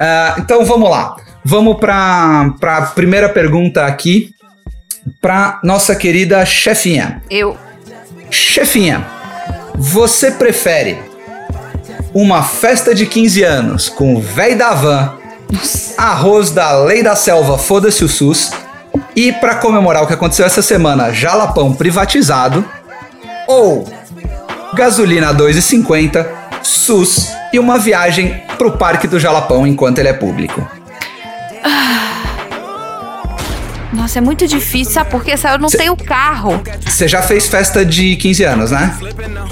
Ah, 0.00 0.36
então 0.38 0.64
vamos 0.64 0.88
lá. 0.88 1.14
Vamos 1.44 1.76
para 1.78 2.54
a 2.62 2.82
primeira 2.94 3.28
pergunta 3.28 3.84
aqui 3.84 4.30
para 5.20 5.60
nossa 5.62 5.94
querida 5.94 6.46
chefinha. 6.46 7.22
Eu. 7.30 7.58
Chefinha, 8.30 9.06
você 9.74 10.30
prefere 10.30 10.98
uma 12.14 12.42
festa 12.42 12.94
de 12.94 13.04
15 13.04 13.42
anos 13.42 13.88
com 13.90 14.14
o 14.14 14.20
véi 14.20 14.54
da 14.54 14.72
van, 14.72 15.18
arroz 15.96 16.50
da 16.50 16.72
lei 16.82 17.02
da 17.02 17.16
selva, 17.16 17.58
foda-se 17.58 18.04
o 18.04 18.08
SUS, 18.08 18.50
e 19.16 19.32
pra 19.32 19.56
comemorar 19.56 20.02
o 20.02 20.06
que 20.06 20.14
aconteceu 20.14 20.46
essa 20.46 20.62
semana, 20.62 21.12
jalapão 21.12 21.72
privatizado, 21.72 22.64
ou 23.46 23.86
gasolina 24.74 25.30
a 25.30 25.34
2,50, 25.34 26.26
SUS 26.62 27.32
e 27.52 27.58
uma 27.58 27.78
viagem 27.78 28.42
pro 28.58 28.72
Parque 28.72 29.06
do 29.06 29.20
Jalapão 29.20 29.66
enquanto 29.66 29.98
ele 29.98 30.08
é 30.08 30.12
público? 30.12 30.66
Nossa, 33.94 34.18
é 34.18 34.20
muito 34.20 34.46
difícil, 34.46 34.92
sabe 34.92 35.10
por 35.10 35.22
quê? 35.24 35.34
Eu 35.50 35.58
não 35.58 35.68
tenho 35.68 35.96
carro. 35.96 36.60
Você 36.84 37.06
já 37.08 37.22
fez 37.22 37.46
festa 37.48 37.84
de 37.84 38.16
15 38.16 38.44
anos, 38.44 38.70
né? 38.70 38.96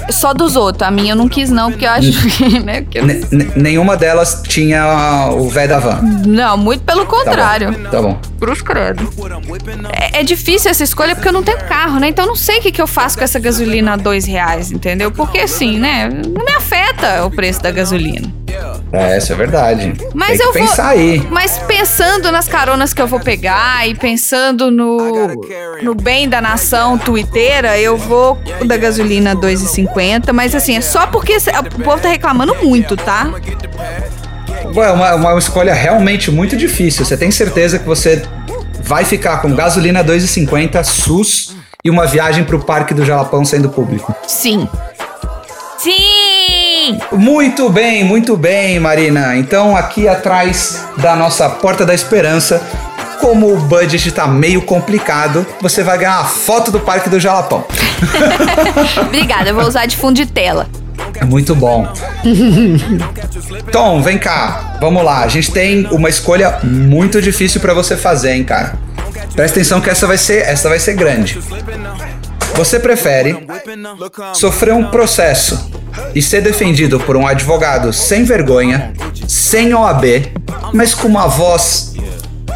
Só 0.09 0.33
dos 0.33 0.55
outros. 0.55 0.87
A 0.87 0.91
minha 0.91 1.13
eu 1.13 1.15
não 1.15 1.29
quis, 1.29 1.49
não, 1.49 1.71
porque 1.71 1.85
eu 1.85 1.89
acho 1.89 2.11
que, 2.29 2.59
né? 2.61 2.85
eu- 2.93 3.05
nenhuma 3.55 3.95
delas 3.95 4.43
tinha 4.47 5.29
o 5.31 5.49
velho 5.49 5.69
da 5.69 5.79
van. 5.79 6.01
Não, 6.25 6.57
muito 6.57 6.83
pelo 6.83 7.05
Tá 7.05 7.11
bom. 7.11 7.17
contrário. 7.17 7.89
Tá 7.89 8.01
bom. 8.01 8.19
Cruz 8.39 8.61
credo. 8.61 9.09
É, 9.91 10.19
é 10.19 10.23
difícil 10.23 10.69
essa 10.69 10.83
escolha 10.83 11.15
porque 11.15 11.27
eu 11.29 11.33
não 11.33 11.43
tenho 11.43 11.57
carro, 11.59 11.99
né? 11.99 12.09
Então 12.09 12.25
eu 12.25 12.29
não 12.29 12.35
sei 12.35 12.59
o 12.59 12.61
que, 12.61 12.71
que 12.71 12.81
eu 12.81 12.87
faço 12.87 13.17
com 13.17 13.23
essa 13.23 13.39
gasolina 13.39 13.93
a 13.93 13.95
dois 13.95 14.25
reais, 14.25 14.71
entendeu? 14.71 15.11
Porque 15.11 15.39
assim, 15.39 15.79
né? 15.79 16.09
Não 16.09 16.43
me 16.45 16.51
afeta 16.51 17.25
o 17.25 17.31
preço 17.31 17.61
da 17.61 17.71
gasolina. 17.71 18.31
É, 18.93 19.17
isso 19.17 19.33
é 19.33 19.35
verdade. 19.35 19.93
Mas 20.13 20.39
eu 20.39 20.53
vou. 20.53 20.53
pensar 20.53 20.89
aí. 20.89 21.25
Mas 21.31 21.57
pensando 21.57 22.31
nas 22.31 22.47
caronas 22.47 22.93
que 22.93 23.01
eu 23.01 23.07
vou 23.07 23.19
pegar 23.19 23.87
e 23.87 23.95
pensando 23.95 24.69
no, 24.69 25.35
no 25.81 25.95
bem 25.95 26.29
da 26.29 26.39
nação 26.39 26.95
twitteira, 26.97 27.77
eu 27.79 27.97
vou 27.97 28.37
da 28.65 28.77
gasolina 28.77 29.35
2,50. 29.35 30.31
Mas 30.31 30.53
assim, 30.53 30.77
é 30.77 30.81
só 30.81 31.07
porque 31.07 31.35
o 31.35 31.83
povo 31.83 31.99
tá 31.99 32.09
reclamando 32.09 32.55
muito, 32.63 32.95
tá? 32.95 33.31
Ué, 34.75 34.87
É 34.87 34.91
uma, 34.91 35.15
uma 35.15 35.37
escolha 35.39 35.73
realmente 35.73 36.29
muito 36.29 36.55
difícil. 36.55 37.03
Você 37.03 37.17
tem 37.17 37.31
certeza 37.31 37.79
que 37.79 37.85
você 37.85 38.21
vai 38.81 39.03
ficar 39.05 39.41
com 39.41 39.55
gasolina 39.55 40.03
2,50, 40.03 40.83
SUS 40.83 41.55
e 41.83 41.89
uma 41.89 42.05
viagem 42.05 42.43
pro 42.43 42.63
Parque 42.63 42.93
do 42.93 43.03
Jalapão 43.03 43.43
sendo 43.43 43.69
público? 43.69 44.13
Sim. 44.27 44.69
Sim! 45.79 46.22
Muito 47.11 47.69
bem, 47.69 48.03
muito 48.03 48.35
bem, 48.35 48.79
Marina. 48.79 49.35
Então, 49.35 49.75
aqui 49.75 50.07
atrás 50.07 50.85
da 50.97 51.15
nossa 51.15 51.49
Porta 51.49 51.85
da 51.85 51.93
Esperança, 51.93 52.61
como 53.19 53.53
o 53.53 53.57
budget 53.57 54.11
tá 54.11 54.27
meio 54.27 54.61
complicado, 54.61 55.45
você 55.61 55.83
vai 55.83 55.97
ganhar 55.97 56.19
a 56.19 56.25
foto 56.25 56.71
do 56.71 56.79
Parque 56.79 57.09
do 57.09 57.19
Jalapão. 57.19 57.63
Obrigada, 59.01 59.49
eu 59.49 59.55
vou 59.55 59.65
usar 59.65 59.85
de 59.85 59.95
fundo 59.95 60.15
de 60.15 60.25
tela. 60.25 60.67
É 61.15 61.23
muito 61.23 61.55
bom. 61.55 61.87
Tom, 63.71 64.01
vem 64.01 64.17
cá. 64.17 64.77
Vamos 64.81 65.03
lá. 65.03 65.23
A 65.23 65.27
gente 65.27 65.51
tem 65.51 65.85
uma 65.87 66.09
escolha 66.09 66.59
muito 66.63 67.21
difícil 67.21 67.61
pra 67.61 67.73
você 67.73 67.95
fazer, 67.95 68.33
hein, 68.33 68.43
cara. 68.43 68.77
Presta 69.35 69.59
atenção 69.59 69.79
que 69.79 69.89
essa 69.89 70.05
vai 70.05 70.17
ser, 70.17 70.43
essa 70.43 70.67
vai 70.67 70.79
ser 70.79 70.93
grande. 70.95 71.39
Você 72.55 72.79
prefere 72.79 73.47
sofrer 74.33 74.73
um 74.73 74.85
processo 74.85 75.71
e 76.15 76.21
ser 76.21 76.41
defendido 76.41 76.99
por 76.99 77.15
um 77.15 77.25
advogado 77.27 77.91
sem 77.93 78.23
vergonha, 78.23 78.93
sem 79.27 79.73
OAB, 79.73 80.03
mas 80.73 80.93
com 80.93 81.07
uma 81.07 81.27
voz 81.27 81.93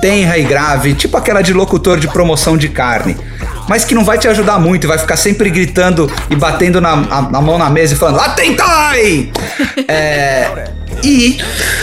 tenra 0.02 0.38
e 0.38 0.44
grave, 0.44 0.94
tipo 0.94 1.18
aquela 1.18 1.42
de 1.42 1.54
locutor 1.54 2.00
de 2.00 2.08
promoção 2.08 2.56
de 2.58 2.70
carne, 2.70 3.18
mas 3.68 3.84
que 3.84 3.96
não 3.96 4.04
vai 4.06 4.18
te 4.18 4.28
ajudar 4.28 4.60
muito 4.60 4.84
e 4.84 4.88
vai 4.88 4.98
ficar 4.98 5.18
sempre 5.18 5.50
gritando 5.50 6.10
e 6.30 6.36
batendo 6.36 6.80
na, 6.80 6.92
a- 6.94 7.42
mão 7.42 7.58
na 7.58 7.70
mesa 7.70 7.94
e 7.94 7.98
falando: 7.98 8.20
Atentai! 8.20 9.32
É, 9.88 10.66
e 11.04 11.38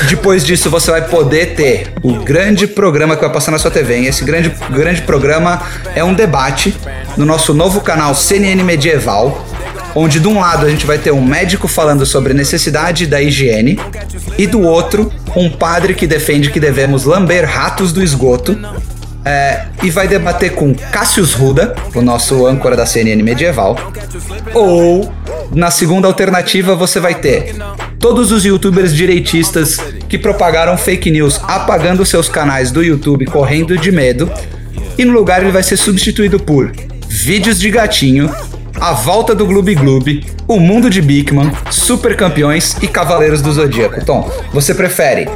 depois 0.09 0.45
disso 0.45 0.69
você 0.69 0.91
vai 0.91 1.03
poder 1.03 1.55
ter 1.55 1.93
o 2.03 2.15
grande 2.17 2.67
programa 2.67 3.15
que 3.17 3.23
vai 3.23 3.33
passar 3.33 3.51
na 3.51 3.59
sua 3.59 3.71
TV. 3.71 3.97
hein? 3.97 4.07
Esse 4.07 4.25
grande, 4.25 4.53
grande 4.71 5.03
programa 5.03 5.63
é 5.95 6.03
um 6.05 6.13
debate 6.13 6.75
no 7.17 7.25
nosso 7.25 7.55
novo 7.55 7.81
canal 7.81 8.15
CNN 8.15 8.63
Medieval, 8.63 9.45
onde 9.95 10.21
de 10.21 10.29
um 10.29 10.41
lado 10.41 10.67
a 10.67 10.69
gente 10.69 10.87
vai 10.87 10.99
ter 10.99 11.13
um 11.13 11.25
médico 11.25 11.69
falando 11.69 12.05
sobre 12.05 12.33
a 12.33 12.35
necessidade 12.35 13.07
da 13.07 13.23
higiene 13.23 13.79
e 14.37 14.47
do 14.47 14.61
outro 14.63 15.13
um 15.37 15.49
padre 15.51 15.95
que 15.95 16.07
defende 16.07 16.51
que 16.51 16.61
devemos 16.61 17.05
lamber 17.05 17.45
ratos 17.45 17.93
do 17.93 18.03
esgoto. 18.03 18.59
é, 19.25 19.67
e 19.83 19.91
vai 19.91 20.07
debater 20.07 20.53
com 20.53 20.75
Cassius 20.75 21.33
Ruda, 21.33 21.75
o 21.95 22.03
nosso 22.03 22.47
âncora 22.47 22.77
da 22.77 22.85
CNN 22.85 23.23
medieval. 23.23 23.77
Ou, 24.53 25.11
na 25.53 25.71
segunda 25.71 26.07
alternativa, 26.07 26.75
você 26.75 27.01
vai 27.01 27.15
ter 27.15 27.55
todos 27.99 28.31
os 28.31 28.45
youtubers 28.45 28.95
direitistas 28.95 29.79
que 30.11 30.19
propagaram 30.19 30.77
fake 30.77 31.11
news 31.11 31.41
apagando 31.45 32.05
seus 32.05 32.29
canais 32.29 32.71
do 32.71 32.83
YouTube 32.83 33.25
correndo 33.25 33.79
de 33.79 33.91
medo. 33.91 34.31
E 34.99 35.05
no 35.05 35.13
lugar 35.13 35.43
ele 35.43 35.51
vai 35.51 35.63
ser 35.63 35.79
substituído 35.79 36.39
por 36.39 36.71
vídeos 37.09 37.59
de 37.59 37.71
gatinho, 37.71 38.31
a 38.81 38.93
volta 38.93 39.35
do 39.35 39.47
Gloob 39.47 39.75
Gloob, 39.75 40.25
o 40.47 40.59
mundo 40.59 40.91
de 40.91 41.01
Bigman, 41.01 41.53
super 41.71 42.17
campeões 42.17 42.77
e 42.83 42.89
cavaleiros 42.89 43.41
do 43.41 43.53
Zodíaco. 43.53 44.05
Tom, 44.05 44.31
você 44.53 44.75
prefere 44.75 45.29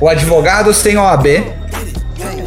o 0.00 0.08
advogado 0.08 0.72
sem 0.72 0.96
OAB 0.96 1.26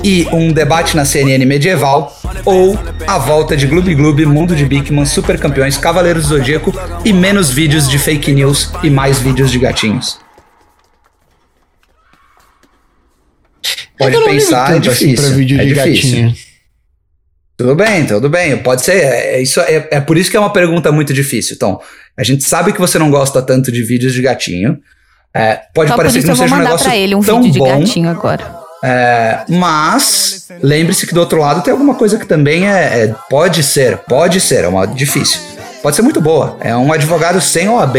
e 0.03 0.27
um 0.31 0.51
debate 0.51 0.95
na 0.95 1.05
CNN 1.05 1.45
medieval 1.45 2.15
ou 2.45 2.77
a 3.07 3.17
volta 3.17 3.55
de 3.55 3.67
Gloob 3.67 3.93
Gloob, 3.93 4.25
mundo 4.25 4.55
de 4.55 4.65
Bigman, 4.65 5.05
super 5.05 5.39
campeões, 5.39 5.77
cavaleiros 5.77 6.23
do 6.27 6.37
Zodíaco 6.37 6.73
e 7.03 7.13
menos 7.13 7.49
vídeos 7.49 7.89
de 7.89 7.97
fake 7.97 8.31
news 8.33 8.71
e 8.83 8.89
mais 8.89 9.19
vídeos 9.19 9.51
de 9.51 9.59
gatinhos? 9.59 10.19
Pode 13.97 14.15
não 14.15 14.21
ligo 14.21 14.33
pensar, 14.33 14.73
é 14.73 14.77
assim 14.77 14.79
difícil. 14.79 15.15
pra 15.15 15.35
vídeo 15.35 15.61
é 15.61 15.65
de 15.65 15.73
difícil. 15.73 16.21
gatinho. 16.23 16.50
Tudo 17.61 17.75
bem, 17.75 18.05
tudo 18.05 18.29
bem. 18.29 18.57
Pode 18.57 18.81
ser. 18.81 18.95
É, 18.95 19.35
é 19.35 19.41
isso, 19.41 19.59
é, 19.61 19.87
é 19.91 19.99
por 19.99 20.17
isso 20.17 20.31
que 20.31 20.37
é 20.37 20.39
uma 20.39 20.51
pergunta 20.51 20.91
muito 20.91 21.13
difícil. 21.13 21.55
Então, 21.55 21.79
a 22.17 22.23
gente 22.23 22.43
sabe 22.43 22.73
que 22.73 22.79
você 22.79 22.97
não 22.97 23.11
gosta 23.11 23.41
tanto 23.41 23.71
de 23.71 23.83
vídeos 23.83 24.13
de 24.13 24.21
gatinho. 24.21 24.79
É, 25.33 25.59
pode 25.73 25.89
Só 25.89 25.95
por 25.95 26.01
parecer 26.01 26.19
isso 26.19 26.25
que 26.25 26.29
não 26.31 26.35
seja 26.35 26.47
um 26.53 26.57
mandar 26.57 26.69
negócio 26.69 26.85
pra 26.87 26.97
ele 26.97 27.15
um 27.15 27.21
tão 27.21 27.41
vídeo 27.41 27.53
de 27.53 27.59
bom, 27.59 27.79
gatinho 27.79 28.09
agora. 28.09 28.55
é, 28.83 29.39
mas 29.47 30.47
lembre-se 30.61 31.05
que 31.07 31.13
do 31.13 31.19
outro 31.19 31.39
lado 31.39 31.61
tem 31.61 31.71
alguma 31.71 31.93
coisa 31.95 32.17
que 32.17 32.25
também 32.25 32.67
é, 32.67 33.03
é- 33.03 33.15
pode 33.29 33.63
ser, 33.63 33.97
pode 33.99 34.41
ser, 34.41 34.65
é 34.65 34.67
uma 34.67 34.85
difícil. 34.87 35.39
Pode 35.83 35.95
ser 35.95 36.01
muito 36.01 36.19
boa. 36.19 36.57
É 36.61 36.75
um 36.75 36.91
advogado 36.91 37.39
sem 37.39 37.69
OAB 37.69 37.95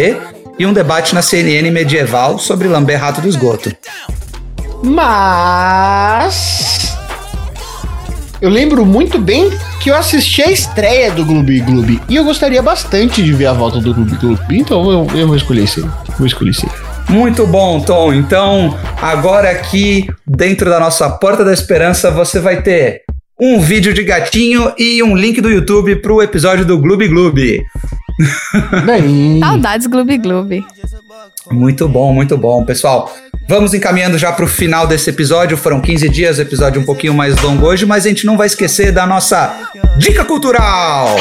e 0.58 0.66
um 0.66 0.72
debate 0.72 1.14
na 1.14 1.22
CNN 1.22 1.70
medieval 1.70 2.38
sobre 2.38 2.68
lamber 2.68 3.00
rato 3.00 3.20
do 3.20 3.28
esgoto. 3.28 3.72
Mas. 4.82 6.91
Eu 8.42 8.50
lembro 8.50 8.84
muito 8.84 9.20
bem 9.20 9.52
que 9.80 9.88
eu 9.88 9.94
assisti 9.94 10.42
a 10.42 10.50
estreia 10.50 11.12
do 11.12 11.24
Gloob 11.24 11.60
Gloob. 11.60 12.00
E 12.08 12.16
eu 12.16 12.24
gostaria 12.24 12.60
bastante 12.60 13.22
de 13.22 13.32
ver 13.32 13.46
a 13.46 13.52
volta 13.52 13.78
do 13.78 13.94
Gloob 13.94 14.16
Gloob. 14.16 14.58
Então 14.58 14.90
eu, 14.90 15.06
eu 15.14 15.28
vou 15.28 15.36
escolher 15.36 15.62
esse 15.62 15.78
aí. 15.78 15.86
Vou 16.18 16.26
escolher 16.26 16.50
esse. 16.50 16.66
Muito 17.08 17.46
bom, 17.46 17.80
Tom. 17.80 18.12
Então, 18.12 18.76
agora 19.00 19.48
aqui 19.48 20.08
dentro 20.26 20.68
da 20.68 20.80
nossa 20.80 21.08
Porta 21.08 21.44
da 21.44 21.52
Esperança, 21.52 22.10
você 22.10 22.40
vai 22.40 22.60
ter 22.62 23.02
um 23.40 23.60
vídeo 23.60 23.94
de 23.94 24.02
gatinho 24.02 24.72
e 24.76 25.00
um 25.04 25.16
link 25.16 25.40
do 25.40 25.48
YouTube 25.48 26.02
pro 26.02 26.20
episódio 26.20 26.64
do 26.64 26.80
Gloob 26.80 27.06
Gloob. 27.06 27.62
Bem. 28.84 29.40
Saudades 29.40 29.86
Gloob 29.86 30.18
Gloob. 30.18 30.64
Muito 31.50 31.88
bom, 31.88 32.12
muito 32.12 32.36
bom, 32.36 32.64
pessoal. 32.64 33.12
Vamos 33.48 33.74
encaminhando 33.74 34.16
já 34.16 34.32
pro 34.32 34.46
final 34.46 34.86
desse 34.86 35.10
episódio. 35.10 35.56
Foram 35.56 35.80
15 35.80 36.08
dias, 36.08 36.38
episódio 36.38 36.80
um 36.80 36.84
pouquinho 36.84 37.14
mais 37.14 37.40
longo 37.42 37.66
hoje, 37.66 37.84
mas 37.84 38.06
a 38.06 38.08
gente 38.08 38.24
não 38.24 38.36
vai 38.36 38.46
esquecer 38.46 38.92
da 38.92 39.06
nossa 39.06 39.54
dica 39.98 40.24
cultural. 40.24 41.16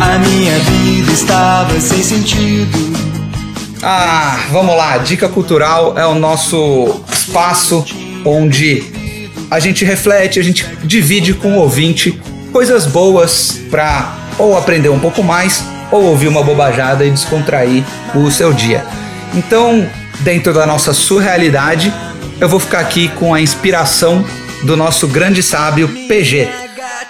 A 0.00 0.18
minha 0.18 0.58
vida 0.58 1.12
estava 1.12 1.80
sem 1.80 2.02
sentido. 2.02 2.95
Ah, 3.82 4.46
vamos 4.50 4.76
lá. 4.76 4.98
Dica 4.98 5.28
cultural 5.28 5.98
é 5.98 6.06
o 6.06 6.14
nosso 6.14 7.02
espaço 7.12 7.84
onde 8.24 8.84
a 9.50 9.60
gente 9.60 9.84
reflete, 9.84 10.40
a 10.40 10.42
gente 10.42 10.66
divide 10.82 11.34
com 11.34 11.56
o 11.56 11.60
ouvinte 11.60 12.20
coisas 12.52 12.86
boas 12.86 13.60
pra 13.70 14.16
ou 14.38 14.56
aprender 14.56 14.88
um 14.88 14.98
pouco 14.98 15.22
mais 15.22 15.64
ou 15.90 16.04
ouvir 16.04 16.26
uma 16.26 16.42
bobajada 16.42 17.04
e 17.04 17.10
descontrair 17.10 17.84
o 18.14 18.30
seu 18.30 18.52
dia. 18.52 18.84
Então, 19.34 19.88
dentro 20.20 20.52
da 20.52 20.66
nossa 20.66 20.92
surrealidade, 20.92 21.92
eu 22.40 22.48
vou 22.48 22.58
ficar 22.58 22.80
aqui 22.80 23.08
com 23.08 23.32
a 23.32 23.40
inspiração 23.40 24.24
do 24.62 24.76
nosso 24.76 25.06
grande 25.06 25.42
sábio 25.42 25.88
PG, 26.08 26.48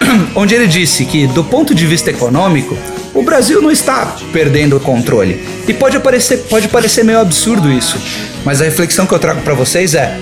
onde 0.35 0.55
ele 0.55 0.67
disse 0.67 1.05
que, 1.05 1.27
do 1.27 1.43
ponto 1.45 1.75
de 1.75 1.87
vista 1.87 2.11
econômico, 2.11 2.77
o 3.15 3.23
Brasil 3.23 3.63
não 3.63 3.71
está 3.71 4.15
perdendo 4.33 4.77
o 4.77 4.81
controle. 4.81 5.43
E 5.67 5.73
pode 5.73 5.99
parecer, 6.01 6.39
pode 6.51 6.69
parecer 6.69 7.05
meio 7.05 7.21
absurdo 7.21 7.71
isso, 7.71 7.99
mas 8.45 8.61
a 8.61 8.65
reflexão 8.65 9.07
que 9.07 9.13
eu 9.13 9.19
trago 9.19 9.41
para 9.43 9.55
vocês 9.55 9.95
é: 9.95 10.19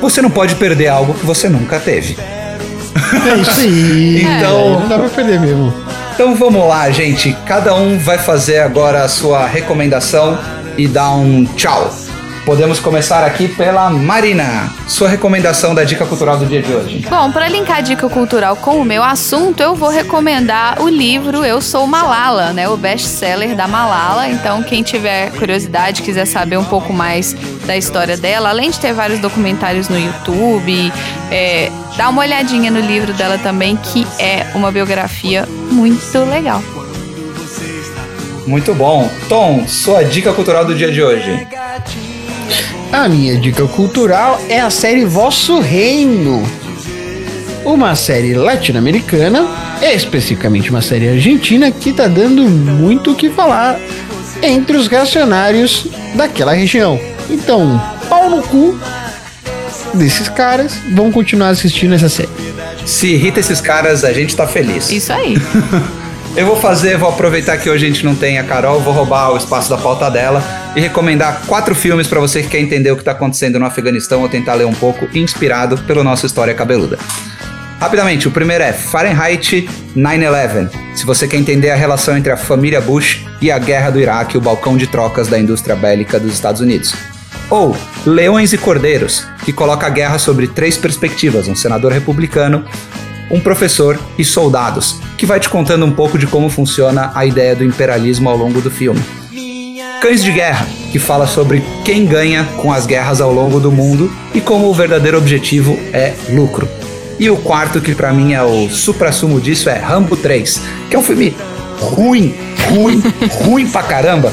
você 0.00 0.20
não 0.20 0.30
pode 0.30 0.54
perder 0.56 0.88
algo 0.88 1.14
que 1.14 1.24
você 1.24 1.48
nunca 1.48 1.78
teve. 1.78 2.16
É 2.16 3.36
isso 3.40 3.60
aí. 3.60 4.22
Então- 4.36 4.80
Não 4.80 4.88
dá 4.88 4.98
pra 4.98 5.08
perder 5.08 5.40
mesmo. 5.40 5.72
Então 6.14 6.34
vamos 6.34 6.68
lá, 6.68 6.90
gente. 6.90 7.34
Cada 7.46 7.74
um 7.74 7.98
vai 7.98 8.18
fazer 8.18 8.58
agora 8.58 9.02
a 9.02 9.08
sua 9.08 9.46
recomendação 9.46 10.38
e 10.76 10.86
dar 10.86 11.10
um 11.12 11.44
tchau. 11.56 11.90
Podemos 12.44 12.80
começar 12.80 13.22
aqui 13.22 13.46
pela 13.46 13.88
Marina. 13.88 14.68
Sua 14.88 15.08
recomendação 15.08 15.76
da 15.76 15.84
dica 15.84 16.04
cultural 16.04 16.36
do 16.36 16.44
dia 16.44 16.60
de 16.60 16.72
hoje. 16.72 17.06
Bom, 17.08 17.30
para 17.30 17.46
linkar 17.46 17.78
a 17.78 17.80
dica 17.80 18.08
cultural 18.08 18.56
com 18.56 18.78
o 18.78 18.84
meu 18.84 19.00
assunto, 19.00 19.60
eu 19.62 19.76
vou 19.76 19.88
recomendar 19.88 20.82
o 20.82 20.88
livro 20.88 21.44
Eu 21.44 21.60
Sou 21.60 21.86
Malala, 21.86 22.52
né? 22.52 22.68
O 22.68 22.76
best-seller 22.76 23.54
da 23.54 23.68
Malala. 23.68 24.28
Então, 24.28 24.60
quem 24.64 24.82
tiver 24.82 25.30
curiosidade, 25.30 26.02
quiser 26.02 26.24
saber 26.24 26.56
um 26.56 26.64
pouco 26.64 26.92
mais 26.92 27.32
da 27.64 27.76
história 27.76 28.16
dela, 28.16 28.48
além 28.48 28.72
de 28.72 28.80
ter 28.80 28.92
vários 28.92 29.20
documentários 29.20 29.88
no 29.88 29.96
YouTube, 29.96 30.92
é, 31.30 31.70
dá 31.96 32.08
uma 32.08 32.22
olhadinha 32.22 32.72
no 32.72 32.80
livro 32.80 33.12
dela 33.12 33.38
também, 33.38 33.76
que 33.76 34.04
é 34.18 34.48
uma 34.52 34.72
biografia 34.72 35.46
muito 35.70 36.18
legal. 36.24 36.60
Muito 38.48 38.74
bom. 38.74 39.08
Tom, 39.28 39.64
sua 39.68 40.02
dica 40.02 40.32
cultural 40.32 40.64
do 40.64 40.74
dia 40.74 40.90
de 40.90 41.00
hoje. 41.00 41.46
A 42.92 43.08
minha 43.08 43.38
dica 43.38 43.66
cultural 43.66 44.40
é 44.48 44.60
a 44.60 44.68
série 44.68 45.04
Vosso 45.04 45.60
Reino. 45.60 46.42
Uma 47.64 47.94
série 47.94 48.34
latino-americana, 48.34 49.48
especificamente 49.80 50.68
uma 50.68 50.82
série 50.82 51.08
argentina, 51.08 51.70
que 51.70 51.92
tá 51.92 52.06
dando 52.06 52.42
muito 52.42 53.12
o 53.12 53.14
que 53.14 53.30
falar 53.30 53.80
entre 54.42 54.76
os 54.76 54.88
reacionários 54.88 55.86
daquela 56.14 56.52
região. 56.52 57.00
Então, 57.30 57.80
pau 58.08 58.28
no 58.28 58.42
cu 58.42 58.78
desses 59.94 60.28
caras, 60.28 60.74
vão 60.94 61.10
continuar 61.10 61.48
assistindo 61.48 61.94
essa 61.94 62.08
série. 62.08 62.28
Se 62.84 63.08
irrita 63.08 63.40
esses 63.40 63.60
caras, 63.60 64.04
a 64.04 64.12
gente 64.12 64.36
tá 64.36 64.46
feliz. 64.46 64.90
Isso 64.90 65.12
aí. 65.12 65.36
Eu 66.36 66.46
vou 66.46 66.56
fazer, 66.56 66.96
vou 66.96 67.10
aproveitar 67.10 67.58
que 67.58 67.68
hoje 67.68 67.84
a 67.84 67.88
gente 67.88 68.04
não 68.04 68.14
tem 68.14 68.38
a 68.38 68.44
Carol, 68.44 68.80
vou 68.80 68.92
roubar 68.92 69.32
o 69.32 69.36
espaço 69.36 69.68
da 69.68 69.76
pauta 69.76 70.10
dela 70.10 70.61
e 70.74 70.80
recomendar 70.80 71.42
quatro 71.46 71.74
filmes 71.74 72.06
para 72.06 72.20
você 72.20 72.42
que 72.42 72.48
quer 72.48 72.60
entender 72.60 72.90
o 72.90 72.96
que 72.96 73.04
tá 73.04 73.12
acontecendo 73.12 73.58
no 73.58 73.66
Afeganistão 73.66 74.22
ou 74.22 74.28
tentar 74.28 74.54
ler 74.54 74.66
um 74.66 74.74
pouco, 74.74 75.08
inspirado 75.16 75.78
pelo 75.78 76.02
nosso 76.02 76.26
História 76.26 76.54
Cabeluda. 76.54 76.98
Rapidamente, 77.78 78.28
o 78.28 78.30
primeiro 78.30 78.62
é 78.62 78.72
Fahrenheit 78.72 79.68
9/11. 79.96 80.70
Se 80.94 81.04
você 81.04 81.26
quer 81.26 81.36
entender 81.36 81.70
a 81.70 81.74
relação 81.74 82.16
entre 82.16 82.30
a 82.30 82.36
família 82.36 82.80
Bush 82.80 83.26
e 83.40 83.50
a 83.50 83.58
guerra 83.58 83.90
do 83.90 83.98
Iraque, 83.98 84.38
o 84.38 84.40
balcão 84.40 84.76
de 84.76 84.86
trocas 84.86 85.26
da 85.26 85.38
indústria 85.38 85.74
bélica 85.74 86.20
dos 86.20 86.32
Estados 86.32 86.60
Unidos. 86.60 86.94
Ou 87.50 87.76
Leões 88.06 88.52
e 88.52 88.58
Cordeiros, 88.58 89.26
que 89.44 89.52
coloca 89.52 89.86
a 89.86 89.90
guerra 89.90 90.16
sobre 90.18 90.46
três 90.46 90.76
perspectivas: 90.76 91.48
um 91.48 91.56
senador 91.56 91.90
republicano, 91.90 92.64
um 93.28 93.40
professor 93.40 93.98
e 94.16 94.24
soldados, 94.24 95.00
que 95.18 95.26
vai 95.26 95.40
te 95.40 95.48
contando 95.48 95.84
um 95.84 95.92
pouco 95.92 96.16
de 96.16 96.26
como 96.28 96.48
funciona 96.48 97.10
a 97.14 97.26
ideia 97.26 97.56
do 97.56 97.64
imperialismo 97.64 98.30
ao 98.30 98.36
longo 98.36 98.60
do 98.60 98.70
filme. 98.70 99.02
Cães 100.02 100.24
de 100.24 100.32
Guerra, 100.32 100.66
que 100.90 100.98
fala 100.98 101.28
sobre 101.28 101.62
quem 101.84 102.04
ganha 102.04 102.42
com 102.56 102.72
as 102.72 102.86
guerras 102.86 103.20
ao 103.20 103.32
longo 103.32 103.60
do 103.60 103.70
mundo 103.70 104.12
e 104.34 104.40
como 104.40 104.68
o 104.68 104.74
verdadeiro 104.74 105.16
objetivo 105.16 105.78
é 105.92 106.12
lucro. 106.28 106.68
E 107.20 107.30
o 107.30 107.36
quarto, 107.36 107.80
que 107.80 107.94
para 107.94 108.12
mim 108.12 108.32
é 108.32 108.42
o 108.42 108.68
supra-sumo 108.68 109.40
disso, 109.40 109.70
é 109.70 109.78
Rambo 109.78 110.16
3, 110.16 110.60
que 110.90 110.96
é 110.96 110.98
um 110.98 111.04
filme 111.04 111.36
ruim, 111.78 112.34
ruim, 112.68 113.00
ruim 113.46 113.70
pra 113.70 113.84
caramba, 113.84 114.32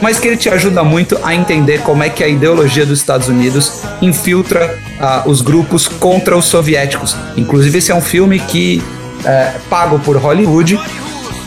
mas 0.00 0.20
que 0.20 0.28
ele 0.28 0.36
te 0.36 0.48
ajuda 0.48 0.84
muito 0.84 1.18
a 1.24 1.34
entender 1.34 1.80
como 1.80 2.04
é 2.04 2.08
que 2.08 2.22
a 2.22 2.28
ideologia 2.28 2.86
dos 2.86 3.00
Estados 3.00 3.26
Unidos 3.26 3.82
infiltra 4.00 4.78
ah, 5.00 5.24
os 5.26 5.42
grupos 5.42 5.88
contra 5.88 6.36
os 6.36 6.44
soviéticos. 6.44 7.16
Inclusive, 7.36 7.78
esse 7.78 7.90
é 7.90 7.94
um 7.94 8.00
filme 8.00 8.38
que, 8.38 8.80
é, 9.24 9.54
pago 9.68 9.98
por 9.98 10.16
Hollywood, 10.16 10.78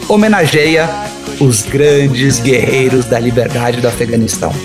homenageia 0.08 0.88
os 1.40 1.64
grandes 1.64 2.40
guerreiros 2.40 3.06
da 3.06 3.20
liberdade 3.20 3.82
do 3.82 3.88
Afeganistão. 3.88 4.54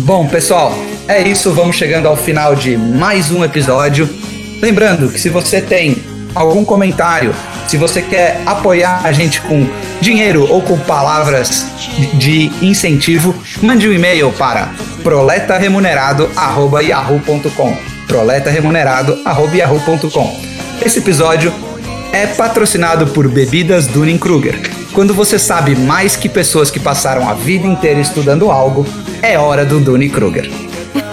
Bom, 0.00 0.26
pessoal, 0.26 0.74
é 1.06 1.20
isso. 1.22 1.52
Vamos 1.52 1.76
chegando 1.76 2.08
ao 2.08 2.16
final 2.16 2.56
de 2.56 2.76
mais 2.76 3.30
um 3.30 3.44
episódio. 3.44 4.08
Lembrando 4.60 5.08
que 5.10 5.20
se 5.20 5.28
você 5.28 5.60
tem 5.60 6.02
algum 6.34 6.64
comentário, 6.64 7.32
se 7.66 7.76
você 7.76 8.00
quer 8.02 8.40
apoiar 8.44 9.02
a 9.04 9.12
gente 9.12 9.40
com 9.42 9.64
dinheiro 10.00 10.50
ou 10.50 10.60
com 10.62 10.76
palavras 10.78 11.64
de 12.14 12.50
incentivo, 12.60 13.32
mande 13.62 13.88
um 13.88 13.92
e-mail 13.92 14.32
para 14.32 14.70
proletaremunerado@yahoo.com. 15.02 17.76
proletaremunerado@yahoo.com. 18.08 20.40
Esse 20.84 20.98
episódio 20.98 21.54
é 22.12 22.26
patrocinado 22.26 23.06
por 23.08 23.26
Bebidas 23.26 23.86
Dunning-Kruger. 23.86 24.60
Quando 24.92 25.14
você 25.14 25.38
sabe 25.38 25.74
mais 25.74 26.14
que 26.14 26.28
pessoas 26.28 26.70
que 26.70 26.78
passaram 26.78 27.26
a 27.28 27.32
vida 27.32 27.66
inteira 27.66 27.98
estudando 28.00 28.50
algo, 28.50 28.86
é 29.22 29.38
hora 29.38 29.64
do 29.64 29.80
Dunning-Kruger. 29.80 30.50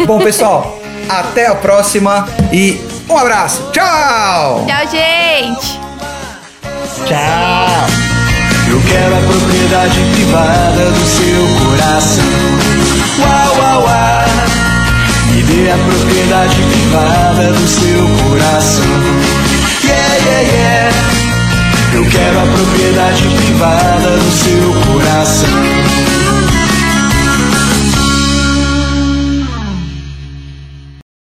Bom, 0.06 0.20
pessoal, 0.20 0.78
até 1.08 1.48
a 1.48 1.56
próxima 1.56 2.28
e 2.52 2.80
um 3.10 3.18
abraço. 3.18 3.72
Tchau! 3.72 4.66
Tchau, 4.68 4.88
gente! 4.92 5.80
Tchau! 7.06 8.10
Eu 8.70 8.80
quero 8.88 9.16
a 9.16 9.22
propriedade 9.22 10.00
privada 10.14 10.92
do 10.92 11.06
seu 11.08 11.66
coração. 11.66 12.24
Uau, 13.20 13.58
uau, 13.58 13.84
uau. 13.84 14.20
Me 15.34 15.42
dê 15.44 15.72
a 15.72 15.78
propriedade 15.78 16.56
privada 16.56 17.54
do 17.54 17.68
seu 17.68 18.30
coração. 18.30 19.49
Yeah, 19.90 20.16
yeah, 20.26 20.42
yeah. 20.54 20.92
Eu 21.94 22.06
quero 22.06 22.40
a 22.40 22.46
propriedade 22.46 23.24
privada 23.36 24.18
do 24.18 24.32
seu 24.32 24.74
coração. 24.86 26.29